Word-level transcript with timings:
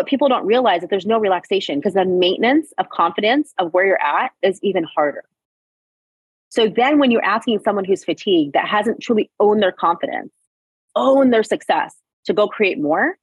what 0.00 0.06
people 0.06 0.28
don't 0.28 0.46
realize 0.46 0.80
that 0.80 0.88
there's 0.88 1.04
no 1.04 1.18
relaxation 1.18 1.78
because 1.78 1.92
the 1.92 2.06
maintenance 2.06 2.72
of 2.78 2.88
confidence 2.88 3.52
of 3.58 3.74
where 3.74 3.84
you're 3.84 4.02
at 4.02 4.32
is 4.40 4.58
even 4.62 4.82
harder. 4.82 5.24
So 6.48 6.68
then 6.68 6.98
when 6.98 7.10
you're 7.10 7.22
asking 7.22 7.58
someone 7.58 7.84
who's 7.84 8.02
fatigued 8.02 8.54
that 8.54 8.66
hasn't 8.66 9.02
truly 9.02 9.30
owned 9.38 9.62
their 9.62 9.72
confidence, 9.72 10.32
owned 10.96 11.34
their 11.34 11.42
success 11.42 11.94
to 12.24 12.32
go 12.32 12.48
create 12.48 12.80
more, 12.80 13.18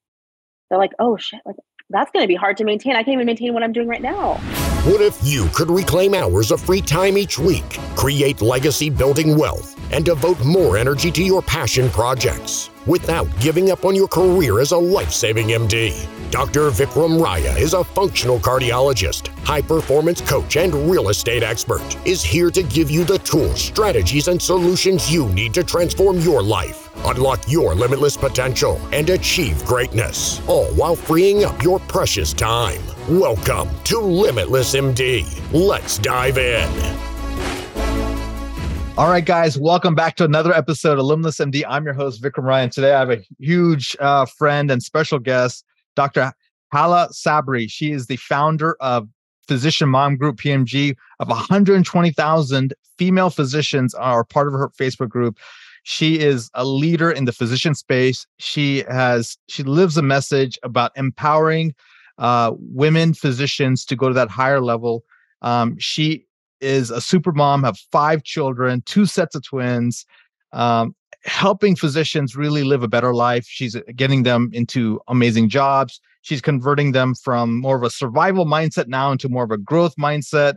they're 0.69 0.77
like, 0.77 0.91
oh 0.99 1.17
shit, 1.17 1.41
like 1.47 1.55
that's 1.89 2.11
going 2.11 2.23
to 2.23 2.27
be 2.27 2.35
hard 2.35 2.57
to 2.57 2.63
maintain. 2.63 2.93
I 2.93 3.01
can't 3.01 3.15
even 3.15 3.25
maintain 3.25 3.55
what 3.55 3.63
I'm 3.63 3.73
doing 3.73 3.87
right 3.87 4.01
now. 4.01 4.35
What 4.83 5.01
if 5.01 5.17
you 5.23 5.49
could 5.55 5.71
reclaim 5.71 6.13
hours 6.13 6.51
of 6.51 6.61
free 6.61 6.81
time 6.81 7.17
each 7.17 7.39
week, 7.39 7.67
create 7.95 8.39
legacy 8.39 8.91
building 8.91 9.35
wealth, 9.35 9.75
and 9.91 10.05
devote 10.05 10.39
more 10.45 10.77
energy 10.77 11.11
to 11.11 11.23
your 11.23 11.41
passion 11.41 11.89
projects 11.89 12.69
without 12.87 13.27
giving 13.39 13.69
up 13.71 13.85
on 13.85 13.95
your 13.95 14.07
career 14.07 14.59
as 14.59 14.71
a 14.71 14.77
life 14.77 15.11
saving 15.11 15.47
MD? 15.47 16.07
Dr. 16.31 16.69
Vikram 16.69 17.21
Raya 17.21 17.57
is 17.57 17.73
a 17.73 17.83
functional 17.83 18.39
cardiologist, 18.39 19.27
high 19.45 19.61
performance 19.61 20.21
coach, 20.21 20.57
and 20.57 20.73
real 20.89 21.09
estate 21.09 21.43
expert. 21.43 21.81
Is 22.05 22.23
here 22.23 22.51
to 22.51 22.63
give 22.63 22.91
you 22.91 23.03
the 23.03 23.19
tools, 23.19 23.61
strategies, 23.61 24.27
and 24.27 24.41
solutions 24.41 25.11
you 25.11 25.29
need 25.29 25.53
to 25.53 25.63
transform 25.63 26.19
your 26.19 26.41
life, 26.41 26.89
unlock 27.05 27.41
your 27.47 27.75
limitless 27.75 28.17
potential, 28.17 28.79
and 28.91 29.09
achieve 29.09 29.63
greatness, 29.65 30.41
all 30.47 30.67
while 30.73 30.95
freeing 30.95 31.43
up 31.43 31.63
your 31.63 31.79
precious 31.79 32.33
time. 32.33 32.81
Welcome 33.07 33.69
to 33.85 33.99
Limitless 33.99 34.75
MD. 34.75 35.25
Let's 35.53 35.97
dive 35.97 36.37
in. 36.37 37.16
All 38.97 39.09
right, 39.09 39.23
guys, 39.23 39.59
welcome 39.59 39.93
back 39.93 40.15
to 40.15 40.25
another 40.25 40.51
episode 40.51 40.97
of 40.97 41.05
Limitless 41.05 41.37
MD. 41.37 41.63
I'm 41.69 41.85
your 41.85 41.93
host, 41.93 42.19
Vikram 42.19 42.45
Raya. 42.45 42.71
Today, 42.71 42.95
I 42.95 42.99
have 42.99 43.11
a 43.11 43.23
huge 43.37 43.95
uh, 43.99 44.25
friend 44.25 44.71
and 44.71 44.81
special 44.81 45.19
guest, 45.19 45.63
Dr. 45.95 46.33
Hala 46.73 47.09
Sabry. 47.11 47.69
She 47.69 47.91
is 47.91 48.07
the 48.07 48.15
founder 48.15 48.75
of 48.79 49.07
Physician 49.47 49.89
Mom 49.89 50.17
Group 50.17 50.37
PMG 50.37 50.95
of 51.19 51.27
120,000 51.27 52.73
female 52.97 53.29
physicians 53.29 53.93
are 53.93 54.23
part 54.23 54.47
of 54.47 54.53
her 54.53 54.69
Facebook 54.69 55.09
group. 55.09 55.37
She 55.83 56.19
is 56.19 56.49
a 56.55 56.65
leader 56.65 57.11
in 57.11 57.25
the 57.25 57.33
physician 57.33 57.75
space. 57.75 58.25
She 58.39 58.83
has 58.89 59.37
she 59.47 59.61
lives 59.61 59.97
a 59.97 60.01
message 60.01 60.57
about 60.63 60.91
empowering 60.95 61.75
uh, 62.17 62.53
women 62.57 63.13
physicians 63.13 63.85
to 63.85 63.95
go 63.95 64.07
to 64.07 64.15
that 64.15 64.31
higher 64.31 64.59
level. 64.59 65.03
Um, 65.43 65.77
she 65.77 66.26
is 66.61 66.91
a 66.91 67.01
super 67.01 67.31
mom, 67.31 67.63
have 67.63 67.77
five 67.91 68.23
children, 68.23 68.81
two 68.85 69.05
sets 69.05 69.35
of 69.35 69.43
twins, 69.43 70.05
um, 70.53 70.95
helping 71.23 71.75
physicians 71.75 72.35
really 72.35 72.63
live 72.63 72.83
a 72.83 72.87
better 72.87 73.13
life. 73.13 73.45
She's 73.47 73.75
uh, 73.75 73.81
getting 73.95 74.23
them 74.23 74.49
into 74.53 74.99
amazing 75.07 75.49
jobs. 75.49 75.99
She's 76.21 76.41
converting 76.41 76.91
them 76.91 77.15
from 77.15 77.59
more 77.59 77.77
of 77.77 77.83
a 77.83 77.89
survival 77.89 78.45
mindset 78.45 78.87
now 78.87 79.11
into 79.11 79.29
more 79.29 79.43
of 79.43 79.51
a 79.51 79.57
growth 79.57 79.95
mindset, 79.97 80.55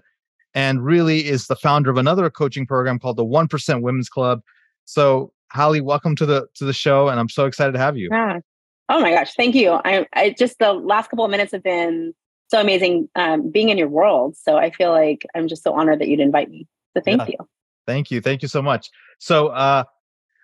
and 0.55 0.85
really 0.85 1.27
is 1.27 1.47
the 1.47 1.57
founder 1.57 1.91
of 1.91 1.97
another 1.97 2.29
coaching 2.31 2.67
program 2.67 2.99
called 2.99 3.17
the 3.17 3.25
One 3.25 3.49
Percent 3.49 3.83
Women's 3.83 4.09
Club. 4.09 4.41
So, 4.85 5.33
Hala, 5.53 5.83
welcome 5.83 6.17
to 6.17 6.27
the 6.27 6.47
to 6.55 6.65
the 6.65 6.73
show, 6.73 7.09
and 7.09 7.21
I'm 7.21 7.29
so 7.29 7.47
excited 7.47 7.73
to 7.73 7.79
have 7.79 7.97
you. 7.97 8.09
Yeah. 8.11 8.41
Oh 8.89 9.01
my 9.01 9.13
gosh, 9.13 9.35
thank 9.35 9.55
you. 9.55 9.79
I, 9.85 10.07
I 10.15 10.35
just 10.37 10.59
the 10.59 10.73
last 10.73 11.11
couple 11.11 11.25
of 11.25 11.31
minutes 11.31 11.53
have 11.53 11.63
been 11.63 12.13
so 12.51 12.61
amazing 12.61 13.09
um, 13.15 13.51
being 13.51 13.69
in 13.69 13.79
your 13.79 13.89
world. 13.89 14.37
So 14.37 14.57
I 14.57 14.71
feel 14.71 14.91
like 14.91 15.25
I'm 15.35 15.49
just 15.49 15.63
so 15.63 15.73
honored 15.73 16.01
that 16.01 16.09
you'd 16.09 16.21
invite 16.21 16.51
me. 16.51 16.67
So 16.97 17.03
thank 17.03 17.21
yeah. 17.23 17.29
you. 17.29 17.49
Thank 17.87 18.11
you. 18.11 18.21
Thank 18.21 18.43
you 18.43 18.49
so 18.49 18.61
much. 18.61 18.89
So, 19.19 19.49
uh, 19.49 19.85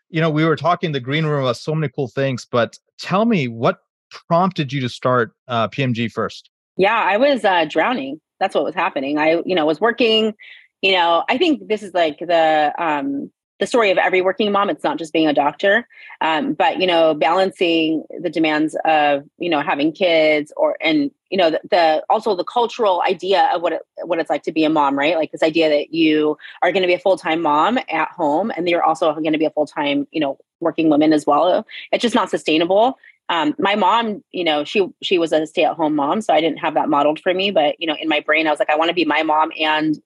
you 0.08 0.20
know, 0.20 0.30
we 0.30 0.44
were 0.44 0.56
talking 0.56 0.92
the 0.92 1.00
green 1.00 1.26
room 1.26 1.42
about 1.42 1.56
so 1.56 1.74
many 1.74 1.92
cool 1.94 2.08
things, 2.08 2.46
but 2.50 2.78
tell 2.98 3.24
me 3.24 3.48
what 3.48 3.80
prompted 4.28 4.72
you 4.72 4.80
to 4.80 4.88
start 4.88 5.32
uh, 5.48 5.68
PMG 5.68 6.10
first? 6.10 6.50
Yeah, 6.76 6.94
I 6.94 7.16
was 7.16 7.44
uh, 7.44 7.64
drowning. 7.64 8.20
That's 8.38 8.54
what 8.54 8.64
was 8.64 8.74
happening. 8.74 9.18
I, 9.18 9.42
you 9.44 9.54
know, 9.54 9.66
was 9.66 9.80
working. 9.80 10.34
You 10.82 10.92
know, 10.92 11.24
I 11.28 11.38
think 11.38 11.68
this 11.68 11.82
is 11.82 11.94
like 11.94 12.18
the 12.18 12.72
um, 12.78 13.30
the 13.58 13.66
story 13.66 13.90
of 13.90 13.98
every 13.98 14.20
working 14.20 14.52
mom. 14.52 14.68
It's 14.68 14.84
not 14.84 14.98
just 14.98 15.12
being 15.12 15.26
a 15.26 15.32
doctor, 15.32 15.88
um, 16.20 16.52
but 16.52 16.78
you 16.78 16.86
know, 16.86 17.14
balancing 17.14 18.04
the 18.20 18.30
demands 18.30 18.76
of 18.84 19.24
you 19.38 19.48
know 19.48 19.60
having 19.60 19.92
kids 19.92 20.52
or 20.56 20.76
and 20.80 21.10
you 21.30 21.38
know 21.38 21.50
the, 21.50 21.60
the, 21.70 22.04
also 22.10 22.36
the 22.36 22.44
cultural 22.44 23.02
idea 23.02 23.50
of 23.54 23.62
what 23.62 23.72
it, 23.72 23.82
what 24.04 24.18
it's 24.18 24.30
like 24.30 24.42
to 24.44 24.52
be 24.52 24.64
a 24.64 24.70
mom, 24.70 24.98
right? 24.98 25.16
Like 25.16 25.32
this 25.32 25.42
idea 25.42 25.68
that 25.68 25.92
you 25.92 26.36
are 26.62 26.70
going 26.70 26.82
to 26.82 26.88
be 26.88 26.94
a 26.94 26.98
full 26.98 27.16
time 27.16 27.42
mom 27.42 27.78
at 27.90 28.08
home, 28.10 28.52
and 28.56 28.68
you're 28.68 28.84
also 28.84 29.12
going 29.14 29.32
to 29.32 29.38
be 29.38 29.46
a 29.46 29.50
full 29.50 29.66
time 29.66 30.06
you 30.10 30.20
know 30.20 30.38
working 30.60 30.90
woman 30.90 31.12
as 31.12 31.26
well. 31.26 31.66
It's 31.92 32.02
just 32.02 32.14
not 32.14 32.30
sustainable. 32.30 32.98
Um, 33.28 33.54
my 33.58 33.74
mom, 33.74 34.22
you 34.30 34.44
know, 34.44 34.64
she 34.64 34.86
she 35.02 35.18
was 35.18 35.32
a 35.32 35.46
stay 35.46 35.64
at 35.64 35.74
home 35.76 35.96
mom, 35.96 36.20
so 36.20 36.32
I 36.32 36.40
didn't 36.40 36.58
have 36.58 36.74
that 36.74 36.88
modeled 36.88 37.20
for 37.20 37.32
me. 37.34 37.50
But 37.50 37.76
you 37.80 37.86
know, 37.86 37.96
in 38.00 38.08
my 38.08 38.20
brain, 38.20 38.46
I 38.46 38.50
was 38.50 38.58
like, 38.58 38.70
I 38.70 38.76
want 38.76 38.88
to 38.88 38.94
be 38.94 39.04
my 39.04 39.22
mom 39.22 39.50
and 39.58 40.00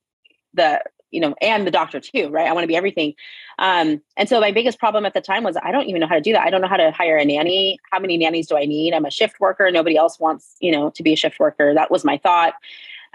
the 0.55 0.83
you 1.11 1.21
know, 1.21 1.35
and 1.41 1.67
the 1.67 1.71
doctor 1.71 2.01
too, 2.01 2.29
right? 2.29 2.47
I 2.47 2.53
want 2.53 2.65
to 2.65 2.69
be 2.69 2.77
everything. 2.77 3.15
Um, 3.59 4.01
and 4.17 4.29
so 4.29 4.41
my 4.41 4.53
biggest 4.53 4.79
problem 4.79 5.05
at 5.07 5.15
the 5.15 5.21
time 5.21 5.45
was 5.45 5.57
I 5.63 5.73
don't 5.73 5.87
even 5.87 6.01
know 6.01 6.07
how 6.07 6.15
to 6.15 6.21
do 6.21 6.33
that. 6.33 6.47
I 6.47 6.51
don't 6.51 6.61
know 6.61 6.69
how 6.69 6.77
to 6.77 6.91
hire 6.91 7.17
a 7.17 7.25
nanny. 7.25 7.79
How 7.91 7.99
many 7.99 8.17
nannies 8.17 8.47
do 8.47 8.57
I 8.57 8.65
need? 8.65 8.95
I'm 8.95 9.05
a 9.05 9.11
shift 9.11 9.41
worker. 9.41 9.71
Nobody 9.71 9.97
else 9.97 10.19
wants, 10.21 10.57
you 10.61 10.73
know, 10.73 10.91
to 10.91 11.03
be 11.03 11.13
a 11.13 11.17
shift 11.17 11.39
worker. 11.41 11.75
That 11.75 11.91
was 11.91 12.05
my 12.05 12.19
thought. 12.19 12.55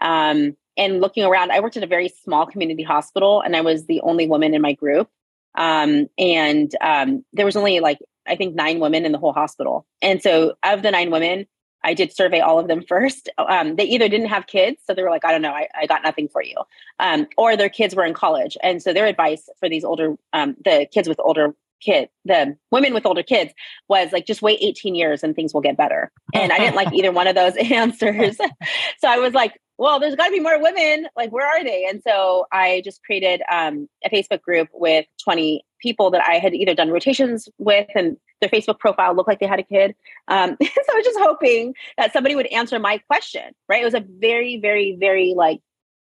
Um, 0.02 0.56
and 0.78 1.00
looking 1.00 1.24
around, 1.24 1.52
I 1.52 1.60
worked 1.62 1.78
at 1.78 1.84
a 1.84 1.88
very 1.88 2.10
small 2.10 2.46
community 2.46 2.84
hospital 2.84 3.42
and 3.42 3.56
I 3.56 3.62
was 3.62 3.86
the 3.86 4.02
only 4.02 4.28
woman 4.28 4.54
in 4.54 4.62
my 4.62 4.74
group. 4.74 5.10
Um, 5.56 6.08
and 6.18 6.76
um, 6.82 7.24
there 7.32 7.46
was 7.46 7.56
only 7.56 7.80
like, 7.80 8.00
I 8.28 8.36
think 8.36 8.56
nine 8.56 8.80
women 8.80 9.06
in 9.06 9.12
the 9.12 9.18
whole 9.18 9.32
hospital. 9.32 9.86
And 10.02 10.22
so 10.22 10.56
of 10.64 10.82
the 10.82 10.92
nine 10.92 11.12
women, 11.12 11.48
I 11.86 11.94
did 11.94 12.14
survey 12.14 12.40
all 12.40 12.60
of 12.60 12.68
them 12.68 12.84
first. 12.88 13.30
Um, 13.38 13.76
they 13.76 13.86
either 13.86 14.10
didn't 14.10 14.28
have 14.28 14.48
kids, 14.48 14.82
so 14.86 14.94
they 14.94 15.04
were 15.04 15.10
like, 15.10 15.24
I 15.24 15.32
don't 15.32 15.42
know, 15.42 15.52
I, 15.52 15.68
I 15.76 15.86
got 15.86 16.04
nothing 16.04 16.28
for 16.28 16.44
you, 16.44 16.56
um, 17.00 17.28
or 17.38 17.56
their 17.56 17.70
kids 17.70 17.96
were 17.96 18.04
in 18.04 18.14
college, 18.14 18.58
and 18.62 18.82
so 18.82 18.92
their 18.92 19.06
advice 19.06 19.48
for 19.60 19.70
these 19.70 19.86
older, 19.86 20.16
um, 20.34 20.56
the 20.66 20.88
kids 20.92 21.08
with 21.08 21.20
older 21.20 21.56
kids, 21.82 22.12
the 22.26 22.58
women 22.72 22.94
with 22.94 23.06
older 23.06 23.24
kids, 23.24 23.54
was 23.88 24.12
like, 24.12 24.26
just 24.26 24.42
wait 24.42 24.60
18 24.62 24.96
years 24.96 25.24
and 25.24 25.36
things 25.36 25.54
will 25.54 25.62
get 25.62 25.78
better. 25.78 26.12
And 26.34 26.52
I 26.52 26.58
didn't 26.58 26.76
like 26.76 26.92
either 26.94 27.12
one 27.12 27.28
of 27.28 27.36
those 27.36 27.56
answers, 27.72 28.38
so 28.98 29.08
I 29.08 29.20
was 29.20 29.34
like, 29.34 29.54
well, 29.78 30.00
there's 30.00 30.16
got 30.16 30.28
to 30.28 30.32
be 30.32 30.40
more 30.40 30.62
women. 30.62 31.08
Like, 31.18 31.32
where 31.32 31.46
are 31.46 31.64
they? 31.64 31.86
And 31.86 32.02
so 32.06 32.46
I 32.52 32.82
just 32.86 33.04
created 33.04 33.42
um, 33.52 33.90
a 34.06 34.10
Facebook 34.10 34.42
group 34.42 34.70
with 34.74 35.06
20 35.24 35.66
people 35.86 36.10
that 36.12 36.24
I 36.28 36.36
had 36.36 36.54
either 36.54 36.74
done 36.74 36.90
rotations 36.90 37.48
with, 37.58 37.88
and 37.96 38.18
their 38.42 38.50
Facebook 38.50 38.80
profile 38.80 39.16
looked 39.16 39.28
like 39.28 39.40
they 39.40 39.46
had 39.46 39.60
a 39.60 39.64
kid. 39.64 39.96
Um, 40.28 40.58
so 40.62 40.68
I 40.68 40.96
was 40.96 41.06
just 41.06 41.20
hoping 41.20 41.76
that 41.98 42.14
somebody 42.14 42.36
would 42.36 42.48
answer 42.48 42.80
my 42.80 42.98
question. 42.98 43.54
Right? 43.70 43.82
It 43.82 43.86
was 43.86 43.94
a 43.94 44.06
very, 44.20 44.60
very, 44.60 44.98
very 45.00 45.34
like, 45.36 45.62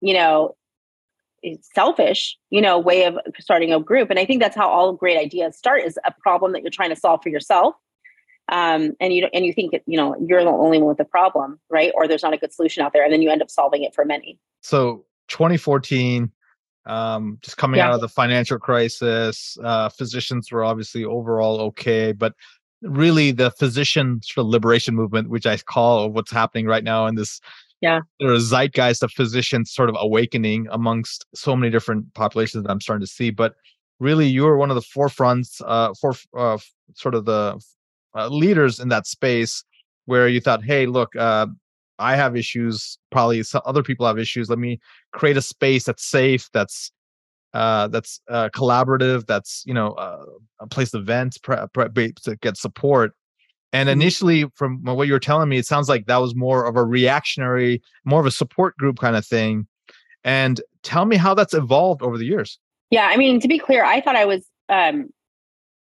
you 0.01 0.15
know, 0.15 0.57
selfish, 1.75 2.37
you 2.51 2.61
know, 2.61 2.79
way 2.79 3.05
of 3.05 3.19
starting 3.41 3.73
a 3.73 3.81
group. 3.81 4.11
And 4.11 4.19
I 4.19 4.27
think 4.27 4.43
that's 4.43 4.57
how 4.57 4.69
all 4.69 4.93
great 4.93 5.19
ideas 5.19 5.57
start: 5.57 5.83
is 5.83 5.99
a 6.05 6.13
problem 6.21 6.53
that 6.53 6.63
you're 6.63 6.71
trying 6.71 6.91
to 6.91 6.97
solve 6.97 7.23
for 7.23 7.31
yourself 7.31 7.75
um, 8.49 8.93
and 9.01 9.13
you 9.13 9.29
and 9.33 9.47
you 9.47 9.53
think 9.53 9.73
you 9.87 9.97
know 9.97 10.17
you're 10.21 10.43
the 10.43 10.51
only 10.51 10.79
one 10.79 10.89
with 10.89 10.99
the 10.99 11.05
problem, 11.05 11.61
right? 11.71 11.93
Or 11.95 12.09
there's 12.09 12.23
not 12.23 12.35
a 12.35 12.37
good 12.37 12.53
solution 12.53 12.83
out 12.83 12.93
there, 12.93 13.05
and 13.05 13.13
then 13.13 13.23
you 13.23 13.31
end 13.31 13.43
up 13.43 13.51
solving 13.51 13.83
it 13.83 13.95
for 13.95 14.05
many. 14.05 14.39
So 14.61 15.05
2014, 15.29 16.31
um, 16.87 17.39
just 17.43 17.57
coming 17.57 17.79
yeah. 17.79 17.89
out 17.89 17.95
of 17.95 18.01
the 18.01 18.09
financial 18.09 18.59
crisis, 18.59 19.57
uh, 19.63 19.89
physicians 19.89 20.51
were 20.51 20.65
obviously 20.65 21.05
overall 21.05 21.61
okay, 21.61 22.13
but 22.13 22.35
really 22.83 23.31
the 23.31 23.51
physician 23.53 24.21
sort 24.23 24.45
of 24.47 24.51
liberation 24.51 24.95
movement, 24.95 25.31
which 25.31 25.47
I 25.47 25.57
call 25.57 26.11
what's 26.11 26.33
happening 26.33 26.67
right 26.67 26.85
now 26.85 27.07
in 27.07 27.15
this 27.15 27.41
yeah 27.81 28.01
there 28.21 28.33
is 28.33 28.49
zeitgeist 28.49 29.03
of 29.03 29.11
physicians 29.11 29.73
sort 29.73 29.89
of 29.89 29.97
awakening 29.99 30.69
amongst 30.71 31.27
so 31.35 31.57
many 31.57 31.69
different 31.69 32.15
populations 32.15 32.63
that 32.63 32.71
I'm 32.71 32.81
starting 32.81 33.05
to 33.05 33.13
see, 33.13 33.31
but 33.31 33.55
really 33.99 34.27
you 34.27 34.47
are 34.47 34.57
one 34.57 34.71
of 34.71 34.77
the 34.77 34.83
forefronts 34.83 35.61
uh 35.67 35.93
for 36.01 36.15
uh, 36.37 36.59
sort 36.95 37.15
of 37.15 37.25
the 37.25 37.61
uh, 38.15 38.29
leaders 38.29 38.79
in 38.79 38.89
that 38.89 39.07
space 39.07 39.65
where 40.07 40.29
you 40.29 40.41
thought, 40.41 40.65
hey, 40.65 40.87
look, 40.87 41.15
uh, 41.17 41.47
I 42.03 42.17
have 42.17 42.37
issues. 42.37 42.99
Probably 43.11 43.43
some 43.43 43.63
other 43.65 43.83
people 43.83 44.07
have 44.07 44.19
issues. 44.19 44.51
Let 44.51 44.59
me 44.59 44.81
create 45.13 45.37
a 45.37 45.43
space 45.43 45.85
that's 45.85 46.05
safe, 46.05 46.49
that's 46.53 46.93
uh, 47.55 47.89
that's 47.89 48.21
uh, 48.31 48.49
collaborative, 48.55 49.27
that's 49.27 49.63
you 49.67 49.75
know 49.75 49.93
uh, 49.93 50.25
a 50.61 50.67
place 50.67 50.91
to 50.91 51.01
vent, 51.01 51.39
pre- 51.43 51.57
pre- 51.73 52.13
to 52.25 52.37
get 52.37 52.57
support. 52.57 53.13
And 53.75 53.89
mm-hmm. 53.89 54.01
initially, 54.01 54.45
from 54.55 54.83
what 54.85 55.07
you 55.07 55.13
were 55.13 55.19
telling 55.19 55.49
me, 55.49 55.59
it 55.59 55.67
sounds 55.67 55.89
like 55.89 56.07
that 56.07 56.19
was 56.19 56.35
more 56.35 56.67
of 56.67 56.77
a 56.77 56.85
reactionary, 56.85 57.83
more 58.05 58.21
of 58.21 58.27
a 58.27 58.31
support 58.31 58.77
group 58.77 58.99
kind 58.99 59.17
of 59.17 59.27
thing. 59.27 59.67
And 60.25 60.61
tell 60.83 61.05
me 61.05 61.17
how 61.17 61.35
that's 61.35 61.55
evolved 61.55 62.03
over 62.03 62.19
the 62.19 62.27
years. 62.27 62.59
Yeah, 62.91 63.09
I 63.11 63.17
mean, 63.17 63.41
to 63.41 63.49
be 63.49 63.59
clear, 63.59 63.85
I 63.85 64.01
thought 64.01 64.17
I 64.17 64.27
was 64.27 64.47
um, 64.69 65.09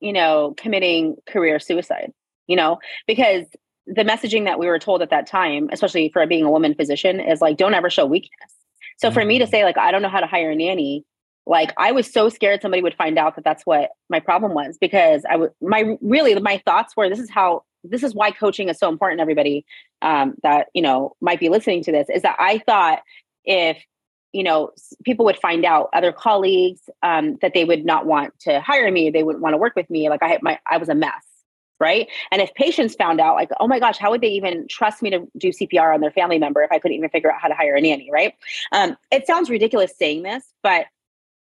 you 0.03 0.13
know, 0.13 0.55
committing 0.57 1.17
career 1.27 1.61
suicide, 1.61 2.13
you 2.49 2.57
know, 2.57 2.79
because 3.07 3.45
the 3.87 4.05
messaging 4.05 4.45
that 4.45 4.59
we 4.59 4.67
were 4.67 4.79
told 4.79 5.03
at 5.03 5.11
that 5.11 5.27
time, 5.27 5.69
especially 5.73 6.09
for 6.11 6.27
being 6.27 6.45
a 6.45 6.51
woman 6.51 6.75
physician, 6.75 7.21
is 7.21 7.41
like, 7.41 7.57
don't 7.57 7.75
ever 7.75 7.91
show 7.91 8.07
weakness. 8.07 8.53
So 8.99 9.09
mm-hmm. 9.09 9.15
for 9.15 9.25
me 9.25 9.39
to 9.39 9.47
mm. 9.47 9.51
say, 9.51 9.65
like, 9.65 9.79
I 9.79 9.91
don't 9.91 10.03
know 10.03 10.09
how 10.09 10.21
to 10.21 10.27
hire 10.27 10.51
a 10.51 10.57
nanny, 10.57 11.05
like 11.45 11.73
I 11.77 11.91
was 11.91 12.11
so 12.11 12.29
scared 12.29 12.63
somebody 12.63 12.83
would 12.83 12.95
find 12.95 13.19
out 13.19 13.35
that 13.35 13.45
that's 13.45 13.67
what 13.67 13.91
my 14.09 14.21
problem 14.21 14.55
was 14.55 14.79
because 14.79 15.25
I 15.29 15.37
would, 15.37 15.51
my 15.61 15.97
really, 16.01 16.39
my 16.39 16.63
thoughts 16.65 16.97
were, 16.97 17.09
this 17.09 17.19
is 17.19 17.31
how 17.31 17.65
this 17.85 18.03
is 18.03 18.15
why 18.15 18.31
coaching 18.31 18.69
is 18.69 18.79
so 18.79 18.89
important 18.89 19.21
everybody 19.21 19.65
um, 20.03 20.35
that 20.43 20.69
you 20.75 20.83
know 20.83 21.17
might 21.21 21.41
be 21.41 21.49
listening 21.49 21.83
to 21.83 21.93
this 21.93 22.09
is 22.09 22.23
that 22.23 22.37
i 22.39 22.59
thought 22.59 23.01
if 23.45 23.79
you 24.33 24.43
know 24.43 24.71
people 25.05 25.25
would 25.25 25.39
find 25.39 25.65
out 25.65 25.91
other 25.93 26.13
colleagues 26.13 26.81
um, 27.03 27.39
that 27.43 27.55
they 27.55 27.65
would 27.65 27.85
not 27.85 28.07
want 28.07 28.39
to 28.41 28.61
hire 28.61 28.91
me 28.91 29.11
they 29.11 29.23
wouldn't 29.23 29.43
want 29.43 29.55
to 29.55 29.59
work 29.59 29.75
with 29.77 29.89
me 29.91 30.09
like 30.09 30.23
i 30.23 30.29
had 30.29 30.43
my 30.43 30.59
i 30.71 30.77
was 30.77 30.89
a 30.89 30.95
mess 30.95 31.25
right 31.83 32.09
and 32.31 32.41
if 32.41 32.53
patients 32.55 32.95
found 32.95 33.21
out 33.21 33.35
like 33.35 33.51
oh 33.61 33.67
my 33.67 33.79
gosh 33.79 33.99
how 33.99 34.11
would 34.11 34.21
they 34.21 34.29
even 34.29 34.67
trust 34.69 35.03
me 35.03 35.11
to 35.11 35.27
do 35.37 35.49
cpr 35.49 35.95
on 35.95 36.01
their 36.01 36.11
family 36.11 36.39
member 36.39 36.63
if 36.63 36.73
i 36.73 36.79
couldn't 36.79 36.97
even 36.97 37.11
figure 37.11 37.31
out 37.31 37.41
how 37.41 37.49
to 37.49 37.55
hire 37.55 37.75
a 37.75 37.81
nanny 37.81 38.09
right 38.11 38.35
um, 38.73 38.97
it 39.11 39.27
sounds 39.27 39.51
ridiculous 39.51 39.93
saying 39.97 40.23
this 40.23 40.45
but 40.63 40.87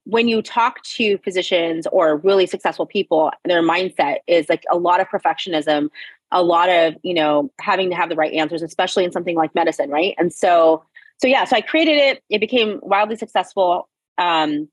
when 0.05 0.27
you 0.27 0.41
talk 0.41 0.81
to 0.83 1.17
physicians 1.19 1.87
or 1.91 2.17
really 2.17 2.47
successful 2.47 2.85
people 2.85 3.31
their 3.45 3.61
mindset 3.61 4.17
is 4.27 4.49
like 4.49 4.63
a 4.71 4.77
lot 4.77 4.99
of 4.99 5.07
perfectionism 5.07 5.89
a 6.31 6.41
lot 6.41 6.69
of 6.69 6.95
you 7.03 7.13
know 7.13 7.51
having 7.61 7.89
to 7.89 7.95
have 7.95 8.09
the 8.09 8.15
right 8.15 8.33
answers 8.33 8.63
especially 8.63 9.03
in 9.03 9.11
something 9.11 9.35
like 9.35 9.53
medicine 9.53 9.89
right 9.89 10.15
and 10.17 10.33
so 10.33 10.83
so 11.23 11.27
yeah, 11.27 11.45
so 11.45 11.55
I 11.55 11.61
created 11.61 11.97
it. 11.97 12.23
It 12.29 12.39
became 12.39 12.79
wildly 12.81 13.15
successful. 13.15 13.87
Um, 14.17 14.67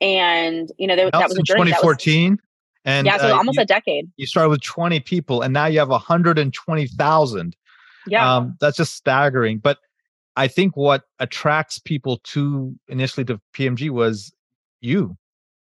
and 0.00 0.70
you 0.76 0.88
know, 0.88 0.96
there, 0.96 1.08
that 1.10 1.28
was 1.28 1.38
in 1.38 1.44
2014. 1.44 2.38
And 2.84 3.06
yeah, 3.06 3.16
so 3.16 3.28
uh, 3.28 3.36
almost 3.36 3.56
you, 3.56 3.62
a 3.62 3.66
decade. 3.66 4.10
You 4.16 4.26
started 4.26 4.50
with 4.50 4.62
20 4.62 5.00
people, 5.00 5.42
and 5.42 5.52
now 5.52 5.66
you 5.66 5.78
have 5.78 5.88
120,000. 5.88 7.56
Yeah, 8.06 8.36
um, 8.36 8.56
that's 8.60 8.76
just 8.76 8.94
staggering. 8.94 9.58
But 9.58 9.78
I 10.36 10.48
think 10.48 10.76
what 10.76 11.04
attracts 11.18 11.78
people 11.78 12.18
to 12.24 12.74
initially 12.88 13.24
to 13.26 13.40
PMG 13.54 13.90
was 13.90 14.32
you. 14.80 15.16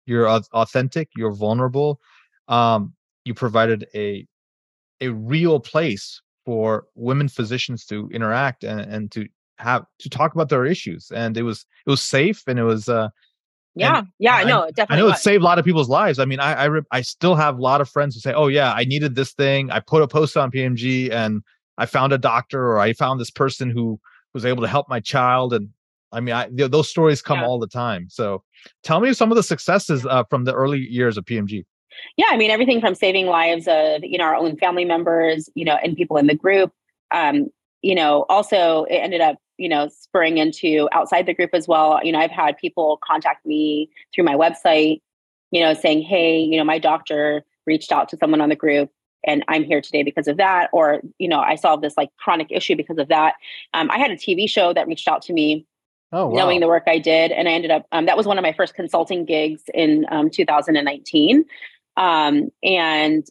You're 0.06 0.28
authentic. 0.28 1.10
You're 1.16 1.34
vulnerable. 1.34 2.00
Um, 2.48 2.94
you 3.26 3.34
provided 3.34 3.88
a 3.94 4.26
a 5.00 5.10
real 5.10 5.60
place 5.60 6.22
for 6.46 6.86
women 6.96 7.28
physicians 7.28 7.86
to 7.86 8.10
interact 8.14 8.64
and, 8.64 8.82
and 8.82 9.12
to 9.12 9.28
have 9.58 9.86
to 10.00 10.10
talk 10.10 10.34
about 10.34 10.50
their 10.50 10.66
issues 10.66 11.12
and 11.14 11.38
it 11.38 11.44
was 11.44 11.66
it 11.86 11.90
was 11.90 12.02
safe 12.02 12.44
and 12.48 12.58
it 12.58 12.64
was 12.64 12.90
uh 12.90 13.10
yeah 13.76 14.02
yeah 14.20 14.36
i 14.36 14.44
know 14.44 14.70
definitely 14.76 14.96
i 14.96 15.00
know 15.00 15.06
was. 15.06 15.20
it 15.20 15.22
saved 15.22 15.42
a 15.42 15.46
lot 15.46 15.58
of 15.58 15.66
people's 15.66 15.90
lives 15.90 16.20
i 16.20 16.26
mean 16.26 16.40
I, 16.40 16.68
I 16.68 16.82
i 16.92 17.02
still 17.02 17.36
have 17.36 17.58
a 17.58 17.62
lot 17.62 17.80
of 17.80 17.90
friends 17.90 18.16
who 18.16 18.20
say 18.20 18.34
oh 18.34 18.48
yeah 18.48 18.74
i 18.74 18.84
needed 18.84 19.16
this 19.16 19.32
thing 19.34 19.72
i 19.72 19.80
put 19.80 20.02
a 20.02 20.08
post 20.08 20.36
on 20.36 20.52
pmg 20.52 21.12
and 21.12 21.42
i 21.78 21.86
found 21.86 22.12
a 22.12 22.18
doctor 22.18 22.62
or 22.68 22.80
i 22.80 22.94
found 22.94 23.20
this 23.20 23.32
person 23.32 23.70
who 23.70 24.00
was 24.34 24.46
able 24.46 24.62
to 24.62 24.68
help 24.68 24.90
my 24.90 25.00
child 25.00 25.54
and 25.54 25.70
i 26.12 26.20
mean 26.20 26.36
I, 26.36 26.50
those 26.52 26.90
stories 26.90 27.22
come 27.22 27.40
yeah. 27.40 27.46
all 27.46 27.60
the 27.60 27.68
time 27.68 28.08
so 28.10 28.44
tell 28.84 29.00
me 29.00 29.14
some 29.14 29.32
of 29.32 29.38
the 29.38 29.44
successes 29.44 30.06
uh, 30.06 30.24
from 30.30 30.44
the 30.44 30.54
early 30.54 30.80
years 30.80 31.18
of 31.18 31.24
pmg 31.24 31.64
yeah 32.18 32.28
i 32.30 32.38
mean 32.38 32.52
everything 32.52 32.82
from 32.82 32.94
saving 32.94 33.28
lives 33.28 33.68
of 33.70 34.04
you 34.04 34.18
know 34.18 34.26
our 34.26 34.36
own 34.36 34.58
family 34.58 34.86
members 34.86 35.50
you 35.56 35.64
know 35.64 35.78
and 35.82 35.96
people 35.96 36.18
in 36.18 36.28
the 36.28 36.36
group 36.36 36.74
um, 37.12 37.48
you 37.82 37.96
know 37.96 38.26
also 38.28 38.84
it 38.86 38.96
ended 38.96 39.22
up 39.22 39.38
you 39.62 39.70
know, 39.70 39.88
spurring 39.90 40.40
into 40.40 40.90
outside 40.92 41.28
the 41.28 41.36
group 41.36 41.52
as 41.54 41.68
well. 41.68 42.00
You 42.04 42.12
know, 42.12 42.18
I've 42.18 42.32
had 42.32 42.58
people 42.58 43.00
contact 43.04 43.46
me 43.46 43.92
through 44.14 44.24
my 44.24 44.34
website, 44.34 45.02
you 45.52 45.62
know, 45.62 45.76
saying, 45.76 46.02
hey, 46.02 46.40
you 46.40 46.58
know, 46.58 46.64
my 46.64 46.80
doctor 46.80 47.46
reached 47.68 47.92
out 47.92 48.10
to 48.10 48.18
someone 48.18 48.42
on 48.42 48.50
the 48.50 48.56
group 48.56 48.90
and 49.24 49.46
I'm 49.48 49.64
here 49.64 49.80
today 49.80 50.02
because 50.02 50.28
of 50.28 50.38
that. 50.38 50.72
Or, 50.74 51.02
you 51.20 51.28
know, 51.28 51.40
I 51.40 51.56
solved 51.56 51.84
this 51.84 51.94
like 51.96 52.10
chronic 52.18 52.48
issue 52.50 52.76
because 52.76 52.98
of 52.98 53.10
that. 53.10 53.36
Um, 53.76 53.92
I 53.92 54.00
had 54.00 54.10
a 54.10 54.16
TV 54.16 54.50
show 54.50 54.74
that 54.74 54.88
reached 54.88 55.08
out 55.08 55.22
to 55.24 55.34
me. 55.34 55.68
Oh, 56.12 56.28
wow. 56.28 56.38
Knowing 56.40 56.60
the 56.60 56.68
work 56.68 56.84
I 56.88 56.98
did, 56.98 57.32
and 57.32 57.48
I 57.48 57.54
ended 57.54 57.72
up 57.72 57.86
um, 57.94 58.06
that 58.08 58.18
was 58.18 58.26
one 58.26 58.38
of 58.38 58.42
my 58.42 58.52
first 58.52 58.74
consulting 58.74 59.24
gigs 59.24 59.62
in 59.74 60.06
um, 60.12 60.30
2019, 60.30 61.46
um, 61.96 62.50
and 62.62 63.26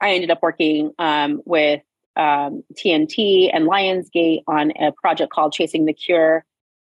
I 0.00 0.12
ended 0.12 0.30
up 0.30 0.38
working 0.42 0.92
um, 0.98 1.42
with 1.44 1.82
um, 2.16 2.62
TNT 2.74 3.50
and 3.52 3.68
Lionsgate 3.68 4.42
on 4.46 4.72
a 4.72 4.92
project 4.92 5.32
called 5.32 5.52
Chasing 5.52 5.84
the 5.84 5.92
Cure. 5.92 6.44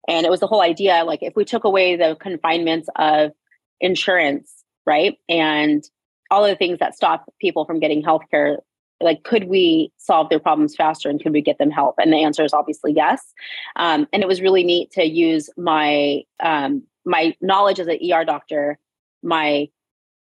And 0.07 0.25
it 0.25 0.29
was 0.29 0.39
the 0.39 0.47
whole 0.47 0.62
idea 0.62 1.03
like, 1.03 1.21
if 1.21 1.35
we 1.35 1.45
took 1.45 1.63
away 1.63 1.95
the 1.95 2.15
confinements 2.19 2.89
of 2.95 3.31
insurance, 3.81 4.63
right? 4.85 5.18
And 5.27 5.83
all 6.31 6.44
of 6.44 6.50
the 6.50 6.56
things 6.56 6.79
that 6.79 6.95
stop 6.95 7.25
people 7.39 7.65
from 7.65 7.79
getting 7.79 8.03
healthcare, 8.03 8.57
like, 9.01 9.24
could 9.24 9.45
we 9.45 9.91
solve 9.97 10.29
their 10.29 10.39
problems 10.39 10.75
faster 10.75 11.09
and 11.09 11.21
could 11.21 11.33
we 11.33 11.41
get 11.41 11.57
them 11.57 11.69
help? 11.69 11.95
And 12.00 12.12
the 12.12 12.23
answer 12.23 12.44
is 12.44 12.53
obviously 12.53 12.94
yes. 12.94 13.33
Um, 13.75 14.07
and 14.12 14.23
it 14.23 14.27
was 14.27 14.41
really 14.41 14.63
neat 14.63 14.91
to 14.91 15.03
use 15.03 15.50
my 15.57 16.23
um, 16.41 16.83
my 17.06 17.35
knowledge 17.39 17.80
as 17.80 17.88
an 17.88 18.00
ER 18.12 18.25
doctor, 18.25 18.77
my 19.23 19.69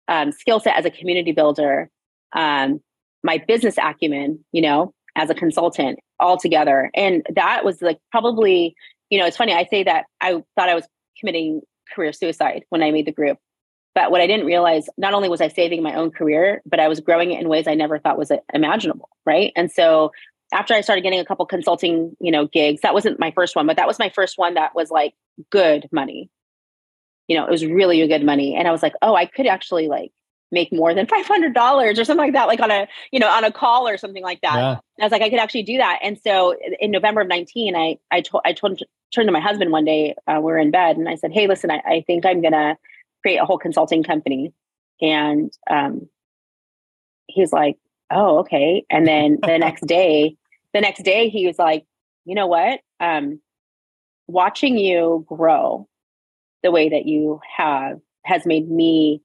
um, 0.08 0.32
skill 0.32 0.61
set 0.61 0.76
as 0.76 0.85
a 0.85 0.90
community 0.90 1.32
builder, 1.32 1.90
um, 2.32 2.81
my 3.25 3.38
business 3.49 3.76
acumen, 3.79 4.44
you 4.53 4.62
know, 4.62 4.94
as 5.17 5.31
a 5.31 5.35
consultant 5.35 5.99
all 6.21 6.37
together. 6.37 6.91
And 6.94 7.26
that 7.35 7.65
was 7.65 7.82
like 7.82 7.99
probably, 8.12 8.76
you 9.11 9.19
know, 9.19 9.26
it's 9.26 9.37
funny. 9.37 9.53
I 9.53 9.65
say 9.65 9.82
that 9.82 10.05
I 10.21 10.43
thought 10.55 10.69
I 10.69 10.75
was 10.75 10.87
committing 11.19 11.62
career 11.93 12.12
suicide 12.12 12.65
when 12.69 12.82
I 12.82 12.93
made 12.93 13.06
the 13.06 13.12
group. 13.12 13.38
But 13.94 14.11
what 14.11 14.21
I 14.21 14.26
didn't 14.26 14.47
realize, 14.47 14.88
not 14.99 15.15
only 15.15 15.29
was 15.29 15.41
I 15.41 15.49
saving 15.49 15.82
my 15.82 15.94
own 15.94 16.11
career, 16.11 16.61
but 16.67 16.81
I 16.81 16.88
was 16.88 17.00
growing 17.00 17.31
it 17.31 17.41
in 17.41 17.49
ways 17.49 17.67
I 17.67 17.75
never 17.75 17.99
thought 17.99 18.19
was 18.19 18.31
uh, 18.31 18.38
imaginable. 18.53 19.09
Right. 19.25 19.53
And 19.56 19.71
so 19.71 20.11
after 20.53 20.75
I 20.75 20.82
started 20.82 21.03
getting 21.03 21.21
a 21.21 21.25
couple 21.25 21.47
consulting, 21.47 22.17
you 22.21 22.31
know, 22.31 22.47
gigs, 22.47 22.82
that 22.82 22.93
wasn't 22.93 23.21
my 23.21 23.31
first 23.31 23.56
one, 23.56 23.67
but 23.67 23.76
that 23.76 23.87
was 23.87 23.99
my 23.99 24.11
first 24.11 24.37
one 24.37 24.55
that 24.55 24.75
was 24.75 24.91
like 24.91 25.15
good 25.50 25.88
money. 25.93 26.29
You 27.29 27.38
know, 27.38 27.47
it 27.47 27.50
was 27.50 27.65
really 27.65 28.06
good 28.06 28.25
money. 28.25 28.55
And 28.55 28.69
I 28.69 28.73
was 28.73 28.82
like, 28.82 28.94
oh, 29.00 29.15
I 29.15 29.26
could 29.26 29.47
actually 29.47 29.88
like 29.88 30.11
make 30.54 30.72
more 30.72 30.94
than 30.94 31.06
$500 31.06 31.54
or 31.56 32.04
something 32.04 32.16
like 32.16 32.32
that, 32.32 32.48
like 32.48 32.60
on 32.60 32.70
a, 32.70 32.88
you 33.10 33.18
know, 33.18 33.28
on 33.28 33.44
a 33.44 33.52
call 33.52 33.86
or 33.86 33.98
something 33.98 34.22
like 34.22 34.40
that. 34.40 34.54
Yeah. 34.54 34.76
I 35.00 35.04
was 35.04 35.12
like, 35.12 35.20
I 35.20 35.28
could 35.28 35.38
actually 35.38 35.64
do 35.64 35.76
that. 35.76 35.98
And 36.02 36.18
so 36.18 36.54
in 36.80 36.90
November 36.90 37.20
of 37.20 37.28
19, 37.28 37.76
I, 37.76 37.98
I 38.10 38.22
told, 38.22 38.42
I 38.46 38.52
told, 38.54 38.80
turned 39.14 39.28
to 39.28 39.32
my 39.32 39.40
husband 39.40 39.70
one 39.70 39.84
day, 39.84 40.14
uh, 40.26 40.40
we 40.40 40.52
are 40.52 40.58
in 40.58 40.70
bed 40.70 40.96
and 40.96 41.08
I 41.08 41.16
said, 41.16 41.32
Hey, 41.32 41.46
listen, 41.46 41.70
I, 41.70 41.82
I 41.84 42.04
think 42.06 42.24
I'm 42.24 42.40
going 42.40 42.52
to 42.52 42.76
create 43.22 43.36
a 43.36 43.44
whole 43.44 43.58
consulting 43.58 44.02
company. 44.02 44.54
And, 45.02 45.52
um, 45.68 46.08
he's 47.26 47.52
like, 47.52 47.76
Oh, 48.10 48.38
okay. 48.38 48.84
And 48.88 49.06
then 49.06 49.38
the 49.46 49.58
next 49.58 49.86
day, 49.86 50.36
the 50.72 50.80
next 50.80 51.02
day 51.02 51.28
he 51.28 51.46
was 51.46 51.58
like, 51.58 51.84
you 52.24 52.34
know 52.34 52.46
what? 52.46 52.80
Um, 53.00 53.40
watching 54.26 54.78
you 54.78 55.26
grow 55.28 55.88
the 56.62 56.70
way 56.70 56.88
that 56.88 57.06
you 57.06 57.40
have 57.56 58.00
has 58.24 58.46
made 58.46 58.70
me 58.70 59.20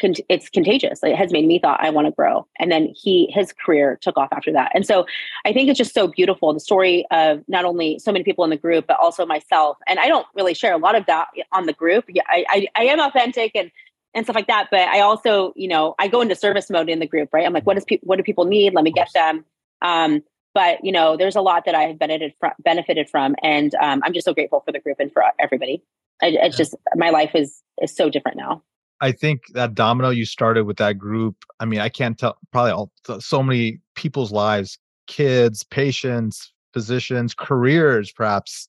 it's 0.00 0.48
contagious. 0.48 1.02
It 1.02 1.16
has 1.16 1.32
made 1.32 1.46
me 1.46 1.58
thought 1.58 1.80
I 1.82 1.90
want 1.90 2.06
to 2.06 2.10
grow. 2.10 2.46
And 2.58 2.70
then 2.70 2.92
he, 2.94 3.30
his 3.32 3.52
career 3.52 3.98
took 4.00 4.16
off 4.16 4.28
after 4.32 4.52
that. 4.52 4.72
And 4.74 4.84
so 4.84 5.06
I 5.44 5.52
think 5.52 5.68
it's 5.68 5.78
just 5.78 5.94
so 5.94 6.08
beautiful. 6.08 6.52
The 6.52 6.60
story 6.60 7.06
of 7.10 7.42
not 7.48 7.64
only 7.64 7.98
so 7.98 8.10
many 8.12 8.24
people 8.24 8.44
in 8.44 8.50
the 8.50 8.56
group, 8.56 8.86
but 8.88 8.98
also 8.98 9.24
myself. 9.24 9.78
And 9.86 9.98
I 9.98 10.08
don't 10.08 10.26
really 10.34 10.54
share 10.54 10.74
a 10.74 10.78
lot 10.78 10.94
of 10.94 11.06
that 11.06 11.28
on 11.52 11.66
the 11.66 11.72
group. 11.72 12.04
Yeah, 12.08 12.22
I, 12.28 12.44
I, 12.48 12.66
I 12.74 12.84
am 12.86 13.00
authentic 13.00 13.52
and, 13.54 13.70
and 14.14 14.26
stuff 14.26 14.36
like 14.36 14.48
that. 14.48 14.68
But 14.70 14.88
I 14.88 15.00
also, 15.00 15.52
you 15.56 15.68
know, 15.68 15.94
I 15.98 16.08
go 16.08 16.20
into 16.20 16.34
service 16.34 16.70
mode 16.70 16.88
in 16.88 16.98
the 16.98 17.06
group, 17.06 17.30
right? 17.32 17.46
I'm 17.46 17.52
like, 17.52 17.66
what 17.66 17.74
does 17.74 17.84
people, 17.84 18.06
what 18.06 18.16
do 18.16 18.22
people 18.22 18.44
need? 18.44 18.74
Let 18.74 18.84
me 18.84 18.92
get 18.92 19.12
them. 19.14 19.44
Um, 19.80 20.22
but 20.54 20.84
you 20.84 20.92
know, 20.92 21.16
there's 21.16 21.36
a 21.36 21.40
lot 21.40 21.64
that 21.66 21.74
I 21.74 21.82
have 21.82 21.98
benefited 21.98 22.32
from, 22.38 22.52
benefited 22.60 23.10
from, 23.10 23.34
and 23.42 23.74
um, 23.74 24.02
I'm 24.04 24.12
just 24.12 24.24
so 24.24 24.32
grateful 24.32 24.62
for 24.64 24.72
the 24.72 24.78
group 24.78 24.98
and 25.00 25.12
for 25.12 25.24
everybody. 25.38 25.82
I, 26.22 26.28
it's 26.28 26.56
just 26.56 26.76
my 26.94 27.10
life 27.10 27.32
is 27.34 27.60
is 27.82 27.94
so 27.94 28.08
different 28.08 28.36
now. 28.36 28.62
I 29.04 29.12
think 29.12 29.42
that 29.52 29.74
domino 29.74 30.08
you 30.08 30.24
started 30.24 30.64
with 30.64 30.78
that 30.78 30.96
group. 30.96 31.36
I 31.60 31.66
mean, 31.66 31.80
I 31.80 31.90
can't 31.90 32.18
tell 32.18 32.38
probably 32.52 32.72
all, 32.72 32.90
so 33.20 33.42
many 33.42 33.80
people's 33.94 34.32
lives, 34.32 34.78
kids, 35.06 35.62
patients, 35.62 36.52
physicians, 36.72 37.34
careers, 37.34 38.10
perhaps. 38.10 38.68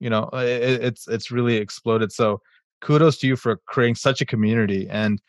You 0.00 0.08
know, 0.08 0.30
it, 0.32 0.82
it's 0.82 1.06
it's 1.06 1.30
really 1.30 1.56
exploded. 1.56 2.12
So 2.12 2.40
kudos 2.80 3.18
to 3.18 3.26
you 3.26 3.36
for 3.36 3.56
creating 3.66 3.96
such 3.96 4.22
a 4.22 4.26
community. 4.26 4.88
And 4.88 5.20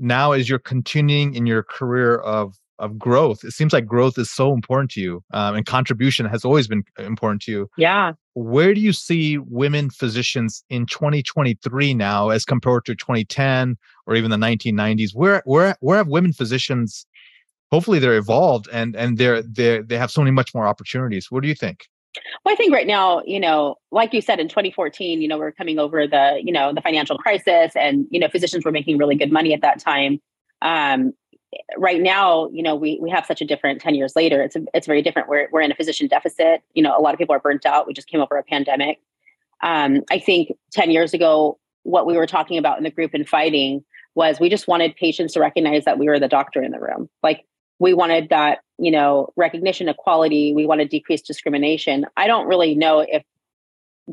now, 0.00 0.32
as 0.32 0.48
you're 0.48 0.58
continuing 0.58 1.34
in 1.34 1.46
your 1.46 1.62
career 1.62 2.16
of 2.16 2.56
of 2.80 2.98
growth. 2.98 3.44
It 3.44 3.52
seems 3.52 3.72
like 3.72 3.86
growth 3.86 4.18
is 4.18 4.30
so 4.30 4.54
important 4.54 4.90
to 4.92 5.00
you, 5.00 5.22
um, 5.32 5.54
and 5.54 5.66
contribution 5.66 6.26
has 6.26 6.44
always 6.44 6.66
been 6.66 6.82
important 6.98 7.42
to 7.42 7.52
you. 7.52 7.70
Yeah. 7.76 8.14
Where 8.34 8.74
do 8.74 8.80
you 8.80 8.92
see 8.92 9.38
women 9.38 9.90
physicians 9.90 10.64
in 10.70 10.86
2023 10.86 11.94
now, 11.94 12.28
as 12.30 12.44
compared 12.44 12.84
to 12.86 12.94
2010 12.94 13.76
or 14.06 14.14
even 14.14 14.30
the 14.30 14.36
1990s? 14.36 15.10
Where 15.14 15.42
where 15.44 15.76
where 15.80 15.96
have 15.98 16.08
women 16.08 16.32
physicians? 16.32 17.06
Hopefully, 17.70 17.98
they're 17.98 18.16
evolved 18.16 18.68
and 18.72 18.96
and 18.96 19.18
they're 19.18 19.42
they 19.42 19.80
they 19.80 19.98
have 19.98 20.10
so 20.10 20.20
many 20.20 20.30
much 20.30 20.54
more 20.54 20.66
opportunities. 20.66 21.30
What 21.30 21.42
do 21.42 21.48
you 21.48 21.54
think? 21.54 21.86
Well, 22.44 22.52
I 22.52 22.56
think 22.56 22.72
right 22.72 22.86
now, 22.86 23.22
you 23.24 23.38
know, 23.38 23.76
like 23.92 24.12
you 24.12 24.20
said 24.20 24.40
in 24.40 24.48
2014, 24.48 25.22
you 25.22 25.28
know, 25.28 25.38
we're 25.38 25.52
coming 25.52 25.78
over 25.78 26.06
the, 26.06 26.40
you 26.42 26.52
know, 26.52 26.72
the 26.74 26.80
financial 26.80 27.16
crisis 27.16 27.72
and, 27.76 28.06
you 28.10 28.18
know, 28.18 28.28
physicians 28.28 28.64
were 28.64 28.72
making 28.72 28.98
really 28.98 29.14
good 29.14 29.30
money 29.30 29.54
at 29.54 29.60
that 29.60 29.78
time. 29.78 30.18
Um, 30.60 31.12
right 31.76 32.00
now, 32.00 32.48
you 32.50 32.62
know, 32.62 32.74
we 32.74 32.98
we 33.00 33.10
have 33.10 33.26
such 33.26 33.40
a 33.40 33.44
different 33.44 33.80
10 33.80 33.94
years 33.94 34.14
later. 34.14 34.42
It's 34.42 34.56
a, 34.56 34.64
it's 34.74 34.86
very 34.86 35.02
different. 35.02 35.28
We're 35.28 35.48
we're 35.50 35.62
in 35.62 35.72
a 35.72 35.74
physician 35.74 36.06
deficit. 36.06 36.62
You 36.74 36.82
know, 36.82 36.96
a 36.96 37.00
lot 37.00 37.14
of 37.14 37.18
people 37.18 37.34
are 37.34 37.40
burnt 37.40 37.66
out. 37.66 37.86
We 37.86 37.94
just 37.94 38.08
came 38.08 38.20
over 38.20 38.36
a 38.36 38.44
pandemic. 38.44 39.00
Um, 39.62 40.02
I 40.10 40.18
think 40.18 40.52
10 40.72 40.90
years 40.90 41.12
ago, 41.12 41.58
what 41.82 42.06
we 42.06 42.16
were 42.16 42.26
talking 42.26 42.58
about 42.58 42.78
in 42.78 42.84
the 42.84 42.90
group 42.90 43.12
and 43.14 43.28
fighting 43.28 43.84
was 44.14 44.40
we 44.40 44.48
just 44.48 44.68
wanted 44.68 44.96
patients 44.96 45.34
to 45.34 45.40
recognize 45.40 45.84
that 45.84 45.98
we 45.98 46.06
were 46.06 46.18
the 46.18 46.28
doctor 46.28 46.62
in 46.62 46.72
the 46.72 46.80
room. 46.80 47.08
Like 47.22 47.44
we 47.78 47.94
wanted 47.94 48.28
that, 48.30 48.60
you 48.78 48.90
know, 48.90 49.32
recognition, 49.36 49.88
equality. 49.88 50.54
We 50.54 50.66
wanted 50.66 50.88
decreased 50.88 51.26
discrimination. 51.26 52.06
I 52.16 52.26
don't 52.26 52.46
really 52.46 52.74
know 52.74 53.00
if 53.00 53.22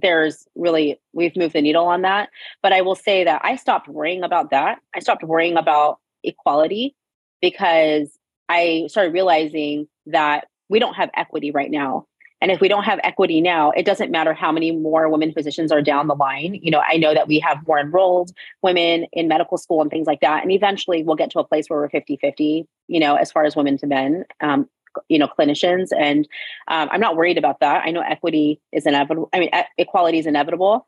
there's 0.02 0.48
really 0.56 1.00
we've 1.14 1.36
moved 1.36 1.54
the 1.54 1.62
needle 1.62 1.86
on 1.86 2.04
that 2.04 2.30
but 2.62 2.72
i 2.72 2.82
will 2.82 2.96
say 2.96 3.24
that 3.24 3.42
i 3.44 3.56
stopped 3.56 3.88
worrying 3.88 4.24
about 4.24 4.52
that 4.52 4.80
i 4.96 5.00
stopped 5.00 5.24
worrying 5.24 5.58
about 5.58 5.98
equality 6.24 6.96
because 7.42 8.18
i 8.50 8.86
started 8.88 9.14
realizing 9.14 9.88
that 10.06 10.48
we 10.70 10.80
don't 10.80 10.96
have 10.96 11.10
equity 11.16 11.52
right 11.52 11.72
now. 11.72 12.06
And 12.40 12.52
if 12.52 12.62
we 12.62 12.68
don't 12.68 12.84
have 12.84 13.00
equity 13.04 13.42
now 13.42 13.72
it 13.72 13.86
doesn't 13.86 14.12
matter 14.12 14.34
how 14.34 14.52
many 14.52 14.72
more 14.72 15.10
women 15.10 15.34
physicians 15.34 15.72
are 15.72 15.82
down 15.82 16.08
the 16.08 16.16
line. 16.16 16.60
You 16.62 16.72
know 16.72 16.82
i 16.88 16.98
know 16.98 17.14
that 17.14 17.28
we 17.28 17.40
have 17.40 17.66
more 17.68 17.80
enrolled 17.80 18.32
women 18.62 19.08
in 19.12 19.28
medical 19.28 19.58
school 19.58 19.82
and 19.82 19.90
things 19.90 20.08
like 20.08 20.22
that. 20.22 20.44
And 20.44 20.52
eventually 20.52 21.04
we'll 21.04 21.16
get 21.16 21.32
to 21.32 21.40
a 21.40 21.44
place 21.44 21.68
where 21.68 21.80
we're 21.80 21.90
50 21.90 22.18
50 22.22 22.68
you 22.88 23.00
know 23.00 23.16
as 23.16 23.32
far 23.32 23.44
as 23.44 23.56
women 23.56 23.78
to 23.80 23.88
men 23.88 24.26
um, 24.42 24.70
you 25.10 25.20
know 25.20 25.28
clinicians. 25.28 25.90
And 25.98 26.28
um, 26.68 26.90
i'm 26.92 27.02
not 27.02 27.16
worried 27.16 27.38
about 27.38 27.60
that. 27.62 27.84
I 27.86 27.92
know 27.92 28.02
equity 28.02 28.60
is 28.72 28.86
inevitable 28.86 29.30
i 29.34 29.40
mean 29.40 29.50
e- 29.56 29.72
equality 29.78 30.20
is 30.20 30.28
inevitable 30.28 30.88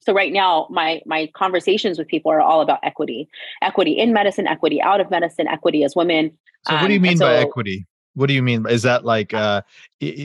so 0.00 0.12
right 0.12 0.32
now 0.32 0.66
my 0.70 1.02
my 1.06 1.30
conversations 1.34 1.98
with 1.98 2.08
people 2.08 2.32
are 2.32 2.40
all 2.40 2.60
about 2.60 2.80
equity 2.82 3.28
equity 3.62 3.92
in 3.92 4.12
medicine 4.12 4.46
equity 4.46 4.80
out 4.80 5.00
of 5.00 5.10
medicine 5.10 5.46
equity 5.46 5.84
as 5.84 5.94
women. 5.94 6.36
So 6.66 6.74
what 6.74 6.88
do 6.88 6.92
you 6.92 6.98
um, 6.98 7.02
mean 7.02 7.16
so, 7.16 7.26
by 7.26 7.36
equity? 7.36 7.86
What 8.14 8.26
do 8.26 8.34
you 8.34 8.42
mean? 8.42 8.66
Is 8.68 8.82
that 8.82 9.04
like 9.04 9.34
uh 9.34 9.62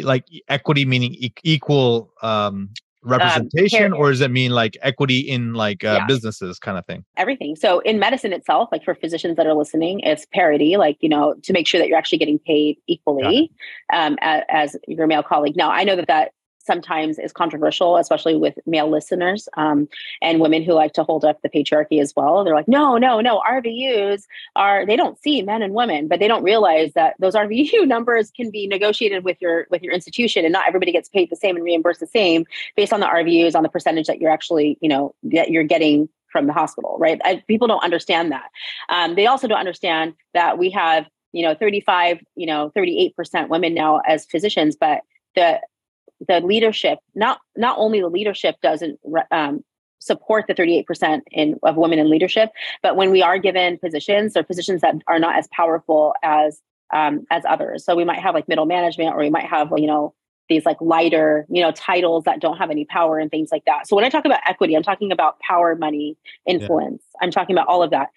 like 0.03 0.25
equity 0.47 0.85
meaning 0.85 1.13
e- 1.13 1.33
equal 1.43 2.11
um 2.21 2.69
um, 3.05 3.19
representation 3.19 3.93
um, 3.93 3.99
or 3.99 4.09
does 4.09 4.21
it 4.21 4.31
mean 4.31 4.49
like 4.49 4.77
equity 4.81 5.19
in 5.19 5.53
like 5.53 5.83
uh, 5.83 5.99
yeah. 5.99 6.05
businesses 6.07 6.57
kind 6.57 6.77
of 6.77 6.85
thing? 6.85 7.05
Everything. 7.17 7.55
So 7.55 7.79
in 7.79 7.99
medicine 7.99 8.33
itself 8.33 8.69
like 8.71 8.83
for 8.83 8.95
physicians 8.95 9.37
that 9.37 9.45
are 9.45 9.53
listening 9.53 9.99
it's 9.99 10.25
parity 10.33 10.77
like 10.77 10.97
you 11.01 11.09
know 11.09 11.35
to 11.43 11.53
make 11.53 11.67
sure 11.67 11.79
that 11.79 11.87
you're 11.87 11.97
actually 11.97 12.17
getting 12.17 12.39
paid 12.39 12.77
equally 12.87 13.51
um, 13.93 14.17
as, 14.21 14.43
as, 14.49 14.75
your 14.87 15.07
male 15.07 15.23
colleague. 15.23 15.55
Now 15.55 15.69
i 15.69 15.83
know 15.83 15.95
that 15.95 16.07
that 16.07 16.31
sometimes 16.65 17.19
is 17.19 17.31
controversial, 17.31 17.97
especially 17.97 18.35
with 18.35 18.57
male 18.65 18.89
listeners 18.89 19.47
um, 19.57 19.87
and 20.21 20.39
women 20.39 20.63
who 20.63 20.73
like 20.73 20.93
to 20.93 21.03
hold 21.03 21.23
up 21.23 21.41
the 21.41 21.49
patriarchy 21.49 22.01
as 22.01 22.13
well. 22.15 22.43
They're 22.43 22.55
like, 22.55 22.67
no, 22.67 22.97
no, 22.97 23.21
no, 23.21 23.41
RVUs 23.47 24.23
are 24.55 24.85
they 24.85 24.95
don't 24.95 25.21
see 25.21 25.41
men 25.41 25.61
and 25.61 25.73
women, 25.73 26.07
but 26.07 26.19
they 26.19 26.27
don't 26.27 26.43
realize 26.43 26.93
that 26.93 27.15
those 27.19 27.35
RVU 27.35 27.87
numbers 27.87 28.31
can 28.31 28.51
be 28.51 28.67
negotiated 28.67 29.23
with 29.23 29.37
your 29.41 29.67
with 29.69 29.83
your 29.83 29.93
institution, 29.93 30.45
and 30.45 30.53
not 30.53 30.67
everybody 30.67 30.91
gets 30.91 31.09
paid 31.09 31.29
the 31.29 31.35
same 31.35 31.55
and 31.55 31.65
reimbursed 31.65 31.99
the 31.99 32.07
same 32.07 32.45
based 32.75 32.93
on 32.93 32.99
the 32.99 33.07
RVUs 33.07 33.55
on 33.55 33.63
the 33.63 33.69
percentage 33.69 34.07
that 34.07 34.19
you're 34.19 34.31
actually 34.31 34.77
you 34.81 34.89
know 34.89 35.13
that 35.23 35.51
you're 35.51 35.63
getting 35.63 36.09
from 36.31 36.47
the 36.47 36.53
hospital, 36.53 36.97
right? 36.99 37.21
I, 37.23 37.41
people 37.47 37.67
don't 37.67 37.83
understand 37.83 38.33
that. 38.33 38.49
Um, 38.89 39.15
they 39.15 39.25
also 39.25 39.47
don't 39.47 39.59
understand 39.59 40.15
that 40.33 40.57
we 40.57 40.69
have 40.71 41.05
you 41.35 41.43
know 41.43 41.53
35 41.53 42.19
you 42.35 42.47
know 42.47 42.71
38% 42.75 43.49
women 43.49 43.73
now 43.73 43.99
as 44.07 44.25
physicians 44.25 44.77
but 44.79 45.01
the 45.35 45.59
the 46.27 46.39
leadership 46.41 46.99
not 47.13 47.39
not 47.55 47.77
only 47.77 47.99
the 47.99 48.07
leadership 48.07 48.55
doesn't 48.61 48.99
um, 49.31 49.63
support 49.99 50.45
the 50.47 50.53
38% 50.53 51.21
in, 51.31 51.57
of 51.63 51.75
women 51.75 51.99
in 51.99 52.09
leadership 52.09 52.51
but 52.81 52.95
when 52.95 53.11
we 53.11 53.21
are 53.21 53.37
given 53.37 53.77
positions 53.77 54.37
or 54.37 54.43
positions 54.43 54.81
that 54.81 54.95
are 55.07 55.19
not 55.19 55.37
as 55.37 55.47
powerful 55.51 56.13
as 56.23 56.61
um, 56.93 57.25
as 57.31 57.43
others. 57.47 57.85
So 57.85 57.95
we 57.95 58.05
might 58.05 58.19
have 58.19 58.33
like 58.33 58.47
middle 58.47 58.65
management 58.65 59.13
or 59.13 59.19
we 59.19 59.29
might 59.29 59.45
have 59.45 59.71
you 59.75 59.87
know 59.87 60.13
these 60.47 60.65
like 60.65 60.77
lighter 60.79 61.47
you 61.49 61.61
know 61.61 61.71
titles 61.71 62.23
that 62.25 62.39
don't 62.39 62.57
have 62.57 62.69
any 62.69 62.85
power 62.85 63.17
and 63.17 63.31
things 63.31 63.49
like 63.51 63.65
that. 63.65 63.87
So 63.87 63.95
when 63.95 64.05
i 64.05 64.09
talk 64.09 64.25
about 64.25 64.39
equity 64.45 64.75
i'm 64.75 64.83
talking 64.83 65.11
about 65.11 65.39
power 65.39 65.75
money 65.75 66.17
influence. 66.45 67.03
Yeah. 67.15 67.25
i'm 67.25 67.31
talking 67.31 67.55
about 67.55 67.67
all 67.67 67.81
of 67.81 67.91
that. 67.91 68.09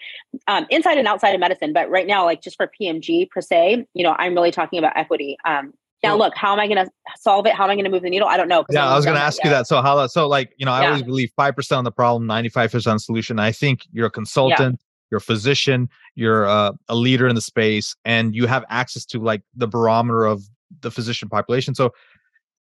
Um, 0.46 0.66
inside 0.70 0.98
and 0.98 1.08
outside 1.08 1.30
of 1.30 1.40
medicine 1.40 1.72
but 1.72 1.90
right 1.90 2.06
now 2.06 2.24
like 2.24 2.42
just 2.42 2.56
for 2.56 2.70
pmg 2.80 3.30
per 3.30 3.40
se 3.40 3.86
you 3.94 4.04
know 4.04 4.14
i'm 4.18 4.34
really 4.34 4.50
talking 4.50 4.78
about 4.78 4.96
equity. 4.96 5.36
Um, 5.44 5.72
now, 6.02 6.16
look, 6.16 6.34
how 6.36 6.52
am 6.52 6.60
I 6.60 6.68
going 6.68 6.84
to 6.84 6.90
solve 7.18 7.46
it? 7.46 7.54
How 7.54 7.64
am 7.64 7.70
I 7.70 7.74
going 7.74 7.84
to 7.84 7.90
move 7.90 8.02
the 8.02 8.10
needle? 8.10 8.28
I 8.28 8.36
don't 8.36 8.48
know. 8.48 8.64
Yeah, 8.70 8.86
I, 8.86 8.94
was 8.94 9.04
going 9.04 9.16
to 9.16 9.22
ask 9.22 9.42
you 9.42 9.50
that. 9.50 9.66
So, 9.66 9.82
how, 9.82 10.06
so 10.06 10.28
like, 10.28 10.52
you 10.56 10.64
know, 10.64 10.72
I 10.72 10.82
yeah. 10.82 10.88
always 10.88 11.02
believe 11.02 11.30
5% 11.38 11.76
on 11.76 11.84
the 11.84 11.90
problem, 11.90 12.28
95% 12.28 13.00
solution. 13.00 13.38
I 13.38 13.50
think 13.50 13.80
you're 13.92 14.06
a 14.06 14.10
consultant, 14.10 14.76
yeah. 14.78 15.06
you're 15.10 15.18
a 15.18 15.22
physician, 15.22 15.88
you're 16.14 16.44
a, 16.44 16.72
a 16.88 16.94
leader 16.94 17.26
in 17.26 17.34
the 17.34 17.40
space, 17.40 17.96
and 18.04 18.34
you 18.34 18.46
have 18.46 18.64
access 18.68 19.04
to 19.06 19.20
like 19.20 19.42
the 19.56 19.66
barometer 19.66 20.24
of 20.24 20.42
the 20.80 20.90
physician 20.90 21.28
population. 21.28 21.74
So, 21.74 21.92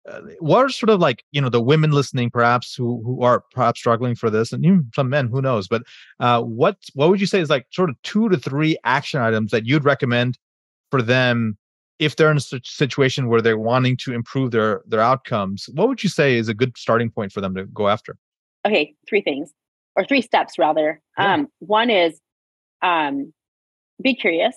uh, 0.08 0.20
what 0.38 0.64
are 0.64 0.68
sort 0.68 0.88
of 0.88 1.00
like 1.00 1.24
you 1.32 1.40
know 1.40 1.48
the 1.48 1.60
women 1.60 1.90
listening 1.90 2.30
perhaps 2.30 2.76
who 2.76 3.02
who 3.04 3.22
are 3.22 3.42
perhaps 3.50 3.80
struggling 3.80 4.14
for 4.14 4.30
this 4.30 4.52
and 4.52 4.64
even 4.64 4.88
some 4.94 5.10
men 5.10 5.26
who 5.26 5.42
knows 5.42 5.66
but 5.66 5.82
uh, 6.20 6.40
what 6.40 6.76
what 6.94 7.08
would 7.10 7.20
you 7.20 7.26
say 7.26 7.40
is 7.40 7.50
like 7.50 7.66
sort 7.72 7.90
of 7.90 8.00
two 8.04 8.28
to 8.28 8.36
three 8.36 8.76
action 8.84 9.20
items 9.20 9.50
that 9.50 9.66
you'd 9.66 9.84
recommend 9.84 10.38
for 10.92 11.02
them 11.02 11.58
if 11.98 12.16
they're 12.16 12.30
in 12.30 12.36
a 12.36 12.60
situation 12.64 13.28
where 13.28 13.40
they're 13.40 13.58
wanting 13.58 13.96
to 13.98 14.12
improve 14.12 14.50
their 14.50 14.82
their 14.86 15.00
outcomes 15.00 15.68
what 15.72 15.88
would 15.88 16.02
you 16.02 16.08
say 16.08 16.36
is 16.36 16.48
a 16.48 16.54
good 16.54 16.76
starting 16.76 17.10
point 17.10 17.32
for 17.32 17.40
them 17.40 17.54
to 17.54 17.64
go 17.66 17.88
after? 17.88 18.16
Okay 18.66 18.94
three 19.08 19.22
things 19.22 19.52
or 19.94 20.04
three 20.04 20.22
steps 20.22 20.58
rather. 20.58 21.00
Yeah. 21.18 21.34
um, 21.34 21.48
one 21.60 21.90
is 21.90 22.20
um, 22.82 23.32
be 24.02 24.14
curious. 24.14 24.54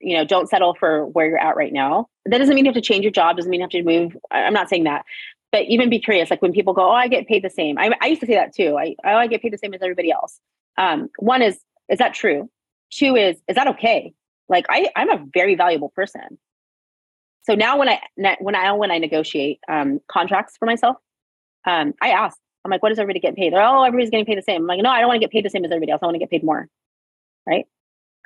You 0.00 0.16
know 0.16 0.24
don't 0.24 0.48
settle 0.48 0.74
for 0.74 1.06
where 1.06 1.28
you're 1.28 1.38
at 1.38 1.56
right 1.56 1.72
now. 1.72 2.06
That 2.26 2.38
doesn't 2.38 2.54
mean 2.54 2.64
you 2.64 2.70
have 2.70 2.74
to 2.74 2.80
change 2.80 3.02
your 3.02 3.12
job 3.12 3.36
doesn't 3.36 3.50
mean 3.50 3.60
you 3.60 3.64
have 3.64 3.70
to 3.70 3.82
move 3.82 4.16
i'm 4.30 4.52
not 4.52 4.68
saying 4.68 4.84
that. 4.84 5.04
But 5.52 5.64
even 5.64 5.90
be 5.90 5.98
curious 5.98 6.30
like 6.30 6.42
when 6.42 6.52
people 6.52 6.72
go 6.72 6.88
oh 6.88 6.94
i 6.94 7.08
get 7.08 7.26
paid 7.26 7.44
the 7.44 7.50
same 7.50 7.78
i, 7.78 7.90
I 8.00 8.06
used 8.06 8.20
to 8.22 8.26
say 8.26 8.34
that 8.34 8.54
too. 8.54 8.76
I, 8.78 8.96
oh 9.04 9.16
i 9.16 9.26
get 9.26 9.42
paid 9.42 9.52
the 9.52 9.58
same 9.58 9.74
as 9.74 9.82
everybody 9.82 10.10
else. 10.10 10.40
Um, 10.78 11.08
one 11.18 11.42
is 11.42 11.60
is 11.88 11.98
that 11.98 12.14
true? 12.14 12.48
Two 12.90 13.14
is 13.14 13.36
is 13.48 13.56
that 13.56 13.68
okay 13.68 14.12
like 14.50 14.66
I, 14.68 14.88
I'm 14.96 15.08
a 15.08 15.24
very 15.32 15.54
valuable 15.54 15.90
person. 15.90 16.38
So 17.42 17.54
now 17.54 17.78
when 17.78 17.88
I 17.88 18.00
when 18.40 18.54
I 18.54 18.72
when 18.72 18.90
I 18.90 18.98
negotiate 18.98 19.60
um, 19.68 20.00
contracts 20.08 20.56
for 20.58 20.66
myself, 20.66 20.96
um, 21.66 21.94
I 22.02 22.10
ask, 22.10 22.36
I'm 22.64 22.70
like, 22.70 22.82
what 22.82 22.90
does 22.90 22.98
everybody 22.98 23.20
get 23.20 23.36
paid? 23.36 23.52
They're 23.52 23.62
oh, 23.62 23.82
everybody's 23.82 24.10
getting 24.10 24.26
paid 24.26 24.36
the 24.36 24.42
same. 24.42 24.62
I'm 24.62 24.66
like, 24.66 24.82
no, 24.82 24.90
I 24.90 24.98
don't 24.98 25.08
want 25.08 25.16
to 25.16 25.24
get 25.24 25.32
paid 25.32 25.44
the 25.44 25.50
same 25.50 25.64
as 25.64 25.70
everybody 25.70 25.92
else. 25.92 26.00
I 26.02 26.06
want 26.06 26.16
to 26.16 26.18
get 26.18 26.30
paid 26.30 26.44
more. 26.44 26.68
Right. 27.48 27.64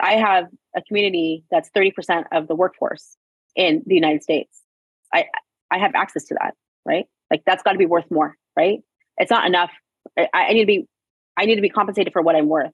I 0.02 0.14
have 0.14 0.46
a 0.74 0.82
community 0.82 1.44
that's 1.52 1.70
30% 1.70 2.24
of 2.32 2.48
the 2.48 2.56
workforce 2.56 3.16
in 3.54 3.84
the 3.86 3.94
United 3.94 4.24
States. 4.24 4.60
I 5.12 5.26
I 5.70 5.78
have 5.78 5.94
access 5.94 6.24
to 6.24 6.34
that, 6.40 6.54
right? 6.84 7.06
Like 7.30 7.42
that's 7.46 7.62
got 7.62 7.72
to 7.72 7.78
be 7.78 7.86
worth 7.86 8.10
more, 8.10 8.34
right? 8.56 8.80
It's 9.18 9.30
not 9.30 9.46
enough. 9.46 9.70
I, 10.18 10.28
I 10.32 10.52
need 10.52 10.60
to 10.60 10.66
be 10.66 10.88
I 11.36 11.44
need 11.44 11.56
to 11.56 11.62
be 11.62 11.68
compensated 11.68 12.12
for 12.12 12.22
what 12.22 12.34
I'm 12.34 12.48
worth 12.48 12.72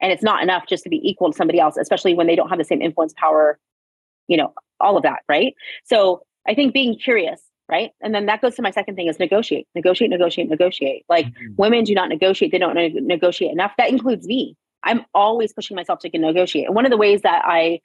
and 0.00 0.12
it's 0.12 0.22
not 0.22 0.42
enough 0.42 0.64
just 0.68 0.84
to 0.84 0.90
be 0.90 1.00
equal 1.02 1.32
to 1.32 1.36
somebody 1.36 1.58
else 1.58 1.76
especially 1.76 2.14
when 2.14 2.26
they 2.26 2.36
don't 2.36 2.48
have 2.48 2.58
the 2.58 2.64
same 2.64 2.82
influence 2.82 3.14
power 3.16 3.58
you 4.28 4.36
know 4.36 4.52
all 4.80 4.96
of 4.96 5.02
that 5.02 5.20
right? 5.28 5.54
So 5.84 6.22
i 6.46 6.54
think 6.54 6.72
being 6.72 6.98
curious 6.98 7.40
right? 7.68 7.90
And 8.00 8.14
then 8.14 8.26
that 8.26 8.40
goes 8.40 8.54
to 8.56 8.62
my 8.62 8.70
second 8.70 8.94
thing 8.96 9.08
is 9.08 9.18
negotiate 9.18 9.66
negotiate 9.74 10.10
negotiate 10.10 10.48
negotiate. 10.48 11.04
Like 11.08 11.26
mm-hmm. 11.26 11.54
women 11.56 11.84
do 11.84 11.94
not 11.94 12.08
negotiate 12.08 12.52
they 12.52 12.58
don't 12.58 12.74
ne- 12.74 13.00
negotiate 13.00 13.52
enough. 13.52 13.72
That 13.78 13.90
includes 13.90 14.26
me. 14.26 14.56
I'm 14.84 15.04
always 15.14 15.52
pushing 15.52 15.74
myself 15.74 15.98
to 16.00 16.10
negotiate. 16.18 16.66
And 16.66 16.74
one 16.74 16.86
of 16.86 16.90
the 16.90 16.96
ways 16.96 17.22
that 17.22 17.42
i 17.44 17.80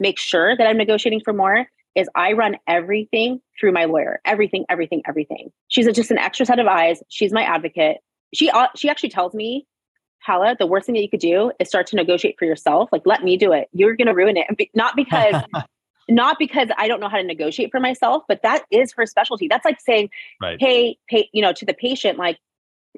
make 0.00 0.18
sure 0.18 0.56
that 0.56 0.66
i'm 0.66 0.76
negotiating 0.76 1.20
for 1.24 1.32
more 1.32 1.66
is 1.94 2.08
i 2.14 2.32
run 2.32 2.56
everything 2.66 3.40
through 3.58 3.72
my 3.72 3.84
lawyer. 3.84 4.20
Everything 4.24 4.64
everything 4.68 5.02
everything. 5.06 5.50
She's 5.68 5.86
a, 5.86 5.92
just 5.92 6.10
an 6.10 6.18
extra 6.18 6.46
set 6.46 6.58
of 6.58 6.66
eyes. 6.66 7.02
She's 7.08 7.32
my 7.32 7.42
advocate. 7.42 7.98
She 8.34 8.50
uh, 8.50 8.68
she 8.76 8.88
actually 8.88 9.10
tells 9.10 9.34
me 9.34 9.66
Hala, 10.26 10.56
the 10.58 10.66
worst 10.66 10.86
thing 10.86 10.96
that 10.96 11.02
you 11.02 11.08
could 11.08 11.20
do 11.20 11.52
is 11.60 11.68
start 11.68 11.86
to 11.88 11.96
negotiate 11.96 12.36
for 12.38 12.44
yourself. 12.44 12.88
Like, 12.90 13.02
let 13.04 13.22
me 13.22 13.36
do 13.36 13.52
it. 13.52 13.68
You're 13.72 13.94
going 13.96 14.08
to 14.08 14.14
ruin 14.14 14.36
it. 14.36 14.46
Not 14.74 14.96
because, 14.96 15.42
not 16.08 16.36
because 16.38 16.68
I 16.76 16.88
don't 16.88 16.98
know 16.98 17.08
how 17.08 17.18
to 17.18 17.22
negotiate 17.22 17.70
for 17.70 17.78
myself, 17.78 18.24
but 18.26 18.42
that 18.42 18.64
is 18.70 18.92
her 18.94 19.06
specialty. 19.06 19.46
That's 19.46 19.64
like 19.64 19.80
saying, 19.80 20.10
right. 20.42 20.56
hey, 20.60 20.98
pay, 21.08 21.28
you 21.32 21.42
know, 21.42 21.52
to 21.52 21.64
the 21.64 21.74
patient, 21.74 22.18
like, 22.18 22.38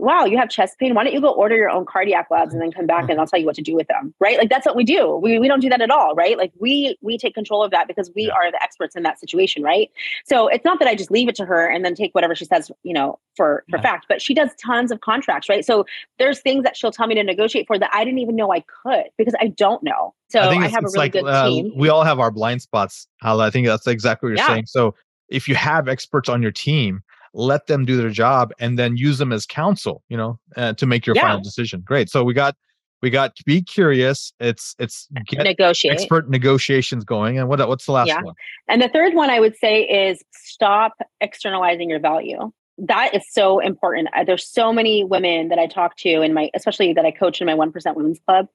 wow, 0.00 0.24
you 0.24 0.38
have 0.38 0.48
chest 0.48 0.78
pain. 0.78 0.94
Why 0.94 1.04
don't 1.04 1.12
you 1.12 1.20
go 1.20 1.30
order 1.30 1.56
your 1.56 1.70
own 1.70 1.84
cardiac 1.84 2.28
labs 2.30 2.52
and 2.52 2.62
then 2.62 2.72
come 2.72 2.86
back 2.86 3.08
and 3.08 3.18
I'll 3.18 3.26
tell 3.26 3.38
you 3.38 3.46
what 3.46 3.56
to 3.56 3.62
do 3.62 3.74
with 3.74 3.86
them. 3.88 4.14
Right. 4.20 4.38
Like 4.38 4.48
that's 4.48 4.66
what 4.66 4.76
we 4.76 4.84
do. 4.84 5.16
We, 5.16 5.38
we 5.38 5.48
don't 5.48 5.60
do 5.60 5.68
that 5.68 5.80
at 5.80 5.90
all. 5.90 6.14
Right. 6.14 6.36
Like 6.38 6.52
we, 6.58 6.96
we 7.00 7.18
take 7.18 7.34
control 7.34 7.62
of 7.62 7.70
that 7.70 7.88
because 7.88 8.10
we 8.14 8.30
are 8.30 8.50
the 8.50 8.62
experts 8.62 8.96
in 8.96 9.02
that 9.02 9.20
situation. 9.20 9.62
Right. 9.62 9.90
So 10.24 10.48
it's 10.48 10.64
not 10.64 10.78
that 10.78 10.88
I 10.88 10.94
just 10.94 11.10
leave 11.10 11.28
it 11.28 11.34
to 11.36 11.44
her 11.44 11.66
and 11.66 11.84
then 11.84 11.94
take 11.94 12.14
whatever 12.14 12.34
she 12.34 12.44
says, 12.44 12.70
you 12.82 12.92
know, 12.92 13.18
for, 13.36 13.64
for 13.70 13.76
yeah. 13.76 13.82
fact, 13.82 14.06
but 14.08 14.22
she 14.22 14.34
does 14.34 14.50
tons 14.56 14.90
of 14.90 15.00
contracts. 15.00 15.48
Right. 15.48 15.64
So 15.64 15.84
there's 16.18 16.40
things 16.40 16.64
that 16.64 16.76
she'll 16.76 16.92
tell 16.92 17.06
me 17.06 17.14
to 17.14 17.22
negotiate 17.22 17.66
for 17.66 17.78
that 17.78 17.90
I 17.92 18.04
didn't 18.04 18.20
even 18.20 18.36
know 18.36 18.52
I 18.52 18.64
could 18.82 19.04
because 19.16 19.34
I 19.40 19.48
don't 19.48 19.82
know. 19.82 20.14
So 20.30 20.40
I, 20.40 20.54
I 20.56 20.68
have 20.68 20.84
a 20.84 20.86
really 20.86 20.98
like, 20.98 21.12
good 21.12 21.24
uh, 21.24 21.48
team. 21.48 21.72
We 21.76 21.88
all 21.88 22.04
have 22.04 22.20
our 22.20 22.30
blind 22.30 22.62
spots. 22.62 23.06
Hala. 23.22 23.46
I 23.46 23.50
think 23.50 23.66
that's 23.66 23.86
exactly 23.86 24.28
what 24.28 24.36
you're 24.36 24.44
yeah. 24.44 24.54
saying. 24.54 24.66
So 24.66 24.94
if 25.28 25.48
you 25.48 25.54
have 25.54 25.88
experts 25.88 26.28
on 26.28 26.42
your 26.42 26.52
team, 26.52 27.02
let 27.34 27.66
them 27.66 27.84
do 27.84 27.96
their 27.96 28.10
job 28.10 28.52
and 28.58 28.78
then 28.78 28.96
use 28.96 29.18
them 29.18 29.32
as 29.32 29.46
counsel 29.46 30.02
you 30.08 30.16
know 30.16 30.38
uh, 30.56 30.72
to 30.74 30.86
make 30.86 31.06
your 31.06 31.16
yeah. 31.16 31.22
final 31.22 31.40
decision. 31.40 31.82
Great. 31.84 32.10
So 32.10 32.24
we 32.24 32.34
got 32.34 32.56
we 33.02 33.10
got 33.10 33.36
be 33.46 33.62
curious. 33.62 34.32
It's 34.40 34.74
it's 34.78 35.08
get 35.26 35.44
negotiate. 35.44 35.94
expert 35.94 36.28
negotiations 36.28 37.04
going. 37.04 37.38
And 37.38 37.48
what 37.48 37.66
what's 37.68 37.86
the 37.86 37.92
last 37.92 38.08
yeah. 38.08 38.20
one? 38.22 38.34
And 38.68 38.82
the 38.82 38.88
third 38.88 39.14
one 39.14 39.30
i 39.30 39.40
would 39.40 39.56
say 39.56 39.82
is 39.82 40.22
stop 40.32 40.92
externalizing 41.20 41.88
your 41.88 42.00
value. 42.00 42.50
That 42.78 43.14
is 43.14 43.22
so 43.30 43.58
important. 43.58 44.08
There's 44.26 44.48
so 44.48 44.72
many 44.72 45.04
women 45.04 45.48
that 45.48 45.58
i 45.58 45.66
talk 45.66 45.96
to 45.98 46.22
in 46.22 46.34
my 46.34 46.50
especially 46.54 46.92
that 46.92 47.04
i 47.04 47.10
coach 47.10 47.40
in 47.40 47.46
my 47.46 47.54
1% 47.54 47.96
women's 47.96 48.20
club 48.26 48.46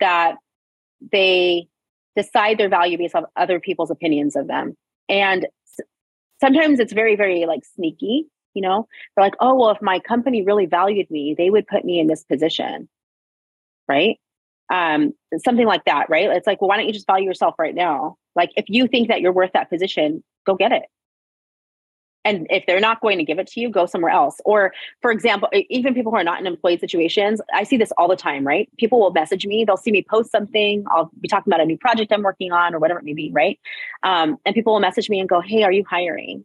that 0.00 0.36
they 1.12 1.68
decide 2.16 2.58
their 2.58 2.68
value 2.68 2.98
based 2.98 3.14
on 3.14 3.26
other 3.36 3.60
people's 3.60 3.90
opinions 3.90 4.36
of 4.36 4.46
them. 4.46 4.76
And 5.08 5.46
sometimes 6.44 6.80
it's 6.80 6.92
very, 6.92 7.16
very 7.16 7.46
like 7.46 7.64
sneaky, 7.74 8.26
you 8.54 8.62
know? 8.62 8.86
They're 9.14 9.24
like, 9.24 9.34
oh, 9.40 9.54
well, 9.54 9.70
if 9.70 9.80
my 9.80 9.98
company 9.98 10.42
really 10.42 10.66
valued 10.66 11.10
me, 11.10 11.34
they 11.36 11.50
would 11.50 11.66
put 11.66 11.84
me 11.84 11.98
in 11.98 12.06
this 12.06 12.24
position. 12.24 12.88
Right. 13.88 14.18
Um, 14.72 15.12
something 15.44 15.66
like 15.66 15.84
that, 15.84 16.08
right? 16.08 16.30
It's 16.30 16.46
like, 16.46 16.60
well, 16.60 16.68
why 16.68 16.76
don't 16.76 16.86
you 16.86 16.92
just 16.92 17.06
value 17.06 17.26
yourself 17.26 17.54
right 17.58 17.74
now? 17.74 18.16
Like, 18.34 18.50
if 18.56 18.64
you 18.68 18.88
think 18.88 19.08
that 19.08 19.20
you're 19.20 19.32
worth 19.32 19.52
that 19.52 19.70
position, 19.70 20.24
go 20.46 20.54
get 20.54 20.72
it 20.72 20.84
and 22.24 22.46
if 22.50 22.64
they're 22.66 22.80
not 22.80 23.00
going 23.00 23.18
to 23.18 23.24
give 23.24 23.38
it 23.38 23.46
to 23.48 23.60
you 23.60 23.68
go 23.68 23.86
somewhere 23.86 24.10
else. 24.10 24.40
Or 24.44 24.72
for 25.02 25.10
example 25.10 25.48
even 25.68 25.94
people 25.94 26.10
who 26.12 26.18
are 26.18 26.24
not 26.24 26.40
in 26.40 26.46
employed 26.46 26.80
situations 26.80 27.40
i 27.52 27.62
see 27.62 27.76
this 27.76 27.92
all 27.98 28.08
the 28.08 28.16
time 28.16 28.46
right? 28.46 28.68
People 28.78 29.00
will 29.00 29.12
message 29.12 29.46
me 29.46 29.64
they'll 29.64 29.76
see 29.76 29.92
me 29.92 30.02
post 30.02 30.30
something 30.30 30.84
i'll 30.90 31.10
be 31.20 31.28
talking 31.28 31.52
about 31.52 31.60
a 31.60 31.66
new 31.66 31.78
project 31.78 32.12
i'm 32.12 32.22
working 32.22 32.52
on 32.52 32.74
or 32.74 32.78
whatever 32.78 33.00
it 33.00 33.04
may 33.04 33.14
be 33.14 33.30
right? 33.32 33.58
Um, 34.02 34.38
and 34.44 34.54
people 34.54 34.72
will 34.72 34.80
message 34.80 35.08
me 35.08 35.20
and 35.20 35.28
go 35.28 35.40
hey 35.40 35.62
are 35.62 35.72
you 35.72 35.84
hiring? 35.88 36.44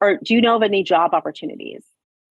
Or 0.00 0.18
do 0.22 0.34
you 0.34 0.40
know 0.40 0.56
of 0.56 0.62
any 0.62 0.82
job 0.82 1.14
opportunities 1.14 1.82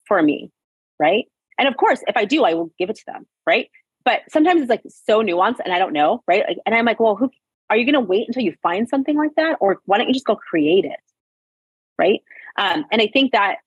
for 0.06 0.22
me? 0.22 0.52
Right? 1.00 1.26
And 1.58 1.68
of 1.68 1.78
course 1.78 2.02
if 2.08 2.18
i 2.18 2.26
do 2.26 2.44
i 2.44 2.54
will 2.54 2.72
give 2.78 2.90
it 2.90 2.98
to 2.98 3.06
them 3.06 3.26
right? 3.46 3.70
But 4.06 4.24
sometimes 4.30 4.62
it's 4.62 4.70
like 4.70 4.84
so 5.06 5.22
nuanced 5.22 5.60
and 5.64 5.74
i 5.74 5.80
don't 5.80 5.94
know 5.94 6.24
right? 6.28 6.44
And 6.66 6.76
i'm 6.76 6.86
like 6.86 7.00
well 7.00 7.16
who 7.16 7.30
are 7.70 7.78
you 7.78 7.86
going 7.86 7.94
to 7.94 8.08
wait 8.08 8.28
until 8.28 8.44
you 8.44 8.54
find 8.62 8.88
something 8.88 9.18
like 9.18 9.34
that? 9.36 9.58
Or 9.60 9.82
why 9.86 9.98
don't 9.98 10.08
you 10.08 10.14
just 10.14 10.26
go 10.26 10.36
create 10.36 10.86
it 10.86 11.00
right? 12.04 12.22
Um, 12.58 12.86
and 12.92 13.02
I 13.02 13.08
think 13.08 13.32
that 13.32 13.58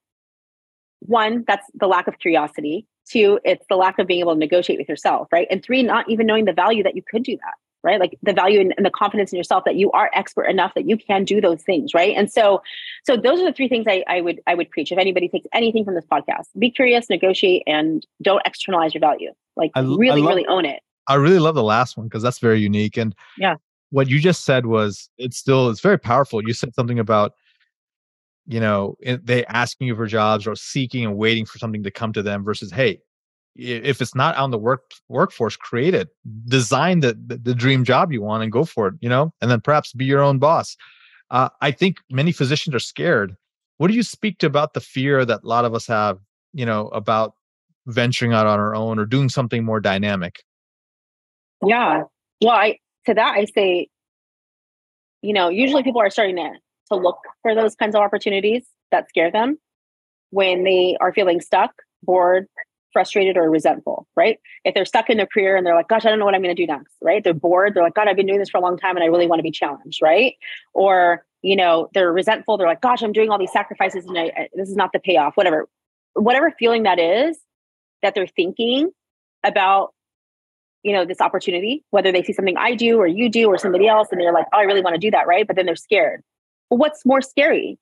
one, 1.00 1.45
that's 1.47 1.66
the 1.75 1.87
lack 1.87 2.07
of 2.09 2.19
curiosity. 2.19 2.87
Two, 3.09 3.38
it's 3.45 3.64
the 3.69 3.76
lack 3.76 3.99
of 3.99 4.07
being 4.07 4.21
able 4.21 4.35
to 4.35 4.38
negotiate 4.38 4.78
with 4.78 4.88
yourself, 4.88 5.28
right? 5.33 5.47
And 5.50 5.62
three, 5.64 5.83
not 5.83 6.09
even 6.11 6.26
knowing 6.26 6.45
the 6.45 6.52
value 6.52 6.83
that 6.83 6.97
you 6.97 7.02
could 7.11 7.23
do 7.23 7.37
that, 7.37 7.55
right? 7.85 8.00
Like 8.00 8.19
the 8.23 8.33
value 8.33 8.61
and, 8.61 8.75
and 8.76 8.85
the 8.85 8.90
confidence 8.90 9.33
in 9.33 9.37
yourself 9.37 9.64
that 9.64 9.76
you 9.76 9.90
are 9.93 10.11
expert 10.12 10.45
enough 10.45 10.73
that 10.75 10.88
you 10.88 10.97
can 10.97 11.25
do 11.25 11.40
those 11.40 11.62
things, 11.62 11.95
right? 11.95 12.14
And 12.16 12.31
so, 12.31 12.62
so 13.05 13.16
those 13.16 13.40
are 13.40 13.45
the 13.45 13.52
three 13.52 13.69
things 13.69 13.87
I, 13.88 14.05
I 14.09 14.21
would 14.21 14.40
I 14.47 14.55
would 14.55 14.71
preach. 14.71 14.90
If 14.90 14.99
anybody 14.99 15.28
takes 15.28 15.47
anything 15.52 15.85
from 15.85 15.95
this 15.95 16.05
podcast, 16.05 16.47
be 16.59 16.71
curious, 16.71 17.09
negotiate, 17.09 17.62
and 17.66 18.05
don't 18.23 18.43
externalize 18.45 18.93
your 18.93 19.00
value. 19.00 19.33
Like 19.57 19.71
I, 19.75 19.81
really, 19.81 20.23
I 20.23 20.25
love, 20.25 20.28
really 20.28 20.47
own 20.47 20.64
it. 20.64 20.81
I 21.09 21.14
really 21.14 21.38
love 21.38 21.55
the 21.55 21.62
last 21.62 21.97
one 21.97 22.07
because 22.09 22.23
that's 22.23 22.40
very 22.40 22.61
unique. 22.61 22.97
And 22.97 23.14
yeah, 23.38 23.55
what 23.90 24.09
you 24.09 24.19
just 24.19 24.45
said 24.45 24.66
was 24.66 25.09
it's 25.16 25.37
still 25.37 25.71
it's 25.71 25.81
very 25.81 25.99
powerful. 25.99 26.43
You 26.45 26.55
said 26.55 26.75
something 26.75 26.99
about 26.99 27.35
you 28.46 28.60
know 28.60 28.96
they 29.22 29.44
asking 29.46 29.88
you 29.88 29.96
for 29.96 30.06
jobs 30.06 30.46
or 30.46 30.54
seeking 30.54 31.04
and 31.04 31.16
waiting 31.16 31.44
for 31.44 31.58
something 31.58 31.82
to 31.82 31.90
come 31.90 32.12
to 32.12 32.22
them 32.22 32.44
versus 32.44 32.70
hey 32.70 32.98
if 33.56 34.02
it's 34.02 34.14
not 34.14 34.36
on 34.36 34.50
the 34.50 34.58
work 34.58 34.82
workforce 35.08 35.56
create 35.56 35.94
it. 35.94 36.10
Design 36.46 37.00
the, 37.00 37.18
the, 37.26 37.38
the 37.38 37.54
dream 37.54 37.84
job 37.84 38.12
you 38.12 38.20
want 38.20 38.42
and 38.42 38.52
go 38.52 38.64
for 38.64 38.88
it 38.88 38.94
you 39.00 39.08
know 39.08 39.32
and 39.40 39.50
then 39.50 39.60
perhaps 39.60 39.92
be 39.92 40.04
your 40.04 40.22
own 40.22 40.38
boss. 40.38 40.76
Uh, 41.30 41.48
i 41.60 41.72
think 41.72 41.96
many 42.10 42.32
physicians 42.32 42.74
are 42.74 42.80
scared. 42.80 43.36
What 43.78 43.88
do 43.88 43.94
you 43.94 44.02
speak 44.02 44.38
to 44.38 44.46
about 44.46 44.72
the 44.72 44.80
fear 44.80 45.24
that 45.24 45.42
a 45.42 45.46
lot 45.46 45.64
of 45.64 45.74
us 45.74 45.86
have 45.86 46.18
you 46.52 46.66
know 46.66 46.88
about 46.88 47.34
venturing 47.86 48.32
out 48.32 48.46
on 48.46 48.58
our 48.58 48.74
own 48.74 48.98
or 48.98 49.06
doing 49.06 49.28
something 49.28 49.64
more 49.64 49.80
dynamic? 49.80 50.42
Yeah. 51.64 52.02
Well 52.42 52.54
i 52.54 52.78
to 53.06 53.14
that 53.14 53.34
i 53.36 53.44
say 53.46 53.88
you 55.22 55.32
know 55.32 55.48
usually 55.48 55.82
people 55.82 56.00
are 56.00 56.10
starting 56.10 56.36
to 56.36 56.52
to 56.88 56.97
look 56.97 57.19
for 57.43 57.55
those 57.55 57.75
kinds 57.75 57.95
of 57.95 58.02
opportunities 58.02 58.66
that 58.90 59.09
scare 59.09 59.31
them 59.31 59.59
when 60.31 60.64
they 60.64 60.97
are 61.00 61.12
feeling 61.12 61.40
stuck, 61.40 61.73
bored, 62.02 62.47
frustrated, 62.93 63.37
or 63.37 63.50
resentful, 63.50 64.07
right? 64.16 64.38
If 64.64 64.75
they're 64.75 64.87
stuck 64.87 65.11
in 65.11 65.19
their 65.19 65.26
career 65.26 65.57
and 65.57 65.66
they're 65.66 65.75
like, 65.75 65.88
gosh, 65.88 66.05
I 66.05 66.09
don't 66.09 66.19
know 66.19 66.25
what 66.25 66.35
I'm 66.35 66.43
going 66.43 66.55
to 66.55 66.62
do 66.62 66.66
next, 66.66 66.95
right? 67.02 67.23
They're 67.23 67.35
bored. 67.35 67.75
They're 67.75 67.83
like, 67.83 67.95
God, 67.95 68.09
I've 68.09 68.16
been 68.16 68.26
doing 68.26 68.38
this 68.38 68.49
for 68.49 68.59
a 68.59 68.62
long 68.62 68.78
time 68.78 68.97
and 68.97 69.05
I 69.05 69.09
really 69.09 69.26
want 69.26 69.38
to 69.38 69.43
be 69.45 69.50
challenged, 69.50 70.00
right? 70.02 70.35
Or, 70.73 71.25
you 71.43 71.57
know, 71.57 71.90
they're 71.93 72.12
resentful. 72.12 72.57
They're 72.57 72.66
like, 72.66 72.81
gosh, 72.81 73.02
I'm 73.02 73.12
doing 73.12 73.31
all 73.31 73.38
these 73.38 73.52
sacrifices 73.52 74.07
and 74.07 74.19
I, 74.19 74.25
I, 74.25 74.49
this 74.55 74.69
is 74.69 74.76
not 74.76 74.93
the 74.93 74.99
payoff, 74.99 75.37
whatever. 75.37 75.69
Whatever 76.14 76.50
feeling 76.59 76.85
that 76.85 76.99
is 76.99 77.38
that 78.03 78.14
they're 78.14 78.27
thinking 78.27 78.90
about 79.44 79.92
you 80.83 80.92
know 80.92 81.05
this 81.05 81.20
opportunity 81.20 81.85
whether 81.90 82.12
they 82.12 82.22
see 82.22 82.33
something 82.33 82.57
i 82.57 82.75
do 82.75 82.99
or 82.99 83.07
you 83.07 83.29
do 83.29 83.49
or 83.49 83.59
somebody 83.59 83.88
else 83.88 84.09
and 84.12 84.20
they're 84.20 84.33
like 84.33 84.46
oh 84.55 84.59
i 84.59 84.62
really 84.62 84.81
want 84.81 84.94
to 84.94 85.01
do 85.01 85.11
that 85.11 85.27
right 85.27 85.46
but 85.46 85.57
then 85.57 85.66
they're 85.66 85.75
scared 85.75 86.22
what's 86.68 87.05
more 87.05 87.20
scary? 87.20 87.79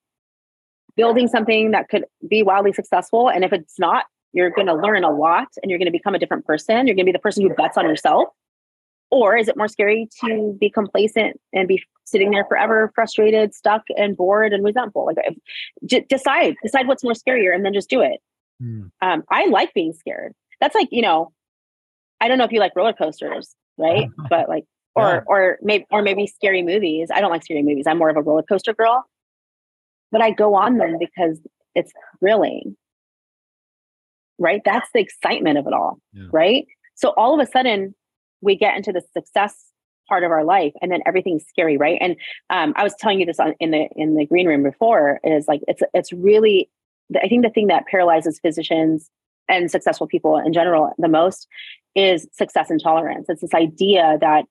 Building 0.96 1.28
something 1.28 1.72
that 1.72 1.88
could 1.88 2.04
be 2.28 2.42
wildly 2.42 2.72
successful. 2.72 3.28
And 3.28 3.44
if 3.44 3.52
it's 3.52 3.78
not, 3.78 4.06
you're 4.32 4.50
going 4.50 4.66
to 4.66 4.74
learn 4.74 5.04
a 5.04 5.10
lot 5.10 5.48
and 5.62 5.70
you're 5.70 5.78
going 5.78 5.86
to 5.86 5.92
become 5.92 6.14
a 6.14 6.18
different 6.18 6.44
person. 6.44 6.86
You're 6.86 6.96
going 6.96 7.06
to 7.06 7.10
be 7.10 7.12
the 7.12 7.18
person 7.18 7.42
who 7.42 7.54
bets 7.54 7.76
on 7.76 7.84
yourself. 7.86 8.28
Or 9.10 9.36
is 9.36 9.48
it 9.48 9.56
more 9.56 9.68
scary 9.68 10.08
to 10.24 10.56
be 10.60 10.68
complacent 10.68 11.40
and 11.52 11.68
be 11.68 11.82
sitting 12.04 12.30
there 12.30 12.44
forever, 12.46 12.90
frustrated, 12.94 13.54
stuck, 13.54 13.82
and 13.96 14.16
bored 14.16 14.52
and 14.52 14.64
resentful? 14.64 15.06
Like, 15.06 15.18
decide, 16.08 16.56
decide 16.62 16.88
what's 16.88 17.04
more 17.04 17.12
scarier, 17.12 17.54
and 17.54 17.64
then 17.64 17.72
just 17.72 17.88
do 17.88 18.00
it. 18.00 18.20
Hmm. 18.60 18.86
Um, 19.02 19.24
I 19.30 19.46
like 19.46 19.72
being 19.74 19.92
scared. 19.92 20.34
That's 20.60 20.74
like 20.74 20.88
you 20.90 21.02
know, 21.02 21.32
I 22.20 22.28
don't 22.28 22.38
know 22.38 22.44
if 22.44 22.52
you 22.52 22.60
like 22.60 22.74
roller 22.74 22.92
coasters, 22.92 23.54
right? 23.76 24.08
but 24.30 24.48
like 24.48 24.64
or 24.94 25.02
yeah. 25.02 25.20
or 25.26 25.58
maybe 25.62 25.86
or 25.90 26.02
maybe 26.02 26.26
scary 26.26 26.62
movies. 26.62 27.08
I 27.12 27.20
don't 27.20 27.30
like 27.30 27.44
scary 27.44 27.62
movies. 27.62 27.86
I'm 27.86 27.98
more 27.98 28.10
of 28.10 28.16
a 28.16 28.22
roller 28.22 28.42
coaster 28.42 28.74
girl. 28.74 29.04
But 30.12 30.22
I 30.22 30.30
go 30.30 30.54
on 30.54 30.78
them 30.78 30.96
because 30.98 31.40
it's 31.74 31.92
thrilling. 32.20 32.76
Right? 34.38 34.62
That's 34.64 34.88
the 34.94 35.00
excitement 35.00 35.58
of 35.58 35.66
it 35.66 35.72
all. 35.72 35.98
Yeah. 36.12 36.24
Right? 36.32 36.66
So 36.94 37.10
all 37.16 37.38
of 37.38 37.46
a 37.46 37.50
sudden 37.50 37.94
we 38.40 38.56
get 38.56 38.76
into 38.76 38.92
the 38.92 39.02
success 39.12 39.70
part 40.08 40.22
of 40.22 40.30
our 40.30 40.44
life 40.44 40.72
and 40.80 40.92
then 40.92 41.00
everything's 41.06 41.44
scary, 41.46 41.76
right? 41.76 41.98
And 42.00 42.16
um, 42.50 42.74
I 42.76 42.82
was 42.82 42.94
telling 42.98 43.20
you 43.20 43.26
this 43.26 43.40
on, 43.40 43.54
in 43.58 43.70
the 43.70 43.88
in 43.96 44.16
the 44.16 44.26
green 44.26 44.46
room 44.46 44.62
before 44.62 45.20
is 45.24 45.46
like 45.48 45.60
it's 45.66 45.82
it's 45.92 46.12
really 46.12 46.70
I 47.22 47.28
think 47.28 47.44
the 47.44 47.50
thing 47.50 47.68
that 47.68 47.86
paralyzes 47.86 48.38
physicians 48.38 49.10
and 49.48 49.70
successful 49.70 50.06
people 50.06 50.38
in 50.38 50.52
general 50.52 50.92
the 50.98 51.08
most 51.08 51.48
is 51.94 52.26
success 52.32 52.70
intolerance. 52.70 53.26
It's 53.28 53.40
this 53.40 53.54
idea 53.54 54.18
that 54.20 54.44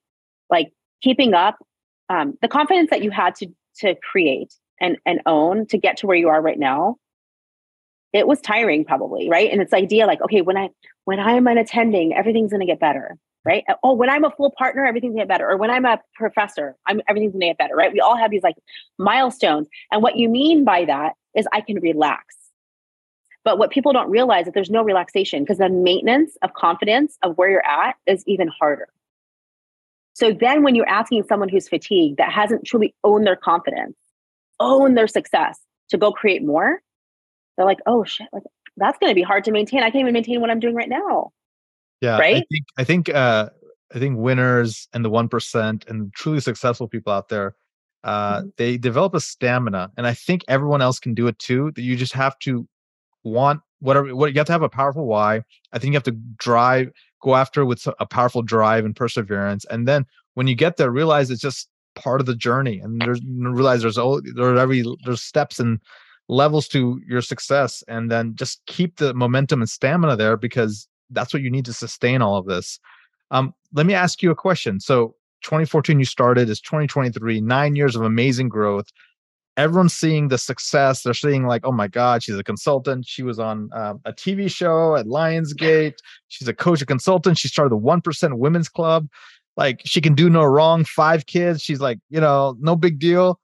like 0.54 0.72
keeping 1.02 1.34
up 1.34 1.58
um, 2.10 2.38
the 2.42 2.48
confidence 2.48 2.90
that 2.92 3.04
you 3.04 3.12
had 3.12 3.36
to 3.36 3.48
to 3.80 3.96
create 3.96 4.54
and 4.80 4.98
and 5.06 5.22
own 5.26 5.66
to 5.68 5.78
get 5.78 5.98
to 5.98 6.08
where 6.08 6.16
you 6.16 6.30
are 6.30 6.42
right 6.42 6.60
now 6.60 6.96
it 8.14 8.28
was 8.28 8.40
tiring 8.40 8.86
probably 8.86 9.28
right? 9.30 9.52
And 9.52 9.62
it's 9.62 9.74
idea 9.74 10.06
like 10.06 10.22
okay 10.22 10.42
when 10.42 10.58
i 10.58 10.70
when 11.06 11.20
i'm 11.20 11.48
an 11.48 11.58
attending 11.58 12.14
everything's 12.14 12.52
going 12.52 12.62
to 12.62 12.66
get 12.66 12.80
better 12.80 13.18
right? 13.46 13.64
Oh 13.84 13.94
when 13.94 14.10
i'm 14.10 14.24
a 14.24 14.32
full 14.32 14.54
partner 14.58 14.86
everything's 14.86 15.16
going 15.16 15.22
to 15.22 15.28
get 15.28 15.34
better. 15.34 15.50
Or 15.50 15.58
when 15.58 15.72
i'm 15.72 15.86
a 15.86 16.00
professor 16.16 16.76
i'm 16.88 17.02
everything's 17.10 17.34
going 17.34 17.42
to 17.42 17.48
get 17.48 17.58
better 17.58 17.76
right? 17.76 17.92
We 17.92 18.00
all 18.00 18.16
have 18.16 18.32
these 18.32 18.44
like 18.44 18.56
milestones. 18.98 19.68
And 19.92 20.02
what 20.02 20.16
you 20.16 20.30
mean 20.30 20.64
by 20.64 20.86
that 20.86 21.14
is 21.36 21.48
i 21.52 21.62
can 21.62 21.80
relax. 21.80 22.36
But 23.44 23.58
what 23.58 23.72
people 23.72 23.92
don't 23.92 24.10
realize 24.10 24.48
is 24.48 24.54
there's 24.54 24.70
no 24.70 24.84
relaxation 24.84 25.44
because 25.44 25.58
the 25.58 25.68
maintenance 25.68 26.38
of 26.44 26.54
confidence 26.54 27.18
of 27.24 27.38
where 27.38 27.50
you're 27.50 27.66
at 27.66 27.96
is 28.06 28.24
even 28.26 28.48
harder 28.48 28.88
so 30.14 30.32
then 30.32 30.64
when 30.64 30.76
you're 30.76 30.88
asking 30.88 31.24
someone 31.24 31.50
who's 31.50 31.68
fatigued 31.68 32.18
that 32.18 32.32
hasn't 32.32 32.66
truly 32.66 32.94
owned 33.04 33.26
their 33.26 33.36
confidence, 33.36 33.96
own 34.60 34.94
their 34.94 35.08
success 35.08 35.60
to 35.90 35.98
go 35.98 36.12
create 36.12 36.44
more, 36.44 36.82
they're 37.58 37.66
like, 37.66 37.80
oh 37.86 38.04
shit, 38.04 38.28
like 38.32 38.44
that's 38.78 38.98
going 39.00 39.10
to 39.10 39.16
be 39.16 39.24
hard 39.24 39.44
to 39.46 39.52
maintain. 39.52 39.82
I 39.82 39.90
can't 39.90 40.02
even 40.02 40.14
maintain 40.14 40.40
what 40.42 40.50
I'm 40.50 40.60
doing 40.60 40.76
right 40.76 40.90
now. 40.90 41.32
Yeah. 42.02 42.18
Right. 42.18 42.38
I 42.38 42.44
think, 42.52 42.66
I 42.78 42.84
think, 42.84 43.10
uh, 43.10 43.50
I 43.94 44.00
think 44.00 44.18
winners 44.18 44.88
and 44.94 45.06
the 45.06 45.10
1% 45.10 45.90
and 45.90 46.14
truly 46.14 46.40
successful 46.40 46.88
people 46.88 47.14
out 47.14 47.30
there, 47.30 47.56
uh, 48.04 48.40
mm-hmm. 48.40 48.48
they 48.58 48.78
develop 48.78 49.14
a 49.16 49.20
stamina 49.20 49.92
and 49.98 50.06
I 50.06 50.14
think 50.14 50.44
everyone 50.48 50.82
else 50.82 51.00
can 51.00 51.14
do 51.14 51.28
it 51.28 51.40
too. 51.40 51.72
That 51.76 51.82
you 51.84 51.96
just 51.96 52.14
have 52.14 52.38
to 52.40 52.68
want 53.24 53.62
whatever, 53.80 54.16
what 54.16 54.34
you 54.34 54.40
have 54.40 54.48
to 54.48 54.52
have 54.52 54.64
a 54.64 54.70
powerful 54.70 55.06
why. 55.06 55.44
I 55.72 55.80
think 55.80 55.94
you 55.94 55.98
have 55.98 56.04
to 56.04 56.20
drive, 56.38 56.92
go 57.24 57.36
after 57.36 57.66
with 57.66 57.88
a 58.00 58.06
powerful 58.06 58.42
drive 58.42 58.86
and 58.86 58.96
perseverance. 58.96 59.66
And 59.72 59.88
then 59.88 60.06
when 60.34 60.48
you 60.48 60.56
get 60.56 60.78
there, 60.78 60.92
realize 60.92 61.32
it's 61.32 61.42
just 61.42 61.70
part 61.96 62.20
of 62.20 62.26
the 62.26 62.36
journey 62.36 62.80
and 62.80 63.02
there's 63.02 63.22
realize 63.24 63.82
there's 63.82 63.98
all 63.98 64.22
there's 64.36 64.60
every 64.60 64.84
there's 65.06 65.22
steps 65.22 65.60
and 65.60 65.80
levels 66.28 66.68
to 66.68 67.00
your 67.08 67.22
success 67.22 67.84
and 67.88 68.10
then 68.10 68.36
just 68.36 68.66
keep 68.66 68.98
the 68.98 69.14
momentum 69.14 69.62
and 69.62 69.70
stamina 69.70 70.16
there 70.16 70.36
because 70.36 70.88
that's 71.12 71.34
what 71.34 71.44
you 71.44 71.52
need 71.52 71.66
to 71.66 71.74
sustain 71.74 72.22
all 72.22 72.36
of 72.36 72.48
this 72.48 72.80
um, 73.30 73.54
let 73.74 73.86
me 73.86 73.94
ask 73.94 74.24
you 74.24 74.32
a 74.32 74.36
question 74.36 74.80
so 74.80 75.16
2014 75.44 76.00
you 76.00 76.06
started 76.06 76.50
is 76.50 76.60
2023 76.62 77.42
nine 77.42 77.76
years 77.76 77.96
of 77.96 78.02
amazing 78.02 78.50
growth 78.50 78.88
everyone's 79.58 79.94
seeing 79.94 80.28
the 80.28 80.38
success. 80.38 81.04
They're 81.04 81.14
seeing 81.14 81.46
like, 81.46 81.66
oh 81.66 81.72
my 81.72 81.88
God, 81.88 82.24
she's 82.24 82.38
a 82.38 82.44
consultant. 82.44 83.06
She 83.08 83.24
was 83.24 83.40
on 83.40 83.70
um, 83.74 84.00
a 84.06 84.14
TV 84.14 84.50
show 84.50 84.96
at 84.96 85.06
Lionsgate. 85.06 85.96
She's 86.28 86.48
a 86.48 86.54
coach, 86.54 86.82
a 86.82 86.86
consultant. 86.86 87.38
She 87.38 87.48
started 87.48 87.72
the 87.72 87.78
One 87.78 88.02
Percent 88.02 88.38
Women's 88.38 88.70
Club. 88.70 89.08
Like 89.56 89.82
she 89.86 90.02
can 90.02 90.16
do 90.16 90.30
no 90.30 90.44
wrong. 90.44 90.84
Five 90.84 91.26
kids. 91.26 91.62
She's 91.62 91.80
like, 91.80 92.00
you 92.10 92.20
know, 92.20 92.56
no 92.60 92.76
big 92.76 93.00
deal. 93.00 93.40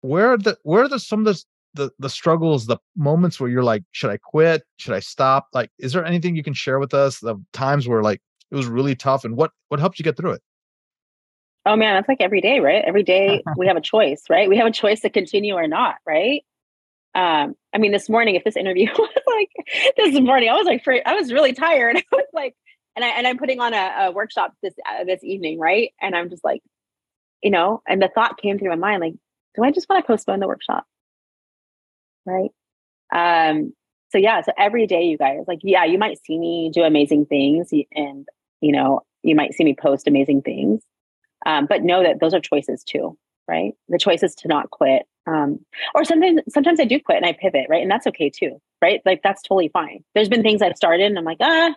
Where 0.00 0.32
are 0.32 0.38
the 0.38 0.56
where 0.62 0.84
are 0.84 0.88
the 0.88 1.00
some 1.00 1.20
of 1.20 1.34
the 1.34 1.42
the, 1.74 1.90
the 1.98 2.08
struggles, 2.08 2.66
the 2.66 2.78
moments 2.96 3.40
where 3.40 3.50
you're 3.50 3.64
like, 3.64 3.82
should 3.90 4.10
I 4.10 4.16
quit? 4.16 4.62
Should 4.76 4.94
I 4.94 5.00
stop? 5.00 5.48
Like, 5.52 5.70
is 5.80 5.92
there 5.92 6.04
anything 6.04 6.36
you 6.36 6.44
can 6.44 6.54
share 6.54 6.78
with 6.78 6.94
us? 6.94 7.18
The 7.18 7.34
times 7.52 7.88
where 7.88 8.00
like 8.02 8.20
it 8.50 8.54
was 8.54 8.66
really 8.66 8.94
tough, 8.94 9.24
and 9.24 9.36
what 9.36 9.50
what 9.68 9.80
helped 9.80 9.98
you 9.98 10.04
get 10.04 10.16
through 10.16 10.32
it? 10.32 10.42
Oh 11.66 11.76
man, 11.76 11.94
that's 11.94 12.08
like 12.08 12.20
every 12.20 12.40
day, 12.40 12.60
right? 12.60 12.84
Every 12.84 13.02
day 13.02 13.42
we 13.56 13.66
have 13.66 13.76
a 13.76 13.80
choice, 13.80 14.24
right? 14.28 14.48
We 14.48 14.56
have 14.58 14.66
a 14.66 14.72
choice 14.72 15.00
to 15.00 15.10
continue 15.10 15.54
or 15.54 15.66
not, 15.66 15.96
right? 16.06 16.44
Um, 17.14 17.54
I 17.72 17.78
mean, 17.78 17.92
this 17.92 18.08
morning, 18.08 18.34
if 18.34 18.44
this 18.44 18.56
interview 18.56 18.88
was 18.98 19.10
like 19.26 19.94
this 19.96 20.20
morning, 20.20 20.50
I 20.50 20.54
was 20.54 20.66
like, 20.66 20.84
I 21.06 21.14
was 21.14 21.32
really 21.32 21.52
tired. 21.52 21.96
I 22.12 22.16
was 22.16 22.26
like, 22.32 22.54
and 22.96 23.04
I 23.04 23.08
and 23.08 23.26
I'm 23.26 23.38
putting 23.38 23.60
on 23.60 23.72
a, 23.74 24.06
a 24.06 24.12
workshop 24.12 24.52
this 24.62 24.74
uh, 24.88 25.04
this 25.04 25.22
evening, 25.22 25.58
right? 25.58 25.92
And 26.00 26.14
I'm 26.14 26.28
just 26.30 26.44
like, 26.44 26.62
you 27.42 27.50
know, 27.50 27.82
and 27.88 28.02
the 28.02 28.10
thought 28.14 28.38
came 28.38 28.58
through 28.58 28.70
my 28.70 28.76
mind, 28.76 29.00
like, 29.00 29.14
do 29.54 29.62
I 29.62 29.70
just 29.70 29.88
want 29.88 30.04
to 30.04 30.06
postpone 30.06 30.40
the 30.40 30.48
workshop, 30.48 30.84
right? 32.26 32.50
Um, 33.14 33.72
so 34.10 34.18
yeah, 34.18 34.42
so 34.42 34.52
every 34.58 34.86
day, 34.86 35.04
you 35.04 35.18
guys, 35.18 35.40
like, 35.48 35.60
yeah, 35.62 35.84
you 35.84 35.98
might 35.98 36.18
see 36.24 36.38
me 36.38 36.70
do 36.72 36.82
amazing 36.82 37.26
things, 37.26 37.70
and 37.92 38.26
you 38.60 38.72
know, 38.72 39.00
you 39.22 39.34
might 39.34 39.54
see 39.54 39.64
me 39.64 39.74
post 39.74 40.06
amazing 40.08 40.42
things, 40.42 40.82
um, 41.46 41.66
but 41.66 41.82
know 41.82 42.02
that 42.02 42.20
those 42.20 42.34
are 42.34 42.40
choices 42.40 42.84
too, 42.84 43.16
right? 43.48 43.74
The 43.88 43.98
choice 43.98 44.22
is 44.22 44.34
to 44.36 44.48
not 44.48 44.70
quit, 44.70 45.06
um, 45.26 45.60
or 45.94 46.04
sometimes 46.04 46.40
sometimes 46.48 46.80
I 46.80 46.84
do 46.84 47.00
quit 47.00 47.18
and 47.18 47.26
I 47.26 47.32
pivot, 47.32 47.66
right, 47.68 47.82
and 47.82 47.90
that's 47.90 48.06
okay 48.08 48.30
too, 48.30 48.60
right? 48.82 49.00
Like 49.04 49.22
that's 49.22 49.42
totally 49.42 49.68
fine. 49.68 50.04
There's 50.14 50.28
been 50.28 50.42
things 50.42 50.62
I've 50.62 50.76
started 50.76 51.06
and 51.06 51.18
I'm 51.18 51.24
like, 51.24 51.38
ah, 51.40 51.74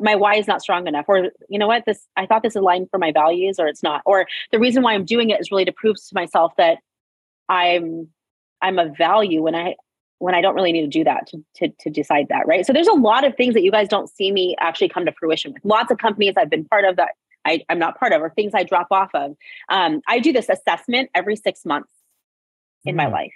my 0.00 0.14
why 0.14 0.36
is 0.36 0.46
not 0.46 0.62
strong 0.62 0.86
enough, 0.86 1.06
or 1.08 1.30
you 1.48 1.58
know 1.58 1.66
what, 1.66 1.84
this 1.86 2.06
I 2.16 2.26
thought 2.26 2.42
this 2.42 2.56
aligned 2.56 2.88
for 2.90 2.98
my 2.98 3.12
values, 3.12 3.58
or 3.58 3.66
it's 3.66 3.82
not, 3.82 4.02
or 4.04 4.26
the 4.52 4.58
reason 4.58 4.82
why 4.82 4.94
I'm 4.94 5.04
doing 5.04 5.30
it 5.30 5.40
is 5.40 5.50
really 5.50 5.64
to 5.64 5.72
prove 5.72 5.96
to 5.96 6.14
myself 6.14 6.52
that 6.56 6.78
I'm 7.48 8.08
I'm 8.60 8.78
a 8.78 8.92
value 8.96 9.42
when 9.42 9.54
I 9.54 9.76
when 10.18 10.34
I 10.34 10.40
don't 10.40 10.54
really 10.54 10.72
need 10.72 10.82
to 10.82 10.88
do 10.88 11.04
that 11.04 11.28
to, 11.28 11.44
to, 11.56 11.68
to 11.80 11.90
decide 11.90 12.26
that, 12.28 12.46
right? 12.46 12.66
So 12.66 12.72
there's 12.72 12.88
a 12.88 12.92
lot 12.92 13.24
of 13.24 13.36
things 13.36 13.54
that 13.54 13.62
you 13.62 13.70
guys 13.70 13.88
don't 13.88 14.08
see 14.08 14.32
me 14.32 14.56
actually 14.58 14.88
come 14.88 15.06
to 15.06 15.12
fruition 15.12 15.52
with. 15.52 15.64
Lots 15.64 15.92
of 15.92 15.98
companies 15.98 16.34
I've 16.36 16.50
been 16.50 16.64
part 16.64 16.84
of 16.84 16.96
that 16.96 17.10
I, 17.48 17.64
am 17.68 17.78
not 17.78 17.98
part 17.98 18.12
of, 18.12 18.22
or 18.22 18.30
things 18.30 18.52
I 18.54 18.64
drop 18.64 18.88
off 18.90 19.10
of. 19.14 19.36
Um, 19.68 20.00
I 20.06 20.20
do 20.20 20.32
this 20.32 20.48
assessment 20.48 21.10
every 21.14 21.36
six 21.36 21.64
months 21.64 21.92
in 22.84 22.94
mm. 22.94 22.98
my 22.98 23.08
life. 23.08 23.32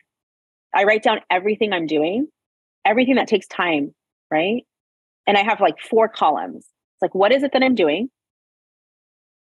I 0.74 0.84
write 0.84 1.02
down 1.02 1.20
everything 1.30 1.72
I'm 1.72 1.86
doing, 1.86 2.28
everything 2.84 3.16
that 3.16 3.28
takes 3.28 3.46
time, 3.46 3.94
right? 4.30 4.64
And 5.26 5.36
I 5.36 5.42
have 5.42 5.60
like 5.60 5.78
four 5.78 6.08
columns. 6.08 6.64
It's 6.64 7.02
like, 7.02 7.14
what 7.14 7.32
is 7.32 7.42
it 7.42 7.52
that 7.52 7.62
I'm 7.62 7.74
doing? 7.74 8.08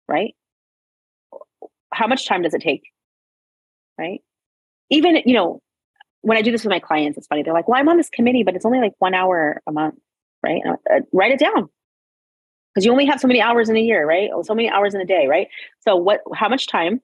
Right? 0.09 0.35
How 1.93 2.07
much 2.07 2.27
time 2.27 2.43
does 2.43 2.55
it 2.55 2.61
take? 2.61 2.83
Right? 3.99 4.21
Even, 4.91 5.17
you 5.25 5.35
know, 5.35 5.61
when 6.23 6.37
I 6.37 6.43
do 6.43 6.51
this 6.51 6.65
with 6.65 6.71
my 6.71 6.81
clients, 6.81 7.19
it's 7.19 7.27
funny. 7.27 7.43
They're 7.43 7.55
like, 7.55 7.69
well, 7.69 7.81
I'm 7.81 7.89
on 7.89 7.97
this 7.97 8.11
committee, 8.11 8.43
but 8.43 8.55
it's 8.55 8.65
only 8.65 8.81
like 8.81 8.95
one 8.99 9.15
hour 9.15 9.61
a 9.67 9.73
month, 9.73 9.99
right? 10.43 10.61
Uh, 10.67 11.01
write 11.13 11.33
it 11.33 11.39
down 11.39 11.69
because 12.73 12.85
you 12.85 12.93
only 12.93 13.07
have 13.07 13.21
so 13.21 13.29
many 13.29 13.41
hours 13.41 13.69
in 13.69 13.77
a 13.77 13.81
year, 13.81 14.07
right? 14.07 14.31
Oh, 14.33 14.43
so 14.43 14.55
many 14.55 14.69
hours 14.69 14.95
in 14.95 15.01
a 15.01 15.05
day, 15.05 15.27
right? 15.27 15.49
So 15.81 15.97
what, 15.97 16.21
how 16.35 16.49
much 16.49 16.67
time? 16.67 17.01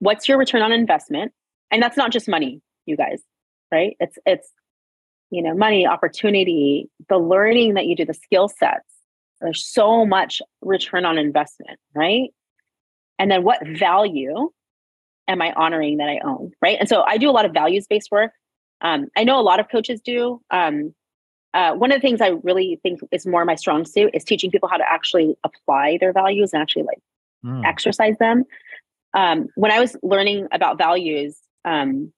What's 0.00 0.28
your 0.28 0.38
return 0.38 0.62
on 0.62 0.72
investment? 0.72 1.32
And 1.70 1.82
that's 1.82 1.96
not 1.96 2.10
just 2.10 2.28
money, 2.28 2.60
you 2.86 2.96
guys, 2.96 3.22
right? 3.70 3.96
It's, 4.00 4.18
it's, 4.26 4.48
you 5.30 5.42
know, 5.42 5.54
money, 5.54 5.86
opportunity, 5.86 6.90
the 7.08 7.18
learning 7.18 7.74
that 7.74 7.86
you 7.86 7.96
do, 7.96 8.04
the 8.04 8.14
skill 8.14 8.48
sets. 8.48 8.84
There's 9.40 9.64
so 9.64 10.04
much 10.04 10.42
return 10.60 11.04
on 11.04 11.18
investment, 11.18 11.78
right? 11.94 12.30
And 13.18 13.30
then 13.30 13.42
what 13.44 13.66
value 13.66 14.50
am 15.28 15.40
I 15.40 15.52
honoring 15.52 15.98
that 15.98 16.08
I 16.08 16.20
own? 16.24 16.52
Right. 16.60 16.76
And 16.78 16.88
so 16.88 17.02
I 17.02 17.18
do 17.18 17.30
a 17.30 17.32
lot 17.32 17.44
of 17.44 17.52
values 17.52 17.86
based 17.88 18.10
work. 18.10 18.32
Um, 18.80 19.06
I 19.16 19.24
know 19.24 19.38
a 19.38 19.42
lot 19.42 19.60
of 19.60 19.68
coaches 19.70 20.00
do. 20.04 20.40
Um, 20.50 20.94
uh, 21.54 21.74
one 21.74 21.92
of 21.92 21.96
the 21.96 22.00
things 22.00 22.20
I 22.20 22.28
really 22.42 22.80
think 22.82 23.00
is 23.10 23.26
more 23.26 23.44
my 23.44 23.54
strong 23.54 23.84
suit 23.84 24.10
is 24.14 24.24
teaching 24.24 24.50
people 24.50 24.68
how 24.68 24.76
to 24.76 24.90
actually 24.90 25.36
apply 25.44 25.98
their 26.00 26.12
values 26.12 26.52
and 26.52 26.62
actually 26.62 26.84
like 26.84 26.98
mm. 27.44 27.64
exercise 27.64 28.16
them. 28.18 28.44
Um, 29.14 29.48
when 29.54 29.70
I 29.70 29.78
was 29.78 29.96
learning 30.02 30.48
about 30.52 30.78
values, 30.78 31.36
um, 31.64 32.12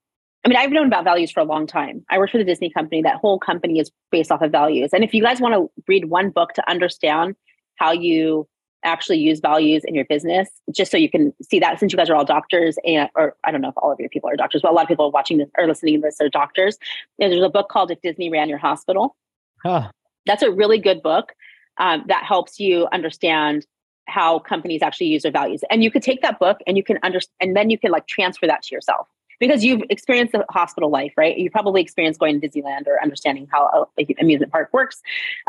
I 0.45 0.49
mean, 0.49 0.57
I've 0.57 0.71
known 0.71 0.87
about 0.87 1.05
values 1.05 1.31
for 1.31 1.41
a 1.41 1.45
long 1.45 1.67
time. 1.67 2.05
I 2.11 2.19
worked 2.19 2.33
for 2.33 2.39
the 2.39 2.45
Disney 2.45 2.71
company. 2.71 3.03
That 3.03 3.17
whole 3.17 3.39
company 3.39 3.79
is 3.79 3.91
based 4.13 4.31
off 4.31 4.43
of 4.43 4.53
values. 4.53 4.91
And 4.93 5.03
if 5.03 5.15
you 5.15 5.23
guys 5.23 5.41
want 5.41 5.55
to 5.55 5.71
read 5.89 6.11
one 6.11 6.31
book 6.31 6.53
to 6.55 6.71
understand 6.71 7.35
how 7.77 7.93
you 7.93 8.47
actually 8.85 9.19
use 9.19 9.41
values 9.41 9.83
in 9.85 9.95
your 9.95 10.05
business 10.05 10.49
just 10.71 10.91
so 10.91 10.97
you 10.97 11.11
can 11.11 11.33
see 11.43 11.59
that 11.59 11.81
since 11.81 11.93
you 11.93 11.97
guys 11.97 12.11
are 12.11 12.15
all 12.15 12.25
doctors 12.25 12.77
and 12.85 13.09
or 13.15 13.35
i 13.43 13.51
don't 13.51 13.63
know 13.63 13.71
if 13.71 13.75
all 13.79 13.91
of 13.91 13.99
your 13.99 14.11
people 14.11 14.29
are 14.29 14.37
doctors 14.37 14.61
but 14.61 14.71
a 14.71 14.75
lot 14.75 14.83
of 14.83 14.89
people 14.89 15.11
watching 15.11 15.39
this 15.39 15.49
or 15.57 15.67
listening 15.67 15.95
to 15.95 16.01
this 16.03 16.21
are 16.21 16.29
doctors 16.29 16.77
there's 17.19 17.43
a 17.43 17.49
book 17.49 17.71
called 17.71 17.91
if 17.91 18.01
disney 18.03 18.29
ran 18.29 18.49
your 18.49 18.59
hospital 18.59 19.17
huh. 19.65 19.91
that's 20.27 20.43
a 20.43 20.51
really 20.51 20.79
good 20.79 21.03
book 21.03 21.33
um, 21.79 22.05
that 22.09 22.25
helps 22.25 22.61
you 22.61 22.87
understand 22.93 23.67
how 24.07 24.39
companies 24.39 24.83
actually 24.83 25.07
use 25.07 25.23
their 25.23 25.33
values 25.33 25.63
and 25.71 25.83
you 25.83 25.91
could 25.91 26.03
take 26.03 26.21
that 26.23 26.39
book 26.39 26.59
and 26.67 26.77
you 26.77 26.83
can 26.83 26.99
understand 27.03 27.35
and 27.41 27.57
then 27.57 27.71
you 27.71 27.79
can 27.79 27.91
like 27.91 28.07
transfer 28.07 28.47
that 28.47 28.63
to 28.63 28.75
yourself 28.75 29.09
because 29.41 29.65
you've 29.65 29.83
experienced 29.89 30.33
the 30.33 30.45
hospital 30.51 30.91
life 30.91 31.13
right 31.17 31.39
you 31.39 31.51
probably 31.51 31.81
experienced 31.81 32.21
going 32.21 32.39
to 32.41 32.49
disneyland 32.49 32.87
or 32.87 33.03
understanding 33.03 33.49
how 33.51 33.89
a 33.99 34.07
amusement 34.21 34.53
park 34.53 34.69
works 34.73 35.01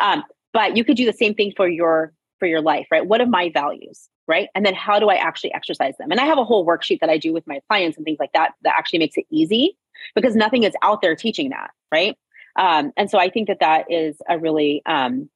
um, 0.02 0.24
but 0.54 0.78
you 0.78 0.86
could 0.86 0.96
do 0.96 1.06
the 1.06 1.14
same 1.14 1.34
thing 1.34 1.52
for 1.56 1.68
your 1.68 2.14
for 2.40 2.48
your 2.48 2.62
life, 2.62 2.88
right? 2.92 3.06
What 3.06 3.22
are 3.22 3.26
my 3.26 3.50
values, 3.50 4.10
right? 4.28 4.50
And 4.56 4.66
then 4.66 4.74
how 4.74 5.00
do 5.00 5.10
I 5.10 5.16
actually 5.16 5.54
exercise 5.54 5.96
them? 5.98 6.12
And 6.12 6.20
I 6.20 6.26
have 6.26 6.38
a 6.38 6.44
whole 6.44 6.66
worksheet 6.66 7.00
that 7.00 7.10
I 7.10 7.18
do 7.18 7.34
with 7.34 7.46
my 7.48 7.60
clients 7.68 7.98
and 7.98 8.06
things 8.06 8.20
like 8.20 8.32
that 8.34 8.54
that 8.64 8.76
actually 8.78 9.00
makes 9.00 9.18
it 9.18 9.26
easy 9.30 9.78
because 10.14 10.36
nothing 10.36 10.64
is 10.64 10.74
out 10.82 11.02
there 11.02 11.16
teaching 11.16 11.50
that, 11.50 11.72
right? 11.92 12.18
Um, 12.56 12.92
and 12.98 13.10
so 13.10 13.20
I 13.20 13.30
think 13.30 13.48
that 13.48 13.60
that 13.60 13.86
is 13.90 14.18
a 14.30 14.40
really 14.40 14.82
um, 14.86 15.30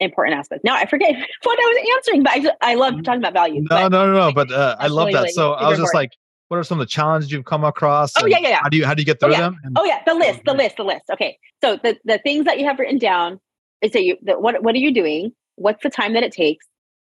important 0.00 0.38
aspect. 0.38 0.64
Now 0.64 0.74
I 0.74 0.86
forget 0.86 1.12
what 1.42 1.58
I 1.58 1.62
was 1.62 1.88
answering, 1.96 2.22
but 2.22 2.56
I, 2.62 2.72
I 2.72 2.74
love 2.74 3.02
talking 3.02 3.20
about 3.20 3.32
value. 3.32 3.64
No, 3.68 3.88
no, 3.88 4.06
no, 4.06 4.12
no. 4.12 4.32
But 4.32 4.50
uh, 4.50 4.76
I 4.78 4.88
love 4.88 5.08
really, 5.08 5.20
that. 5.20 5.30
so 5.30 5.52
I 5.52 5.68
was 5.68 5.78
just 5.78 5.94
like, 5.94 6.12
what 6.48 6.56
are 6.56 6.64
some 6.64 6.80
of 6.80 6.86
the 6.86 6.90
challenges 6.90 7.30
you've 7.30 7.44
come 7.44 7.64
across? 7.64 8.12
Oh 8.20 8.26
yeah, 8.26 8.38
yeah, 8.40 8.48
yeah. 8.48 8.60
How 8.62 8.68
do 8.68 8.76
you 8.76 8.86
how 8.86 8.94
do 8.94 9.02
you 9.02 9.06
get 9.06 9.20
through 9.20 9.30
oh, 9.30 9.32
yeah. 9.32 9.40
them? 9.40 9.56
And- 9.64 9.76
oh 9.78 9.84
yeah, 9.84 10.00
the 10.06 10.14
list, 10.14 10.40
the 10.44 10.54
list, 10.54 10.76
the 10.76 10.84
list. 10.84 11.04
Okay, 11.12 11.38
so 11.62 11.76
the 11.82 11.98
the 12.04 12.18
things 12.18 12.46
that 12.46 12.58
you 12.58 12.64
have 12.64 12.78
written 12.78 12.98
down 12.98 13.38
is 13.82 13.92
that 13.92 14.02
you 14.02 14.16
the, 14.22 14.38
what 14.38 14.62
what 14.62 14.74
are 14.74 14.78
you 14.78 14.92
doing? 14.92 15.32
what's 15.58 15.82
the 15.82 15.90
time 15.90 16.14
that 16.14 16.22
it 16.22 16.32
takes 16.32 16.66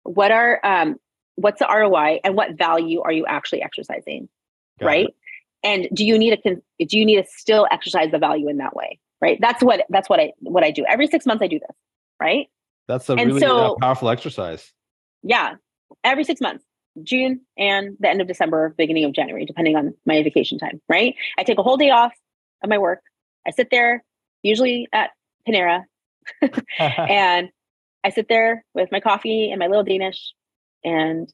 what 0.03 0.31
are 0.31 0.61
um 0.65 0.97
what's 1.37 1.61
the 1.61 1.67
roi 1.67 2.19
and 2.25 2.35
what 2.35 2.59
value 2.59 3.01
are 3.01 3.13
you 3.13 3.25
actually 3.27 3.63
exercising 3.63 4.29
Got 4.81 4.87
right 4.87 5.07
it. 5.07 5.15
and 5.63 5.89
do 5.95 6.05
you 6.05 6.19
need 6.19 6.33
a 6.33 6.85
do 6.85 6.99
you 6.99 7.07
need 7.07 7.23
to 7.23 7.25
still 7.29 7.67
exercise 7.71 8.11
the 8.11 8.19
value 8.19 8.49
in 8.49 8.59
that 8.59 8.75
way 8.75 8.99
right? 9.23 9.39
That's 9.41 9.63
what 9.63 9.87
that's 9.89 10.11
what 10.11 10.21
i 10.21 10.33
what 10.41 10.65
i 10.65 10.71
do. 10.71 10.85
Every 10.87 11.07
six 11.07 11.25
months 11.25 11.43
i 11.43 11.47
do 11.47 11.59
this 11.59 11.77
right? 12.21 12.49
That's 12.89 13.09
a 13.09 13.15
and 13.15 13.29
really 13.29 13.41
so, 13.41 13.59
uh, 13.59 13.75
powerful 13.81 14.11
exercise. 14.11 14.73
Yeah 15.23 15.55
every 16.05 16.25
six 16.25 16.41
months 16.41 16.65
june 17.03 17.41
and 17.57 17.97
the 18.01 18.09
end 18.09 18.21
of 18.21 18.29
december 18.29 18.75
beginning 18.77 19.05
of 19.05 19.13
january 19.13 19.47
depending 19.47 19.77
on 19.77 19.95
my 20.05 20.23
vacation 20.23 20.59
time 20.59 20.81
right? 20.89 21.15
I 21.39 21.43
take 21.43 21.59
a 21.59 21.63
whole 21.63 21.77
day 21.77 21.91
off 21.91 22.13
of 22.63 22.71
my 22.71 22.79
work. 22.79 23.01
I 23.47 23.51
sit 23.51 23.69
there 23.71 24.05
usually 24.43 24.89
at 24.93 25.11
panera 25.49 25.85
and 26.79 27.49
I 28.05 28.11
sit 28.11 28.29
there 28.29 28.65
with 28.75 28.91
my 28.93 29.01
coffee 29.01 29.51
and 29.51 29.59
my 29.59 29.67
little 29.67 29.85
Danish 29.85 30.33
and 30.85 31.33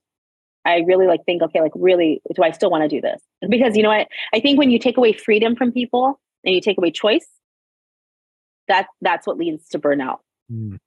I 0.65 0.83
really 0.87 1.07
like 1.07 1.25
think, 1.25 1.43
okay, 1.43 1.63
like 1.63 1.73
really, 1.75 2.21
do 2.35 2.43
I 2.43 2.51
still 2.51 2.71
want 2.71 2.83
to 2.83 2.89
do 2.89 3.01
this? 3.01 3.23
Because 3.49 3.75
you 3.75 3.83
know 3.83 3.89
what? 3.89 4.09
I 4.35 4.41
think 4.41 4.59
when 4.59 4.71
you 4.71 4.79
take 4.79 4.99
away 4.99 5.15
freedom 5.15 5.57
from 5.57 5.73
people 5.73 6.21
and 6.45 6.55
you 6.55 6.61
take 6.61 6.77
away 6.77 6.91
choice, 6.91 7.27
that 8.69 8.87
that's 9.01 9.27
what 9.27 9.39
leads 9.39 9.69
to 9.71 9.79
burnout. 9.79 10.19
Mm. 10.53 10.79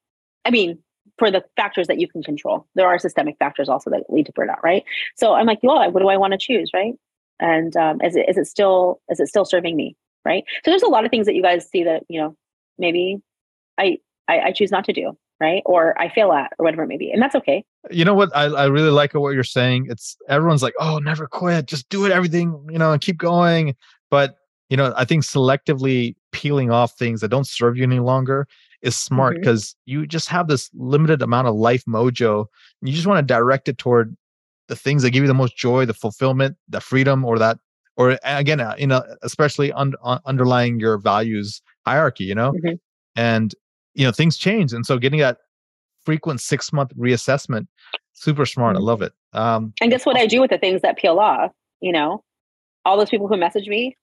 I 0.46 0.52
mean, 0.52 0.80
for 1.17 1.30
the 1.30 1.44
factors 1.56 1.88
that 1.88 2.00
you 2.00 2.08
can 2.08 2.24
control, 2.24 2.67
there 2.76 2.88
are 2.88 2.98
systemic 2.98 3.38
factors 3.38 3.70
also 3.70 3.89
that 3.89 4.04
lead 4.10 4.26
to 4.26 4.34
burnout, 4.34 4.62
right? 4.63 4.84
So 5.15 5.34
I'm 5.34 5.46
like, 5.46 5.60
well, 5.62 5.91
what 5.91 6.00
do 6.00 6.08
I 6.08 6.17
want 6.17 6.34
to 6.34 6.39
choose, 6.39 6.72
right? 6.74 6.94
And 7.39 7.76
um, 7.76 8.02
is 8.02 8.15
it 8.15 8.30
is 8.30 8.38
it 8.38 8.46
still 8.46 9.02
is 9.10 9.20
it 9.20 9.28
still 9.28 9.46
serving 9.46 9.76
me, 9.76 9.96
right? 10.26 10.44
So 10.63 10.72
there's 10.72 10.84
a 10.84 10.88
lot 10.88 11.06
of 11.06 11.12
things 11.12 11.26
that 11.26 11.36
you 11.36 11.41
guys 11.41 11.67
see 11.70 11.84
that 11.84 12.04
you 12.08 12.20
know 12.20 12.36
maybe 12.78 13.17
I 13.78 13.98
I, 14.28 14.39
I 14.39 14.52
choose 14.52 14.72
not 14.72 14.86
to 14.86 14.94
do, 14.94 15.17
right? 15.41 15.62
Or 15.65 16.00
I 16.00 16.08
fail 16.10 16.32
at, 16.32 16.54
or 16.58 16.63
whatever 16.63 16.84
it 16.84 16.88
may 16.88 16.98
be. 16.98 17.12
And 17.12 17.22
that's 17.22 17.36
okay. 17.36 17.65
You 17.89 18.06
know 18.06 18.13
what? 18.13 18.30
I, 18.36 18.46
I 18.46 18.65
really 18.67 18.91
like 18.91 19.13
what 19.13 19.34
you're 19.34 19.44
saying. 19.44 19.88
It's 19.89 20.15
everyone's 20.30 20.63
like, 20.63 20.76
oh, 20.80 21.00
never 21.00 21.28
quit. 21.28 21.65
Just 21.65 21.89
do 21.89 22.06
it, 22.06 22.12
everything, 22.12 22.67
you 22.72 22.78
know, 22.78 22.91
and 22.91 23.02
keep 23.02 23.17
going. 23.17 23.76
But, 24.10 24.36
you 24.71 24.77
know, 24.77 24.93
I 24.97 25.05
think 25.05 25.23
selectively 25.23 26.15
peeling 26.31 26.71
off 26.71 26.97
things 26.97 27.21
that 27.21 27.27
don't 27.27 27.45
serve 27.45 27.77
you 27.77 27.84
any 27.84 27.99
longer 27.99 28.47
is 28.81 28.97
smart 28.97 29.38
because 29.39 29.65
mm-hmm. 29.65 29.91
you 29.91 30.07
just 30.07 30.27
have 30.29 30.47
this 30.47 30.71
limited 30.73 31.21
amount 31.21 31.47
of 31.47 31.53
life 31.53 31.84
mojo. 31.86 32.45
And 32.81 32.89
you 32.89 32.95
just 32.95 33.05
want 33.05 33.19
to 33.19 33.34
direct 33.34 33.67
it 33.69 33.77
toward 33.77 34.17
the 34.67 34.75
things 34.75 35.03
that 35.03 35.12
give 35.12 35.21
you 35.21 35.27
the 35.27 35.36
most 35.36 35.55
joy, 35.55 35.86
the 35.86 35.93
fulfillment, 35.93 36.57
the 36.67 36.81
freedom, 36.81 37.23
or 37.23 37.38
that, 37.38 37.60
or 37.97 38.17
again, 38.23 38.60
uh, 38.60 38.73
you 38.79 38.88
know, 38.88 39.03
especially 39.21 39.71
un- 39.73 39.93
underlying 40.25 40.79
your 40.79 40.97
values 40.97 41.62
hierarchy, 41.86 42.23
you 42.23 42.34
know? 42.34 42.53
Mm-hmm. 42.53 42.75
And 43.15 43.53
you 43.93 44.05
know 44.05 44.12
things 44.12 44.38
change 44.38 44.73
and 44.73 44.86
so 44.86 44.97
getting 44.97 45.19
that 45.19 45.38
frequent 46.03 46.41
six 46.41 46.71
month 46.71 46.91
reassessment 46.97 47.67
super 48.13 48.45
smart 48.45 48.75
mm-hmm. 48.75 48.84
i 48.84 48.86
love 48.86 49.01
it 49.01 49.13
um 49.34 49.73
and 49.81 49.91
guess 49.91 50.05
what 50.05 50.17
i 50.17 50.25
do 50.25 50.41
with 50.41 50.49
the 50.49 50.57
things 50.57 50.81
that 50.81 50.97
peel 50.97 51.19
off 51.19 51.51
you 51.81 51.91
know 51.91 52.23
all 52.86 52.97
those 52.97 53.10
people 53.10 53.27
who 53.27 53.38
message 53.38 53.67
me 53.67 53.95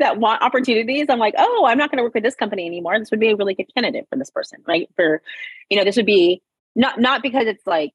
that 0.00 0.18
want 0.18 0.42
opportunities 0.42 1.06
i'm 1.08 1.18
like 1.18 1.34
oh 1.38 1.66
i'm 1.68 1.78
not 1.78 1.90
going 1.90 1.98
to 1.98 2.02
work 2.02 2.14
with 2.14 2.22
this 2.22 2.34
company 2.34 2.66
anymore 2.66 2.98
this 2.98 3.10
would 3.10 3.20
be 3.20 3.30
a 3.30 3.36
really 3.36 3.54
good 3.54 3.72
candidate 3.74 4.06
for 4.08 4.16
this 4.16 4.30
person 4.30 4.62
right 4.66 4.88
for 4.96 5.22
you 5.68 5.76
know 5.76 5.84
this 5.84 5.96
would 5.96 6.06
be 6.06 6.42
not 6.74 7.00
not 7.00 7.22
because 7.22 7.46
it's 7.46 7.66
like 7.66 7.92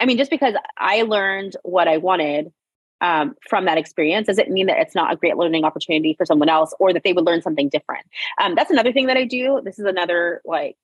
I 0.00 0.06
mean, 0.06 0.16
just 0.16 0.30
because 0.30 0.54
I 0.76 1.02
learned 1.02 1.56
what 1.62 1.88
I 1.88 1.96
wanted 1.96 2.52
um, 3.00 3.34
from 3.48 3.64
that 3.66 3.78
experience 3.78 4.26
doesn't 4.26 4.50
mean 4.50 4.66
that 4.66 4.78
it's 4.78 4.94
not 4.94 5.12
a 5.12 5.16
great 5.16 5.36
learning 5.36 5.64
opportunity 5.64 6.14
for 6.16 6.24
someone 6.24 6.48
else 6.48 6.74
or 6.78 6.92
that 6.92 7.04
they 7.04 7.12
would 7.12 7.24
learn 7.24 7.42
something 7.42 7.68
different. 7.68 8.04
Um, 8.40 8.54
that's 8.54 8.70
another 8.70 8.92
thing 8.92 9.06
that 9.06 9.16
I 9.16 9.24
do. 9.24 9.60
This 9.64 9.78
is 9.78 9.84
another 9.84 10.40
like 10.44 10.76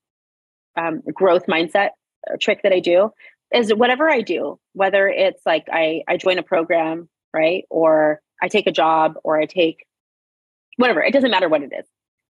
um, 0.76 1.02
growth 1.12 1.46
mindset 1.46 1.90
uh, 2.30 2.36
trick 2.40 2.60
that 2.62 2.72
I 2.72 2.80
do 2.80 3.10
is 3.52 3.72
whatever 3.72 4.08
I 4.08 4.20
do, 4.20 4.58
whether 4.72 5.08
it's 5.08 5.44
like 5.46 5.66
I, 5.72 6.02
I 6.08 6.16
join 6.16 6.38
a 6.38 6.42
program, 6.42 7.08
right? 7.32 7.64
Or 7.70 8.20
I 8.42 8.48
take 8.48 8.66
a 8.66 8.72
job 8.72 9.14
or 9.22 9.40
I 9.40 9.46
take 9.46 9.86
whatever, 10.76 11.02
it 11.02 11.12
doesn't 11.12 11.30
matter 11.30 11.48
what 11.48 11.62
it 11.62 11.72
is. 11.78 11.86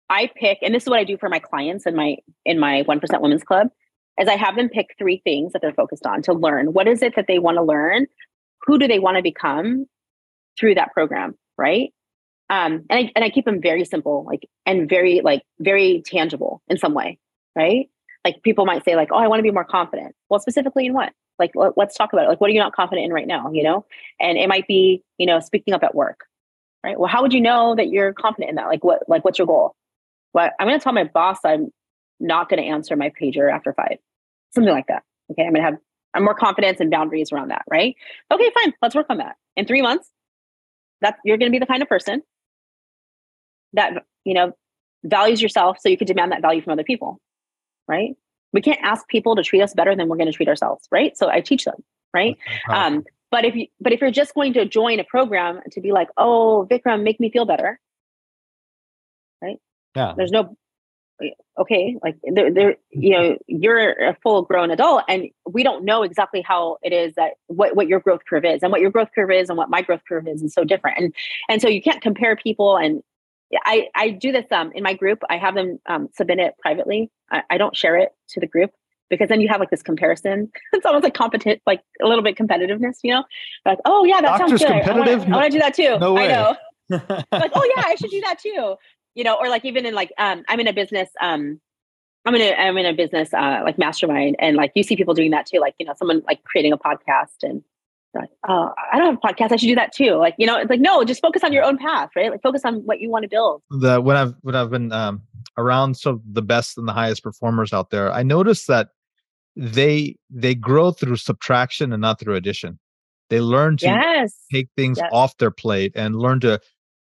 I 0.09 0.31
pick, 0.37 0.59
and 0.63 0.75
this 0.75 0.85
is 0.85 0.89
what 0.89 0.99
I 0.99 1.05
do 1.05 1.17
for 1.17 1.29
my 1.29 1.39
clients 1.39 1.87
in 1.87 1.97
my 1.97 2.17
in 2.45 2.59
my 2.59 2.85
1% 2.85 3.21
Women's 3.21 3.43
Club, 3.43 3.69
is 4.21 4.29
I 4.29 4.37
have 4.37 4.57
them 4.57 4.69
pick 4.69 4.95
three 4.99 5.21
things 5.25 5.53
that 5.53 5.63
they're 5.63 5.73
focused 5.73 6.07
on 6.07 6.23
to 6.23 6.33
learn. 6.33 6.73
What 6.73 6.89
is 6.89 7.03
it 7.03 7.17
that 7.17 7.27
they 7.27 7.39
want 7.39 7.57
to 7.57 7.63
learn? 7.63 8.07
Who 8.67 8.79
do 8.79 8.87
they 8.87 8.99
want 8.99 9.17
to 9.17 9.23
become 9.23 9.87
through 10.59 10.77
that 10.77 10.93
program? 10.93 11.35
Right. 11.59 11.93
Um, 12.49 12.85
and 12.89 13.07
I 13.07 13.13
and 13.17 13.25
I 13.25 13.31
keep 13.31 13.45
them 13.45 13.61
very 13.61 13.85
simple, 13.85 14.25
like 14.25 14.49
and 14.65 14.89
very 14.89 15.21
like 15.23 15.43
very 15.59 16.03
tangible 16.07 16.63
in 16.69 16.79
some 16.79 16.95
way, 16.95 17.19
right? 17.57 17.89
Like 18.25 18.43
people 18.43 18.67
might 18.67 18.85
say, 18.85 18.97
like, 18.97 19.09
oh, 19.13 19.19
I 19.19 19.29
want 19.29 19.41
to 19.41 19.45
be 19.45 19.51
more 19.51 19.65
confident. 19.65 20.15
Well, 20.29 20.41
specifically 20.41 20.87
in 20.87 20.95
what? 20.95 21.13
Like, 21.39 21.53
let, 21.55 21.77
us 21.79 21.95
talk 21.95 22.13
about 22.13 22.25
it. 22.25 22.29
Like, 22.29 22.41
what 22.41 22.49
are 22.51 22.53
you 22.53 22.61
not 22.61 22.75
confident 22.75 23.05
in 23.05 23.13
right 23.13 23.27
now? 23.27 23.51
You 23.53 23.63
know, 23.63 23.85
and 24.21 24.39
it 24.39 24.49
might 24.49 24.67
be, 24.67 25.03
you 25.19 25.27
know, 25.27 25.39
speaking 25.41 25.75
up 25.75 25.83
at 25.83 25.95
work, 25.95 26.25
right? 26.87 26.99
Well, 26.99 27.09
how 27.09 27.21
would 27.21 27.33
you 27.33 27.41
know 27.41 27.75
that 27.75 27.89
you're 27.89 28.13
confident 28.13 28.51
in 28.51 28.57
that? 28.57 28.69
Like, 28.69 28.85
what, 28.85 29.03
like, 29.09 29.25
what's 29.25 29.39
your 29.39 29.47
goal? 29.49 29.75
Well, 30.33 30.51
I'm 30.61 30.69
going 30.69 30.79
to 30.79 30.83
tell 30.83 30.93
my 30.93 31.05
boss 31.05 31.39
I'm 31.45 31.73
not 32.21 32.49
going 32.49 32.63
to 32.63 32.69
answer 32.69 32.95
my 32.95 33.11
pager 33.21 33.53
after 33.53 33.73
five, 33.73 33.99
something 34.55 34.73
like 34.73 34.87
that. 34.87 35.03
Okay, 35.33 35.43
I'm 35.43 35.53
going 35.53 35.65
to 35.65 35.71
have 35.71 35.79
I'm 36.15 36.23
more 36.23 36.35
confidence 36.35 36.79
and 36.81 36.91
boundaries 36.91 37.33
around 37.33 37.49
that, 37.49 37.65
right? 37.69 37.95
Okay, 38.33 38.51
fine. 38.55 38.73
Let's 38.81 38.95
work 38.95 39.07
on 39.11 39.19
that. 39.19 39.37
In 39.57 39.67
three 39.67 39.83
months, 39.83 40.09
that 41.03 41.17
you're 41.25 41.37
going 41.37 41.51
to 41.51 41.55
be 41.55 41.59
the 41.59 41.67
kind 41.67 41.83
of 41.83 41.89
person 41.89 42.23
that 43.73 44.05
you 44.25 44.33
know 44.33 44.53
values 45.03 45.43
yourself, 45.43 45.79
so 45.81 45.89
you 45.89 45.99
can 45.99 46.07
demand 46.07 46.31
that 46.31 46.41
value 46.41 46.63
from 46.63 46.73
other 46.73 46.85
people, 46.85 47.19
right? 47.89 48.15
We 48.53 48.63
can't 48.63 48.81
ask 48.83 49.07
people 49.09 49.35
to 49.35 49.43
treat 49.43 49.61
us 49.61 49.75
better 49.75 49.97
than 49.97 50.09
we're 50.09 50.17
going 50.17 50.31
to 50.31 50.33
treat 50.33 50.49
ourselves, 50.49 50.87
right? 50.93 51.17
So 51.17 51.29
I 51.29 51.41
teach 51.41 51.65
them, 51.65 51.83
right? 52.15 52.39
Um, 52.71 53.05
but 53.31 53.45
if 53.45 53.55
you 53.55 53.67
but 53.81 53.93
if 53.93 54.01
you're 54.01 54.11
just 54.11 54.35
going 54.35 54.53
to 54.55 54.65
join 54.65 55.01
a 55.01 55.05
program 55.05 55.61
to 55.73 55.81
be 55.81 55.93
like, 55.93 56.09
oh, 56.17 56.67
Vikram, 56.71 57.03
make 57.03 57.21
me 57.21 57.31
feel 57.31 57.45
better, 57.45 57.81
right? 59.43 59.59
Yeah. 59.95 60.15
There's 60.17 60.31
no 60.31 60.57
okay 61.59 61.97
like 62.03 62.17
they're, 62.35 62.53
they're 62.53 62.77
you 62.91 63.11
know 63.11 63.39
you're 63.47 63.93
a 64.07 64.17
full 64.23 64.43
grown 64.43 64.71
adult 64.71 65.03
and 65.09 65.29
we 65.51 65.63
don't 65.63 65.85
know 65.85 66.03
exactly 66.03 66.43
how 66.43 66.77
it 66.83 66.93
is 66.93 67.15
that 67.15 67.33
what, 67.47 67.75
what 67.75 67.89
your 67.89 68.01
growth 68.01 68.21
curve 68.29 68.45
is 68.45 68.63
and 68.63 68.71
what 68.71 68.83
your 68.83 68.91
growth 68.91 69.09
curve 69.15 69.31
is 69.31 69.49
and 69.49 69.57
what 69.57 69.71
my 69.71 69.81
growth 69.81 70.03
curve 70.07 70.29
is 70.29 70.43
is 70.43 70.53
so 70.53 70.63
different 70.63 70.99
and 70.99 71.15
and 71.49 71.63
so 71.63 71.69
you 71.69 71.81
can't 71.81 72.03
compare 72.03 72.37
people 72.37 72.77
and 72.77 73.03
i 73.65 73.89
i 73.95 74.11
do 74.11 74.31
this 74.31 74.45
um 74.51 74.71
in 74.75 74.83
my 74.83 74.93
group 74.93 75.23
i 75.31 75.39
have 75.39 75.55
them 75.55 75.79
um, 75.89 76.09
submit 76.13 76.39
it 76.39 76.55
privately 76.59 77.11
I, 77.31 77.43
I 77.49 77.59
don't 77.59 77.75
share 77.75 77.97
it 77.97 78.11
to 78.31 78.41
the 78.41 78.47
group 78.47 78.73
because 79.11 79.29
then 79.29 79.41
you 79.41 79.49
have 79.49 79.61
like 79.61 79.71
this 79.71 79.83
comparison 79.83 80.51
it's 80.73 80.87
almost 80.87 81.05
like 81.05 81.15
competent 81.15 81.61
like 81.67 81.81
a 82.03 82.07
little 82.07 82.23
bit 82.23 82.37
competitiveness 82.37 82.99
you 83.03 83.13
know 83.13 83.25
like 83.65 83.79
oh 83.85 84.05
yeah 84.05 84.21
that 84.21 84.39
Doctor's 84.39 84.61
sounds 84.61 84.63
good 84.63 84.85
competitive? 84.85 85.27
i 85.27 85.37
want 85.37 85.45
to 85.45 85.51
do 85.51 85.59
that 85.59 85.75
too 85.75 85.99
No 85.99 86.15
way. 86.15 86.25
i 86.25 86.29
know 86.29 86.57
like 87.33 87.53
oh 87.55 87.73
yeah 87.77 87.83
i 87.87 87.95
should 87.97 88.11
do 88.11 88.21
that 88.21 88.39
too 88.39 88.77
you 89.17 89.25
know, 89.25 89.37
or 89.41 89.49
like 89.49 89.65
even 89.65 89.85
in 89.85 89.95
like 89.95 90.13
um, 90.19 90.45
I'm 90.47 90.61
in 90.61 90.69
a 90.69 90.73
business 90.73 91.09
um, 91.21 91.59
I'm 92.25 92.35
in 92.35 92.43
a 92.43 92.55
I'm 92.55 92.77
in 92.77 92.87
a 92.87 92.93
business 92.93 93.33
uh, 93.35 93.63
like 93.65 93.79
mastermind, 93.79 94.37
and 94.39 94.57
like 94.57 94.73
you 94.77 94.85
see 94.85 94.95
people 94.95 95.15
doing 95.15 95.31
that 95.33 95.47
too. 95.47 95.59
Like 95.59 95.75
you 95.79 95.87
know, 95.87 95.95
someone 95.97 96.23
like 96.27 96.45
creating 96.45 96.73
a 96.73 96.79
podcast, 96.79 97.43
and 97.43 97.63
like, 98.15 98.29
oh, 98.47 98.73
I 98.93 98.99
don't 98.99 99.07
have 99.07 99.19
a 99.23 99.27
podcast. 99.27 99.53
I 99.53 99.57
should 99.57 99.69
do 99.69 99.75
that 99.75 99.93
too. 99.93 100.17
Like 100.17 100.35
you 100.39 100.47
know, 100.47 100.59
it's 100.59 100.71
like 100.71 100.81
no, 100.81 101.03
just 101.03 101.23
focus 101.23 101.43
on 101.43 101.53
your 101.53 101.65
own 101.65 101.79
path, 101.79 102.11
right? 102.15 102.31
Like 102.31 102.43
focus 102.43 102.63
on 102.65 102.83
what 102.85 103.01
you 103.01 103.11
want 103.11 103.23
to 103.23 103.29
build. 103.29 103.63
The 103.71 104.01
when 104.01 104.17
I've 104.17 104.35
when 104.43 104.55
I've 104.55 104.71
been 104.71 104.93
um, 104.93 105.23
around 105.57 105.97
some 105.97 106.17
of 106.17 106.21
the 106.31 106.43
best 106.43 106.77
and 106.77 106.87
the 106.87 106.93
highest 106.93 107.23
performers 107.23 107.73
out 107.73 107.89
there, 107.89 108.13
I 108.13 108.23
noticed 108.23 108.67
that 108.69 108.91
they 109.57 110.17
they 110.31 110.55
grow 110.55 110.91
through 110.91 111.17
subtraction 111.17 111.93
and 111.93 112.01
not 112.01 112.21
through 112.21 112.35
addition. 112.37 112.79
They 113.29 113.41
learn 113.41 113.79
to 113.79 113.87
yes. 113.87 114.39
take 114.53 114.69
things 114.77 114.99
yes. 115.01 115.11
off 115.13 115.37
their 115.39 115.51
plate 115.51 115.93
and 115.97 116.17
learn 116.17 116.41
to 116.41 116.61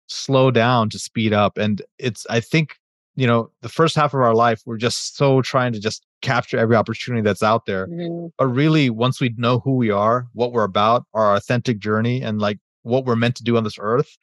slow 0.08 0.52
down 0.52 0.90
to 0.90 1.00
speed 1.00 1.34
up 1.34 1.58
and 1.58 1.82
it's 1.98 2.28
i 2.30 2.40
think 2.40 2.78
you 3.16 3.26
know 3.26 3.50
the 3.62 3.70
first 3.70 3.96
half 3.96 4.14
of 4.14 4.20
our 4.20 4.36
life 4.36 4.62
we're 4.66 4.78
just 4.78 5.18
so 5.18 5.42
trying 5.42 5.74
to 5.74 5.80
just 5.80 6.06
capture 6.22 6.58
every 6.58 6.76
opportunity 6.76 7.24
that's 7.24 7.42
out 7.42 7.66
there 7.66 7.88
mm-hmm. 7.88 8.28
but 8.38 8.48
really 8.48 8.90
once 8.90 9.20
we 9.20 9.34
know 9.38 9.60
who 9.60 9.76
we 9.76 9.90
are 9.90 10.28
what 10.34 10.52
we're 10.52 10.64
about 10.64 11.06
our 11.14 11.36
authentic 11.36 11.80
journey 11.80 12.22
and 12.22 12.40
like 12.40 12.60
what 12.84 13.06
we're 13.06 13.16
meant 13.16 13.36
to 13.36 13.44
do 13.44 13.58
on 13.58 13.64
this 13.64 13.78
earth 13.80 14.18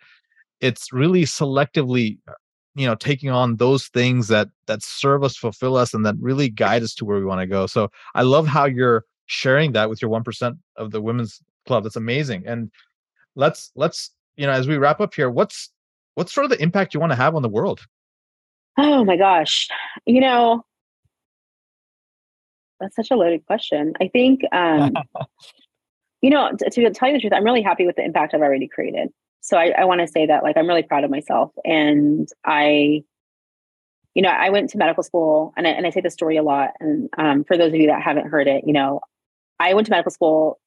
it's 0.61 0.93
really 0.93 1.25
selectively 1.25 2.19
you 2.75 2.87
know 2.87 2.95
taking 2.95 3.31
on 3.31 3.57
those 3.57 3.89
things 3.89 4.29
that 4.29 4.49
that 4.67 4.83
serve 4.83 5.23
us 5.23 5.37
fulfill 5.37 5.77
us 5.77 5.93
and 5.95 6.07
that 6.07 6.15
really 6.21 6.49
guide 6.49 6.83
us 6.83 6.95
to 6.95 7.05
where 7.05 7.19
we 7.19 7.25
want 7.25 7.41
to 7.41 7.47
go. 7.47 7.67
So 7.67 7.91
i 8.15 8.23
love 8.23 8.47
how 8.47 8.65
you're 8.65 9.05
sharing 9.27 9.73
that 9.73 9.89
with 9.89 10.03
your 10.03 10.11
1% 10.11 10.59
of 10.77 10.91
the 10.91 11.01
women's 11.01 11.41
club 11.67 11.85
that's 11.85 11.97
amazing 11.97 12.43
and 12.47 12.71
let's 13.37 13.71
let's 13.77 14.11
you 14.37 14.47
know 14.47 14.53
as 14.53 14.67
we 14.67 14.77
wrap 14.77 15.01
up 15.01 15.15
here 15.15 15.31
what's 15.31 15.71
what's 16.15 16.33
sort 16.33 16.45
of 16.45 16.51
the 16.51 16.63
impact 16.63 16.93
you 16.93 17.01
want 17.01 17.13
to 17.13 17.17
have 17.17 17.35
on 17.35 17.41
the 17.43 17.49
world? 17.49 17.81
Oh 18.77 19.05
my 19.05 19.17
gosh 19.17 19.69
you 20.07 20.21
know 20.21 20.65
that's 22.81 22.97
such 22.97 23.11
a 23.11 23.17
loaded 23.17 23.47
question 23.47 23.93
i 24.01 24.09
think 24.09 24.41
um 24.53 24.93
you 26.23 26.31
know 26.31 26.51
to, 26.59 26.71
to, 26.71 26.91
tell 26.91 27.09
you 27.09 27.15
the 27.15 27.21
truth 27.21 27.33
i'm 27.33 27.45
really 27.45 27.63
happy 27.63 27.87
with 27.87 27.97
the 27.97 28.05
impact 28.05 28.35
i've 28.35 28.41
already 28.41 28.67
created 28.67 29.11
so 29.43 29.59
i, 29.59 29.73
I 29.77 29.85
want 29.85 30.01
to 30.01 30.09
say 30.09 30.27
that 30.27 30.43
like 30.43 30.57
i'm 30.57 30.67
really 30.67 30.83
proud 30.83 31.05
of 31.05 31.11
myself 31.11 31.53
and 31.65 32.27
i 32.47 33.05
you 34.15 34.23
know 34.23 34.31
i 34.31 34.49
went 34.49 34.71
to 34.71 34.79
medical 34.79 35.03
school 35.03 35.53
and 35.57 35.67
i, 35.67 35.71
and 35.71 35.87
I 35.87 35.91
say 35.91 36.01
the 36.01 36.11
story 36.11 36.39
a 36.39 36.43
lot 36.43 36.71
and 36.81 37.11
um, 37.19 37.45
for 37.45 37.59
those 37.59 37.75
of 37.75 37.79
you 37.79 37.89
that 37.89 38.01
haven't 38.01 38.29
heard 38.29 38.49
it 38.49 38.65
you 38.67 38.73
know 38.73 39.01
i 39.61 39.75
went 39.75 39.87
to 39.89 39.91
medical 39.91 40.11
school 40.11 40.59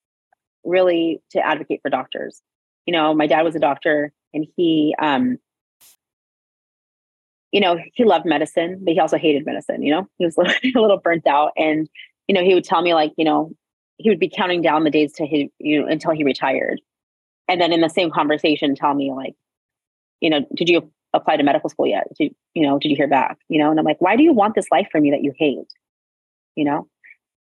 really 0.64 1.22
to 1.32 1.40
advocate 1.40 1.82
for 1.82 1.90
doctors 1.90 2.42
you 2.86 2.92
know, 2.92 3.14
my 3.14 3.28
dad 3.28 3.42
was 3.42 3.56
a 3.56 3.60
doctor 3.60 4.12
and 4.34 4.46
he, 4.56 4.96
um, 5.00 5.38
you 7.52 7.62
know, 7.62 7.78
he 7.94 8.04
loved 8.04 8.26
medicine, 8.26 8.82
but 8.84 8.94
he 8.94 9.00
also 9.00 9.18
hated 9.18 9.46
medicine. 9.46 9.82
You 9.82 9.92
know, 9.92 10.08
he 10.18 10.26
was 10.26 10.38
a 10.38 10.80
little 10.80 10.98
burnt 10.98 11.26
out, 11.26 11.52
and 11.56 11.88
you 12.28 12.36
know, 12.36 12.44
he 12.44 12.54
would 12.54 12.66
tell 12.66 12.82
me 12.82 12.94
like, 12.94 13.14
you 13.18 13.24
know, 13.24 13.52
he 13.98 14.10
would 14.10 14.20
be 14.20 14.30
counting 14.30 14.62
down 14.62 14.84
the 14.84 14.90
days 14.90 15.14
to 15.14 15.26
his, 15.26 15.48
you 15.60 15.82
know, 15.82 15.88
until 15.88 16.12
he 16.12 16.24
retired, 16.24 16.82
and 17.48 17.62
then 17.62 17.72
in 17.72 17.82
the 17.82 17.90
same 17.90 18.12
conversation, 18.12 18.76
tell 18.76 18.94
me 18.94 19.12
like, 19.12 19.36
you 20.22 20.30
know, 20.30 20.46
did 20.56 20.70
you 20.70 20.92
apply 21.14 21.38
to 21.38 21.44
medical 21.44 21.70
school 21.70 21.88
yet? 21.88 22.08
Did 22.18 22.36
you 22.54 22.66
know? 22.66 22.80
Did 22.80 22.90
you 22.90 22.96
hear 22.96 23.08
back? 23.08 23.38
You 23.50 23.60
know, 23.60 23.72
and 23.72 23.80
I'm 23.80 23.86
like, 23.86 24.02
why 24.02 24.16
do 24.16 24.24
you 24.24 24.34
want 24.34 24.56
this 24.56 24.72
life 24.72 24.88
for 24.92 25.00
me 25.00 25.12
that 25.12 25.24
you 25.24 25.34
hate? 25.38 25.72
You 26.56 26.66
know, 26.66 26.88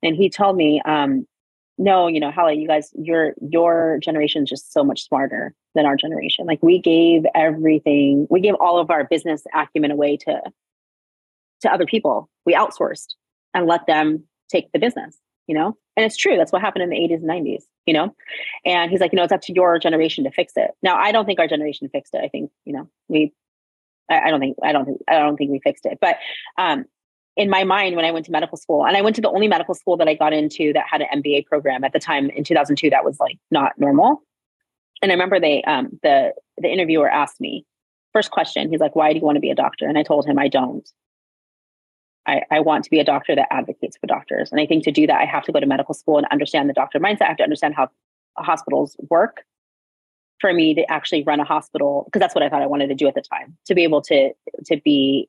and 0.03 0.17
he 0.17 0.31
told 0.31 0.57
me, 0.57 0.81
um, 0.85 1.27
no, 1.79 2.09
you 2.09 2.21
know, 2.21 2.31
Hala, 2.31 2.53
you 2.53 2.69
guys, 2.69 2.91
your 2.95 3.35
your 3.41 3.99
generation 4.03 4.43
is 4.43 4.51
just 4.51 4.73
so 4.73 4.85
much 4.85 5.07
smarter 5.07 5.55
than 5.75 5.87
our 5.87 5.97
generation. 5.97 6.47
Like 6.47 6.63
we 6.63 6.79
gave 6.79 7.23
everything, 7.35 8.27
we 8.29 8.41
gave 8.41 8.55
all 8.61 8.79
of 8.79 8.91
our 8.91 9.05
business 9.05 9.45
acumen 9.55 9.91
away 9.91 10.17
to 10.19 10.43
to 11.63 11.73
other 11.73 11.87
people. 11.87 12.29
We 12.45 12.55
outsourced 12.55 13.15
and 13.55 13.67
let 13.67 13.87
them 13.87 14.25
take 14.51 14.71
the 14.73 14.79
business, 14.79 15.19
you 15.51 15.55
know? 15.57 15.77
And 15.97 16.07
it's 16.07 16.17
true. 16.17 16.37
That's 16.37 16.53
what 16.53 16.63
happened 16.63 16.85
in 16.85 16.91
the 16.91 16.97
80s 16.97 17.17
and 17.17 17.29
90s, 17.29 17.65
you 17.85 17.93
know? 17.93 18.15
And 18.65 18.89
he's 18.89 19.01
like, 19.01 19.11
you 19.11 19.17
know, 19.17 19.25
it's 19.25 19.33
up 19.33 19.43
to 19.43 19.53
your 19.53 19.81
generation 19.81 20.23
to 20.23 20.31
fix 20.31 20.53
it. 20.55 20.71
Now, 20.81 20.97
I 20.97 21.11
don't 21.11 21.27
think 21.27 21.41
our 21.41 21.49
generation 21.49 21.89
fixed 21.89 22.15
it. 22.15 22.23
I 22.23 22.29
think, 22.29 22.53
you 22.65 22.73
know, 22.73 22.89
we 23.09 23.35
I, 24.09 24.29
I 24.29 24.31
don't 24.31 24.39
think 24.39 24.57
I 24.63 24.71
don't 24.71 24.85
think 24.85 25.01
I 25.09 25.19
don't 25.19 25.37
think 25.37 25.51
we 25.51 25.59
fixed 25.59 25.87
it. 25.87 25.99
But 26.01 26.19
um 26.57 26.85
in 27.37 27.51
my 27.51 27.65
mind 27.65 27.97
when 27.97 28.05
I 28.05 28.13
went 28.13 28.27
to 28.27 28.33
medical 28.33 28.57
school, 28.57 28.87
and 28.87 28.97
I 28.97 29.03
went 29.03 29.17
to 29.17 29.23
the 29.23 29.31
only 29.31 29.49
medical 29.49 29.75
school 29.75 29.97
that 29.97 30.07
I 30.07 30.15
got 30.15 30.33
into 30.33 30.73
that 30.73 30.85
had 30.89 31.01
an 31.01 31.21
MBA 31.21 31.47
program 31.47 31.83
at 31.83 31.93
the 31.93 31.99
time 31.99 32.31
in 32.31 32.45
2002 32.45 32.91
that 32.91 33.05
was 33.05 33.19
like 33.19 33.39
not 33.51 33.73
normal. 33.77 34.23
And 35.03 35.11
I 35.11 35.15
remember 35.15 35.41
they 35.41 35.65
um, 35.65 35.99
the 36.05 36.33
the 36.59 36.69
interviewer 36.69 37.11
asked 37.11 37.41
me 37.41 37.67
first 38.13 38.31
question. 38.31 38.71
He's 38.71 38.81
like, 38.81 38.95
"Why 38.95 39.13
do 39.13 39.19
you 39.19 39.25
want 39.25 39.35
to 39.35 39.41
be 39.41 39.51
a 39.51 39.57
doctor?" 39.57 39.89
And 39.89 39.99
I 39.99 40.05
told 40.05 40.27
him, 40.27 40.39
"I 40.39 40.47
don't. 40.47 40.89
I, 42.27 42.43
I 42.51 42.61
want 42.61 42.85
to 42.85 42.91
be 42.91 43.01
a 43.01 43.05
doctor 43.05 43.35
that 43.35 43.49
advocates 43.51 43.97
for 43.97 44.07
doctors. 44.07 44.53
And 44.53 44.61
I 44.61 44.67
think 44.67 44.85
to 44.85 44.93
do 44.93 45.07
that, 45.07 45.21
I 45.21 45.25
have 45.25 45.45
to 45.45 45.53
go 45.53 45.61
to 45.61 45.67
medical 45.67 45.95
school 45.95 46.19
and 46.19 46.27
understand 46.31 46.69
the 46.69 46.75
doctor 46.75 47.01
mindset. 47.01 47.23
I 47.23 47.29
have 47.29 47.37
to 47.39 47.43
understand 47.43 47.75
how 47.75 47.89
hospitals 48.37 48.97
work 49.09 49.45
for 50.41 50.53
me 50.53 50.75
to 50.75 50.91
actually 50.91 51.23
run 51.23 51.41
a 51.41 51.45
hospital 51.45 52.05
because 52.07 52.21
that's 52.21 52.35
what 52.35 52.43
I 52.43 52.49
thought 52.49 52.63
I 52.63 52.67
wanted 52.67 52.89
to 52.89 52.95
do 52.95 53.07
at 53.09 53.15
the 53.15 53.23
time 53.23 53.57
to 53.67 53.75
be 53.75 53.85
able 53.85 54.03
to 54.03 54.33
to 54.67 54.81
be 54.85 55.29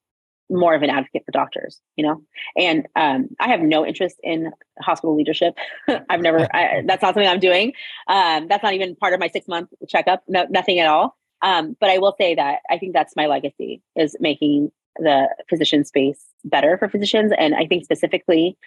more 0.52 0.76
of 0.76 0.84
an 0.84 0.90
advocate 0.90 1.24
for 1.26 1.32
doctors, 1.32 1.82
you 1.96 2.06
know? 2.06 2.22
And 2.58 2.88
um, 2.96 3.30
I 3.40 3.48
have 3.48 3.62
no 3.62 3.86
interest 3.86 4.18
in 4.22 4.52
hospital 4.82 5.16
leadership. 5.16 5.56
I've 6.10 6.22
never, 6.22 6.48
I, 6.54 6.84
that's 6.86 7.02
not 7.02 7.14
something 7.14 7.28
I'm 7.28 7.40
doing. 7.40 7.74
Um, 8.08 8.48
that's 8.48 8.62
not 8.62 8.74
even 8.74 8.96
part 8.96 9.14
of 9.14 9.20
my 9.20 9.30
six 9.30 9.48
month 9.48 9.70
checkup, 9.88 10.24
no, 10.28 10.46
nothing 10.50 10.80
at 10.80 10.88
all. 10.88 11.18
Um, 11.42 11.76
but 11.80 11.90
I 11.90 11.98
will 11.98 12.16
say 12.20 12.36
that 12.36 12.60
I 12.70 12.78
think 12.78 12.94
that's 12.94 13.16
my 13.16 13.26
legacy 13.26 13.82
is 13.96 14.16
making 14.20 14.72
the 14.98 15.30
physician 15.50 15.86
space 15.86 16.24
better 16.44 16.78
for 16.78 16.90
physicians. 16.90 17.32
And 17.38 17.56
I 17.56 17.66
think 17.66 17.84
specifically 17.84 18.58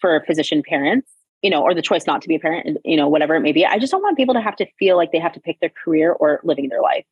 for 0.00 0.22
physician 0.26 0.62
parents 0.62 1.10
you 1.44 1.50
know, 1.50 1.62
or 1.62 1.74
the 1.74 1.82
choice 1.82 2.06
not 2.06 2.22
to 2.22 2.28
be 2.28 2.36
a 2.36 2.40
parent, 2.40 2.78
you 2.86 2.96
know, 2.96 3.06
whatever 3.06 3.34
it 3.34 3.40
may 3.40 3.52
be. 3.52 3.66
I 3.66 3.78
just 3.78 3.90
don't 3.90 4.02
want 4.02 4.16
people 4.16 4.32
to 4.32 4.40
have 4.40 4.56
to 4.56 4.66
feel 4.78 4.96
like 4.96 5.12
they 5.12 5.18
have 5.18 5.34
to 5.34 5.40
pick 5.40 5.60
their 5.60 5.68
career 5.68 6.12
or 6.12 6.40
living 6.42 6.70
their 6.70 6.80
life, 6.80 7.04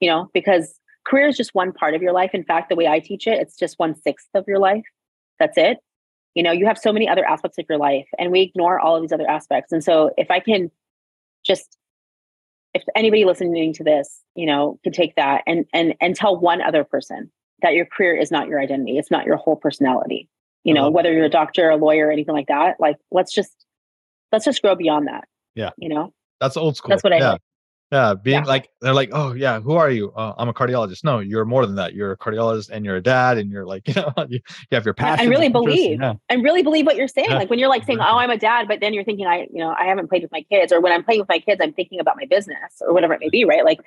you 0.00 0.10
know, 0.10 0.28
because 0.34 0.78
career 1.06 1.28
is 1.28 1.36
just 1.38 1.54
one 1.54 1.72
part 1.72 1.94
of 1.94 2.02
your 2.02 2.12
life. 2.12 2.32
In 2.34 2.44
fact, 2.44 2.68
the 2.68 2.76
way 2.76 2.86
I 2.86 2.98
teach 2.98 3.26
it, 3.26 3.40
it's 3.40 3.56
just 3.56 3.78
one 3.78 3.94
sixth 3.94 4.28
of 4.34 4.44
your 4.46 4.58
life. 4.58 4.84
That's 5.38 5.56
it. 5.56 5.78
You 6.34 6.42
know, 6.42 6.52
you 6.52 6.66
have 6.66 6.76
so 6.76 6.92
many 6.92 7.08
other 7.08 7.26
aspects 7.26 7.56
of 7.56 7.64
your 7.70 7.78
life, 7.78 8.06
and 8.18 8.30
we 8.30 8.42
ignore 8.42 8.78
all 8.78 8.96
of 8.96 9.02
these 9.02 9.12
other 9.12 9.28
aspects. 9.28 9.72
And 9.72 9.82
so, 9.82 10.10
if 10.18 10.30
I 10.30 10.40
can 10.40 10.70
just, 11.42 11.78
if 12.74 12.84
anybody 12.94 13.24
listening 13.24 13.72
to 13.72 13.82
this, 13.82 14.20
you 14.34 14.44
know, 14.44 14.78
could 14.84 14.92
take 14.92 15.16
that 15.16 15.42
and 15.46 15.64
and 15.72 15.94
and 16.02 16.14
tell 16.14 16.36
one 16.36 16.60
other 16.60 16.84
person 16.84 17.32
that 17.62 17.74
your 17.74 17.86
career 17.86 18.16
is 18.16 18.30
not 18.30 18.48
your 18.48 18.60
identity, 18.60 18.98
it's 18.98 19.10
not 19.10 19.26
your 19.26 19.36
whole 19.36 19.56
personality. 19.56 20.28
You 20.64 20.74
know, 20.74 20.90
whether 20.90 21.12
you're 21.12 21.24
a 21.24 21.30
doctor, 21.30 21.70
a 21.70 21.76
lawyer, 21.76 22.10
anything 22.10 22.34
like 22.34 22.48
that. 22.48 22.78
Like, 22.78 22.96
let's 23.10 23.32
just 23.32 23.64
let's 24.30 24.44
just 24.44 24.60
grow 24.60 24.74
beyond 24.74 25.08
that. 25.08 25.26
Yeah. 25.54 25.70
You 25.78 25.88
know, 25.88 26.12
that's 26.40 26.56
old 26.56 26.76
school. 26.76 26.90
That's 26.90 27.02
what 27.02 27.12
I 27.12 27.18
yeah. 27.18 27.36
Yeah, 27.92 28.14
being 28.14 28.42
yeah. 28.42 28.44
like 28.44 28.68
they're 28.80 28.94
like, 28.94 29.10
oh 29.12 29.32
yeah, 29.32 29.58
who 29.58 29.72
are 29.72 29.90
you? 29.90 30.12
Uh, 30.12 30.32
I'm 30.38 30.48
a 30.48 30.54
cardiologist. 30.54 31.02
No, 31.02 31.18
you're 31.18 31.44
more 31.44 31.66
than 31.66 31.74
that. 31.74 31.92
You're 31.92 32.12
a 32.12 32.16
cardiologist, 32.16 32.70
and 32.70 32.84
you're 32.84 32.94
a 32.94 33.02
dad, 33.02 33.36
and 33.36 33.50
you're 33.50 33.66
like, 33.66 33.88
you 33.88 33.94
know, 33.94 34.12
you, 34.28 34.38
you 34.70 34.74
have 34.76 34.84
your 34.84 34.94
passion. 34.94 35.24
And 35.24 35.30
really 35.30 35.48
believe, 35.48 36.00
yeah. 36.00 36.14
and 36.28 36.44
really 36.44 36.62
believe 36.62 36.86
what 36.86 36.94
you're 36.94 37.08
saying. 37.08 37.30
Yeah. 37.30 37.38
Like 37.38 37.50
when 37.50 37.58
you're 37.58 37.68
like 37.68 37.84
saying, 37.84 37.98
oh, 37.98 38.18
I'm 38.18 38.30
a 38.30 38.38
dad, 38.38 38.68
but 38.68 38.78
then 38.78 38.94
you're 38.94 39.02
thinking, 39.02 39.26
I, 39.26 39.48
you 39.52 39.58
know, 39.58 39.74
I 39.76 39.86
haven't 39.86 40.08
played 40.08 40.22
with 40.22 40.30
my 40.30 40.42
kids, 40.42 40.72
or 40.72 40.80
when 40.80 40.92
I'm 40.92 41.02
playing 41.02 41.18
with 41.18 41.28
my 41.28 41.40
kids, 41.40 41.60
I'm 41.60 41.72
thinking 41.72 41.98
about 41.98 42.16
my 42.16 42.26
business 42.26 42.80
or 42.80 42.94
whatever 42.94 43.12
it 43.14 43.20
may 43.20 43.28
be, 43.28 43.44
right? 43.44 43.64
Like, 43.64 43.80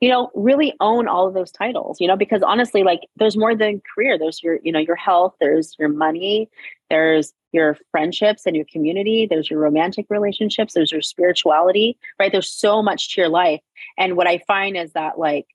you 0.00 0.10
know, 0.10 0.30
really 0.34 0.74
own 0.80 1.08
all 1.08 1.26
of 1.26 1.34
those 1.34 1.50
titles, 1.50 2.00
you 2.00 2.06
know, 2.06 2.16
because 2.16 2.42
honestly, 2.42 2.82
like 2.82 3.00
there's 3.16 3.36
more 3.36 3.56
than 3.56 3.80
career. 3.94 4.18
There's 4.18 4.42
your, 4.42 4.58
you 4.62 4.70
know, 4.70 4.78
your 4.78 4.96
health. 4.96 5.34
There's 5.40 5.74
your 5.78 5.88
money. 5.88 6.50
There's 6.90 7.32
your 7.56 7.76
friendships 7.90 8.44
and 8.44 8.54
your 8.54 8.66
community 8.70 9.26
there's 9.28 9.50
your 9.50 9.58
romantic 9.58 10.06
relationships 10.10 10.74
there's 10.74 10.92
your 10.92 11.00
spirituality 11.00 11.98
right 12.20 12.30
there's 12.30 12.50
so 12.50 12.82
much 12.82 13.14
to 13.14 13.20
your 13.20 13.30
life 13.30 13.60
and 13.96 14.16
what 14.16 14.28
i 14.28 14.38
find 14.46 14.76
is 14.76 14.92
that 14.92 15.18
like 15.18 15.46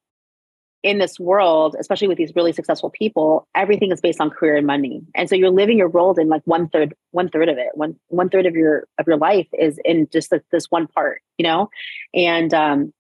in 0.84 0.97
this 0.97 1.19
world 1.19 1.75
especially 1.80 2.08
with 2.08 2.17
these 2.17 2.34
really 2.36 2.51
successful 2.51 2.89
people 2.89 3.47
everything 3.56 3.91
is 3.91 4.01
based 4.01 4.19
on 4.19 4.32
career 4.32 4.58
and 4.58 4.65
money 4.65 5.04
and 5.13 5.30
so 5.30 5.36
you're 5.36 5.51
living 5.51 5.77
your 5.77 5.89
world 5.89 6.17
in 6.17 6.27
like 6.27 6.41
one 6.45 6.67
third 6.69 6.95
one 7.12 7.30
third 7.30 7.49
of 7.49 7.58
it 7.58 7.69
one 7.75 7.95
one 8.08 8.30
third 8.30 8.47
of 8.47 8.56
your 8.56 8.88
of 8.97 9.06
your 9.06 9.17
life 9.17 9.47
is 9.60 9.80
in 9.86 10.08
just 10.12 10.32
like 10.32 10.43
this 10.51 10.71
one 10.71 10.88
part 10.88 11.21
you 11.38 11.43
know 11.43 11.69
and 12.15 12.51
um 12.54 12.91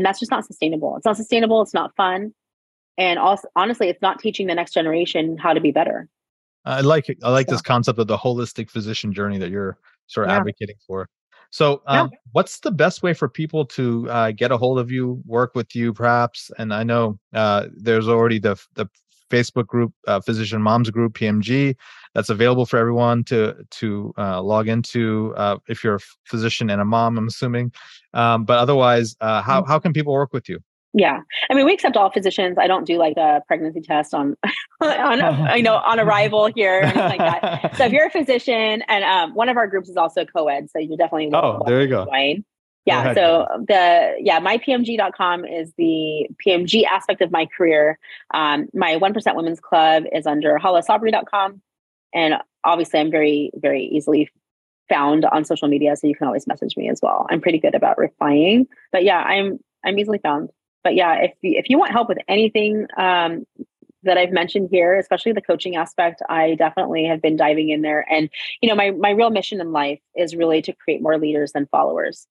and 0.00 0.06
that's 0.06 0.18
just 0.18 0.30
not 0.30 0.46
sustainable 0.46 0.96
it's 0.96 1.04
not 1.04 1.16
sustainable 1.16 1.60
it's 1.60 1.74
not 1.74 1.94
fun 1.94 2.32
and 2.96 3.18
also 3.18 3.46
honestly 3.54 3.88
it's 3.88 4.00
not 4.00 4.18
teaching 4.18 4.46
the 4.46 4.54
next 4.54 4.72
generation 4.72 5.36
how 5.36 5.52
to 5.52 5.60
be 5.60 5.70
better 5.70 6.08
I 6.64 6.80
like 6.80 7.08
it. 7.08 7.18
I 7.22 7.30
like 7.30 7.46
this 7.46 7.62
concept 7.62 7.98
of 7.98 8.06
the 8.06 8.16
holistic 8.16 8.70
physician 8.70 9.12
journey 9.12 9.38
that 9.38 9.50
you're 9.50 9.78
sort 10.06 10.26
of 10.26 10.32
yeah. 10.32 10.38
advocating 10.38 10.76
for. 10.86 11.08
So, 11.50 11.82
um, 11.86 12.10
yeah. 12.12 12.18
what's 12.32 12.60
the 12.60 12.70
best 12.70 13.02
way 13.02 13.12
for 13.12 13.28
people 13.28 13.64
to 13.66 14.08
uh, 14.10 14.30
get 14.32 14.52
a 14.52 14.56
hold 14.56 14.78
of 14.78 14.90
you, 14.90 15.20
work 15.26 15.54
with 15.54 15.74
you, 15.74 15.92
perhaps? 15.92 16.50
And 16.58 16.72
I 16.72 16.84
know 16.84 17.18
uh, 17.34 17.66
there's 17.74 18.08
already 18.08 18.38
the 18.38 18.56
the 18.74 18.86
Facebook 19.30 19.66
group, 19.66 19.92
uh, 20.06 20.20
Physician 20.20 20.62
Moms 20.62 20.90
Group 20.90 21.14
(PMG), 21.14 21.76
that's 22.14 22.28
available 22.28 22.66
for 22.66 22.78
everyone 22.78 23.24
to 23.24 23.54
to 23.70 24.12
uh, 24.18 24.42
log 24.42 24.68
into 24.68 25.34
uh, 25.36 25.58
if 25.68 25.84
you're 25.84 25.96
a 25.96 26.00
physician 26.24 26.70
and 26.70 26.80
a 26.80 26.84
mom. 26.84 27.18
I'm 27.18 27.28
assuming, 27.28 27.72
um, 28.14 28.44
but 28.44 28.58
otherwise, 28.58 29.16
uh, 29.20 29.42
how 29.42 29.60
mm-hmm. 29.60 29.70
how 29.70 29.78
can 29.78 29.92
people 29.92 30.12
work 30.12 30.32
with 30.32 30.48
you? 30.48 30.60
Yeah, 30.92 31.20
I 31.48 31.54
mean, 31.54 31.66
we 31.66 31.72
accept 31.72 31.96
all 31.96 32.10
physicians. 32.10 32.58
I 32.58 32.66
don't 32.66 32.84
do 32.84 32.98
like 32.98 33.16
a 33.16 33.42
pregnancy 33.46 33.80
test 33.80 34.12
on, 34.12 34.36
on 34.80 35.18
you 35.56 35.62
know, 35.62 35.76
on 35.76 36.00
arrival 36.00 36.50
here 36.54 36.80
or 36.80 36.82
anything 36.82 37.18
like 37.18 37.18
that. 37.18 37.76
So 37.76 37.84
if 37.84 37.92
you're 37.92 38.06
a 38.06 38.10
physician, 38.10 38.82
and 38.88 39.04
um, 39.04 39.34
one 39.34 39.48
of 39.48 39.56
our 39.56 39.68
groups 39.68 39.88
is 39.88 39.96
also 39.96 40.24
co-ed, 40.24 40.68
so 40.70 40.78
you 40.80 40.96
definitely 40.96 41.30
oh, 41.32 41.62
there 41.66 41.80
you 41.80 41.88
go. 41.88 42.06
Join. 42.06 42.44
Yeah. 42.86 43.14
Go 43.14 43.20
so 43.20 43.64
the 43.68 44.14
yeah, 44.18 44.40
mypmg.com 44.40 45.44
is 45.44 45.72
the 45.76 46.28
PMG 46.44 46.84
aspect 46.86 47.20
of 47.20 47.30
my 47.30 47.46
career. 47.46 47.98
Um, 48.34 48.68
my 48.74 48.96
one 48.96 49.14
percent 49.14 49.36
women's 49.36 49.60
club 49.60 50.04
is 50.12 50.26
under 50.26 50.58
halasabry.com, 50.58 51.60
and 52.12 52.34
obviously, 52.64 53.00
I'm 53.00 53.10
very 53.10 53.50
very 53.54 53.84
easily 53.84 54.28
found 54.88 55.24
on 55.24 55.44
social 55.44 55.68
media, 55.68 55.96
so 55.96 56.06
you 56.06 56.16
can 56.16 56.26
always 56.26 56.46
message 56.46 56.76
me 56.76 56.88
as 56.88 57.00
well. 57.02 57.26
I'm 57.30 57.40
pretty 57.40 57.58
good 57.58 57.74
about 57.74 57.98
replying, 57.98 58.66
but 58.92 59.04
yeah, 59.04 59.18
I'm 59.18 59.58
I'm 59.84 59.98
easily 59.98 60.18
found 60.18 60.50
but 60.82 60.94
yeah, 60.94 61.22
if 61.22 61.32
you, 61.42 61.58
if 61.58 61.68
you 61.68 61.78
want 61.78 61.92
help 61.92 62.08
with 62.08 62.18
anything 62.28 62.86
um, 62.96 63.44
that 64.02 64.16
I've 64.16 64.32
mentioned 64.32 64.68
here, 64.70 64.98
especially 64.98 65.32
the 65.32 65.42
coaching 65.42 65.76
aspect, 65.76 66.22
I 66.28 66.54
definitely 66.54 67.04
have 67.04 67.20
been 67.20 67.36
diving 67.36 67.68
in 67.68 67.82
there. 67.82 68.04
And 68.10 68.30
you 68.62 68.68
know, 68.68 68.74
my 68.74 68.90
my 68.90 69.10
real 69.10 69.30
mission 69.30 69.60
in 69.60 69.72
life 69.72 70.00
is 70.16 70.34
really 70.34 70.62
to 70.62 70.72
create 70.72 71.02
more 71.02 71.18
leaders 71.18 71.52
than 71.52 71.66
followers. 71.66 72.26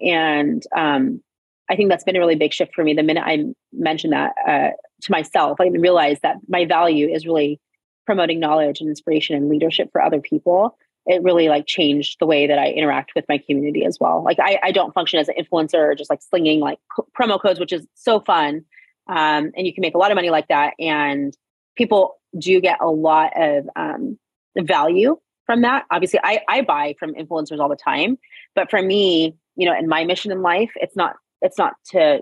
And 0.00 0.62
um, 0.74 1.22
I 1.68 1.76
think 1.76 1.90
that's 1.90 2.04
been 2.04 2.16
a 2.16 2.20
really 2.20 2.36
big 2.36 2.54
shift 2.54 2.74
for 2.74 2.82
me. 2.82 2.94
The 2.94 3.02
minute 3.02 3.24
I 3.26 3.44
mentioned 3.72 4.14
that 4.14 4.32
uh, 4.46 4.70
to 5.02 5.10
myself, 5.12 5.60
I 5.60 5.68
realized 5.68 6.22
that 6.22 6.36
my 6.48 6.64
value 6.64 7.08
is 7.08 7.26
really 7.26 7.60
promoting 8.06 8.40
knowledge 8.40 8.80
and 8.80 8.88
inspiration 8.88 9.36
and 9.36 9.48
leadership 9.48 9.90
for 9.92 10.02
other 10.02 10.20
people 10.20 10.76
it 11.06 11.22
really 11.22 11.48
like 11.48 11.66
changed 11.66 12.18
the 12.20 12.26
way 12.26 12.46
that 12.46 12.58
I 12.58 12.68
interact 12.68 13.12
with 13.14 13.24
my 13.28 13.38
community 13.38 13.84
as 13.84 13.98
well. 14.00 14.22
Like 14.22 14.38
I, 14.38 14.58
I 14.62 14.72
don't 14.72 14.92
function 14.92 15.18
as 15.18 15.28
an 15.28 15.34
influencer 15.38 15.96
just 15.96 16.10
like 16.10 16.22
slinging 16.22 16.60
like 16.60 16.78
promo 17.18 17.40
codes, 17.40 17.58
which 17.58 17.72
is 17.72 17.86
so 17.94 18.20
fun. 18.20 18.64
Um, 19.08 19.50
and 19.56 19.66
you 19.66 19.74
can 19.74 19.82
make 19.82 19.94
a 19.94 19.98
lot 19.98 20.10
of 20.10 20.14
money 20.14 20.30
like 20.30 20.48
that. 20.48 20.74
And 20.78 21.36
people 21.76 22.20
do 22.38 22.60
get 22.60 22.78
a 22.80 22.88
lot 22.88 23.32
of 23.34 23.68
um, 23.76 24.18
value 24.58 25.18
from 25.46 25.62
that. 25.62 25.84
Obviously, 25.90 26.20
I, 26.22 26.42
I 26.48 26.62
buy 26.62 26.94
from 26.98 27.14
influencers 27.14 27.58
all 27.58 27.68
the 27.68 27.76
time, 27.76 28.18
but 28.54 28.70
for 28.70 28.80
me, 28.80 29.34
you 29.56 29.66
know, 29.66 29.72
and 29.72 29.88
my 29.88 30.04
mission 30.04 30.30
in 30.30 30.42
life, 30.42 30.70
it's 30.76 30.94
not, 30.94 31.16
it's 31.42 31.58
not 31.58 31.74
to, 31.86 32.20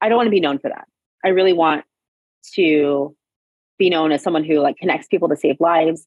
I 0.00 0.08
don't 0.08 0.16
want 0.16 0.26
to 0.26 0.32
be 0.32 0.40
known 0.40 0.58
for 0.58 0.68
that. 0.70 0.88
I 1.24 1.28
really 1.28 1.52
want 1.52 1.84
to 2.54 3.14
be 3.78 3.90
known 3.90 4.12
as 4.12 4.22
someone 4.22 4.44
who 4.44 4.58
like 4.60 4.76
connects 4.76 5.06
people 5.06 5.28
to 5.28 5.36
save 5.36 5.56
lives 5.60 6.06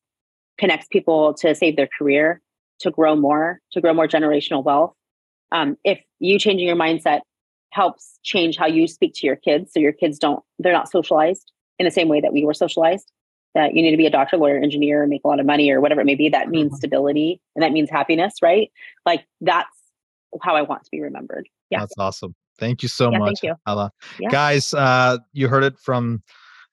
connects 0.60 0.88
people 0.88 1.34
to 1.34 1.56
save 1.56 1.76
their 1.76 1.90
career, 1.98 2.42
to 2.80 2.92
grow 2.92 3.16
more, 3.16 3.62
to 3.72 3.82
grow 3.82 3.94
more 3.94 4.08
generational 4.08 4.64
wealth. 4.64 4.94
Um, 5.52 5.78
if 5.84 6.00
you 6.20 6.38
changing 6.38 6.68
your 6.68 6.76
mindset 6.76 7.22
helps 7.72 8.20
change 8.24 8.58
how 8.58 8.68
you 8.68 8.88
speak 8.88 9.14
to 9.16 9.26
your 9.26 9.36
kids, 9.36 9.72
so 9.74 9.80
your 9.80 9.94
kids 9.94 10.20
don't, 10.20 10.44
they're 10.60 10.74
not 10.74 10.92
socialized 10.92 11.52
in 11.80 11.86
the 11.86 11.92
same 11.92 12.08
way 12.08 12.22
that 12.22 12.34
we 12.34 12.46
were 12.46 12.54
socialized. 12.54 13.12
That 13.56 13.74
you 13.74 13.82
need 13.82 13.92
to 13.92 13.98
be 13.98 14.06
a 14.06 14.12
doctor, 14.12 14.38
lawyer, 14.38 14.58
engineer, 14.58 15.08
make 15.08 15.22
a 15.26 15.28
lot 15.28 15.40
of 15.40 15.46
money, 15.46 15.72
or 15.72 15.82
whatever 15.82 16.02
it 16.02 16.06
may 16.06 16.14
be. 16.14 16.30
That 16.30 16.50
means 16.50 16.68
mm-hmm. 16.68 16.76
stability 16.76 17.42
and 17.56 17.64
that 17.64 17.72
means 17.72 17.90
happiness, 17.90 18.36
right? 18.44 18.72
Like 19.08 19.26
that's 19.42 19.76
how 20.44 20.56
I 20.56 20.62
want 20.62 20.84
to 20.84 20.92
be 20.92 21.02
remembered. 21.02 21.50
Yeah, 21.72 21.80
that's 21.80 21.96
awesome. 21.98 22.36
Thank 22.60 22.84
you 22.84 22.90
so 22.90 23.12
yeah, 23.12 23.18
much, 23.18 23.40
you. 23.42 23.56
Yeah. 23.68 24.30
Guys, 24.30 24.74
uh, 24.76 25.18
you 25.34 25.48
heard 25.48 25.64
it 25.64 25.80
from 25.80 26.22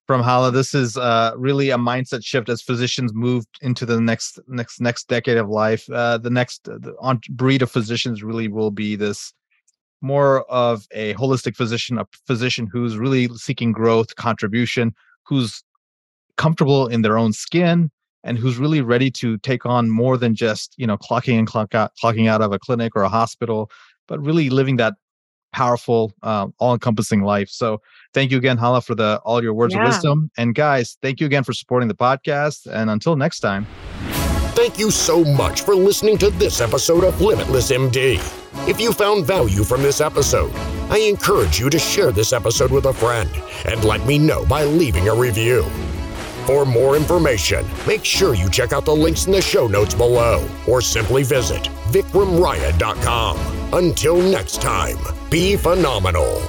from 0.06 0.22
Hala. 0.22 0.50
This 0.50 0.74
is 0.74 0.96
uh, 0.96 1.32
really 1.36 1.70
a 1.70 1.76
mindset 1.76 2.24
shift 2.24 2.48
as 2.48 2.62
physicians 2.62 3.12
move 3.12 3.44
into 3.60 3.84
the 3.84 4.00
next 4.00 4.38
next 4.46 4.80
next 4.80 5.08
decade 5.08 5.36
of 5.36 5.48
life. 5.48 5.88
Uh, 5.90 6.18
the 6.18 6.30
next 6.30 6.68
uh, 6.68 6.78
the 6.78 6.94
breed 7.30 7.62
of 7.62 7.70
physicians 7.70 8.22
really 8.22 8.48
will 8.48 8.70
be 8.70 8.96
this 8.96 9.32
more 10.00 10.42
of 10.50 10.86
a 10.92 11.14
holistic 11.14 11.56
physician, 11.56 11.98
a 11.98 12.06
physician 12.26 12.68
who's 12.70 12.96
really 12.96 13.28
seeking 13.34 13.72
growth, 13.72 14.14
contribution, 14.16 14.94
who's 15.24 15.64
comfortable 16.36 16.86
in 16.86 17.02
their 17.02 17.18
own 17.18 17.32
skin, 17.32 17.90
and 18.22 18.38
who's 18.38 18.58
really 18.58 18.82
ready 18.82 19.10
to 19.10 19.38
take 19.38 19.66
on 19.66 19.90
more 19.90 20.16
than 20.16 20.34
just 20.34 20.74
you 20.76 20.86
know 20.86 20.96
clocking 20.96 21.38
and 21.38 21.46
clock 21.48 21.74
out, 21.74 21.92
clocking 22.02 22.28
out 22.28 22.42
of 22.42 22.52
a 22.52 22.58
clinic 22.58 22.94
or 22.94 23.02
a 23.02 23.08
hospital, 23.08 23.70
but 24.06 24.20
really 24.20 24.50
living 24.50 24.76
that 24.76 24.94
powerful, 25.56 26.12
uh, 26.22 26.46
all-encompassing 26.58 27.22
life. 27.22 27.48
So 27.48 27.80
thank 28.12 28.30
you 28.30 28.36
again, 28.36 28.58
Hala, 28.58 28.82
for 28.82 28.94
the 28.94 29.20
all 29.24 29.42
your 29.42 29.54
words 29.54 29.72
yeah. 29.72 29.80
of 29.80 29.88
wisdom. 29.88 30.30
And 30.36 30.54
guys, 30.54 30.98
thank 31.00 31.18
you 31.18 31.26
again 31.26 31.44
for 31.44 31.54
supporting 31.54 31.88
the 31.88 31.94
podcast. 31.94 32.66
And 32.70 32.90
until 32.90 33.16
next 33.16 33.40
time. 33.40 33.66
Thank 34.54 34.78
you 34.78 34.90
so 34.90 35.24
much 35.24 35.62
for 35.62 35.74
listening 35.74 36.18
to 36.18 36.30
this 36.30 36.60
episode 36.60 37.04
of 37.04 37.20
Limitless 37.22 37.70
MD. 37.70 38.16
If 38.68 38.78
you 38.78 38.92
found 38.92 39.26
value 39.26 39.64
from 39.64 39.82
this 39.82 40.02
episode, 40.02 40.52
I 40.90 40.98
encourage 40.98 41.58
you 41.58 41.70
to 41.70 41.78
share 41.78 42.12
this 42.12 42.34
episode 42.34 42.70
with 42.70 42.84
a 42.84 42.92
friend 42.92 43.30
and 43.66 43.82
let 43.82 44.04
me 44.06 44.18
know 44.18 44.44
by 44.44 44.64
leaving 44.64 45.08
a 45.08 45.14
review. 45.14 45.64
For 46.46 46.64
more 46.64 46.94
information, 46.94 47.66
make 47.88 48.04
sure 48.04 48.34
you 48.34 48.48
check 48.48 48.72
out 48.72 48.84
the 48.84 48.94
links 48.94 49.26
in 49.26 49.32
the 49.32 49.42
show 49.42 49.66
notes 49.66 49.94
below 49.94 50.48
or 50.68 50.80
simply 50.80 51.24
visit 51.24 51.64
vikramraya.com. 51.90 53.36
Until 53.72 54.22
next 54.22 54.62
time, 54.62 54.98
be 55.28 55.56
phenomenal. 55.56 56.40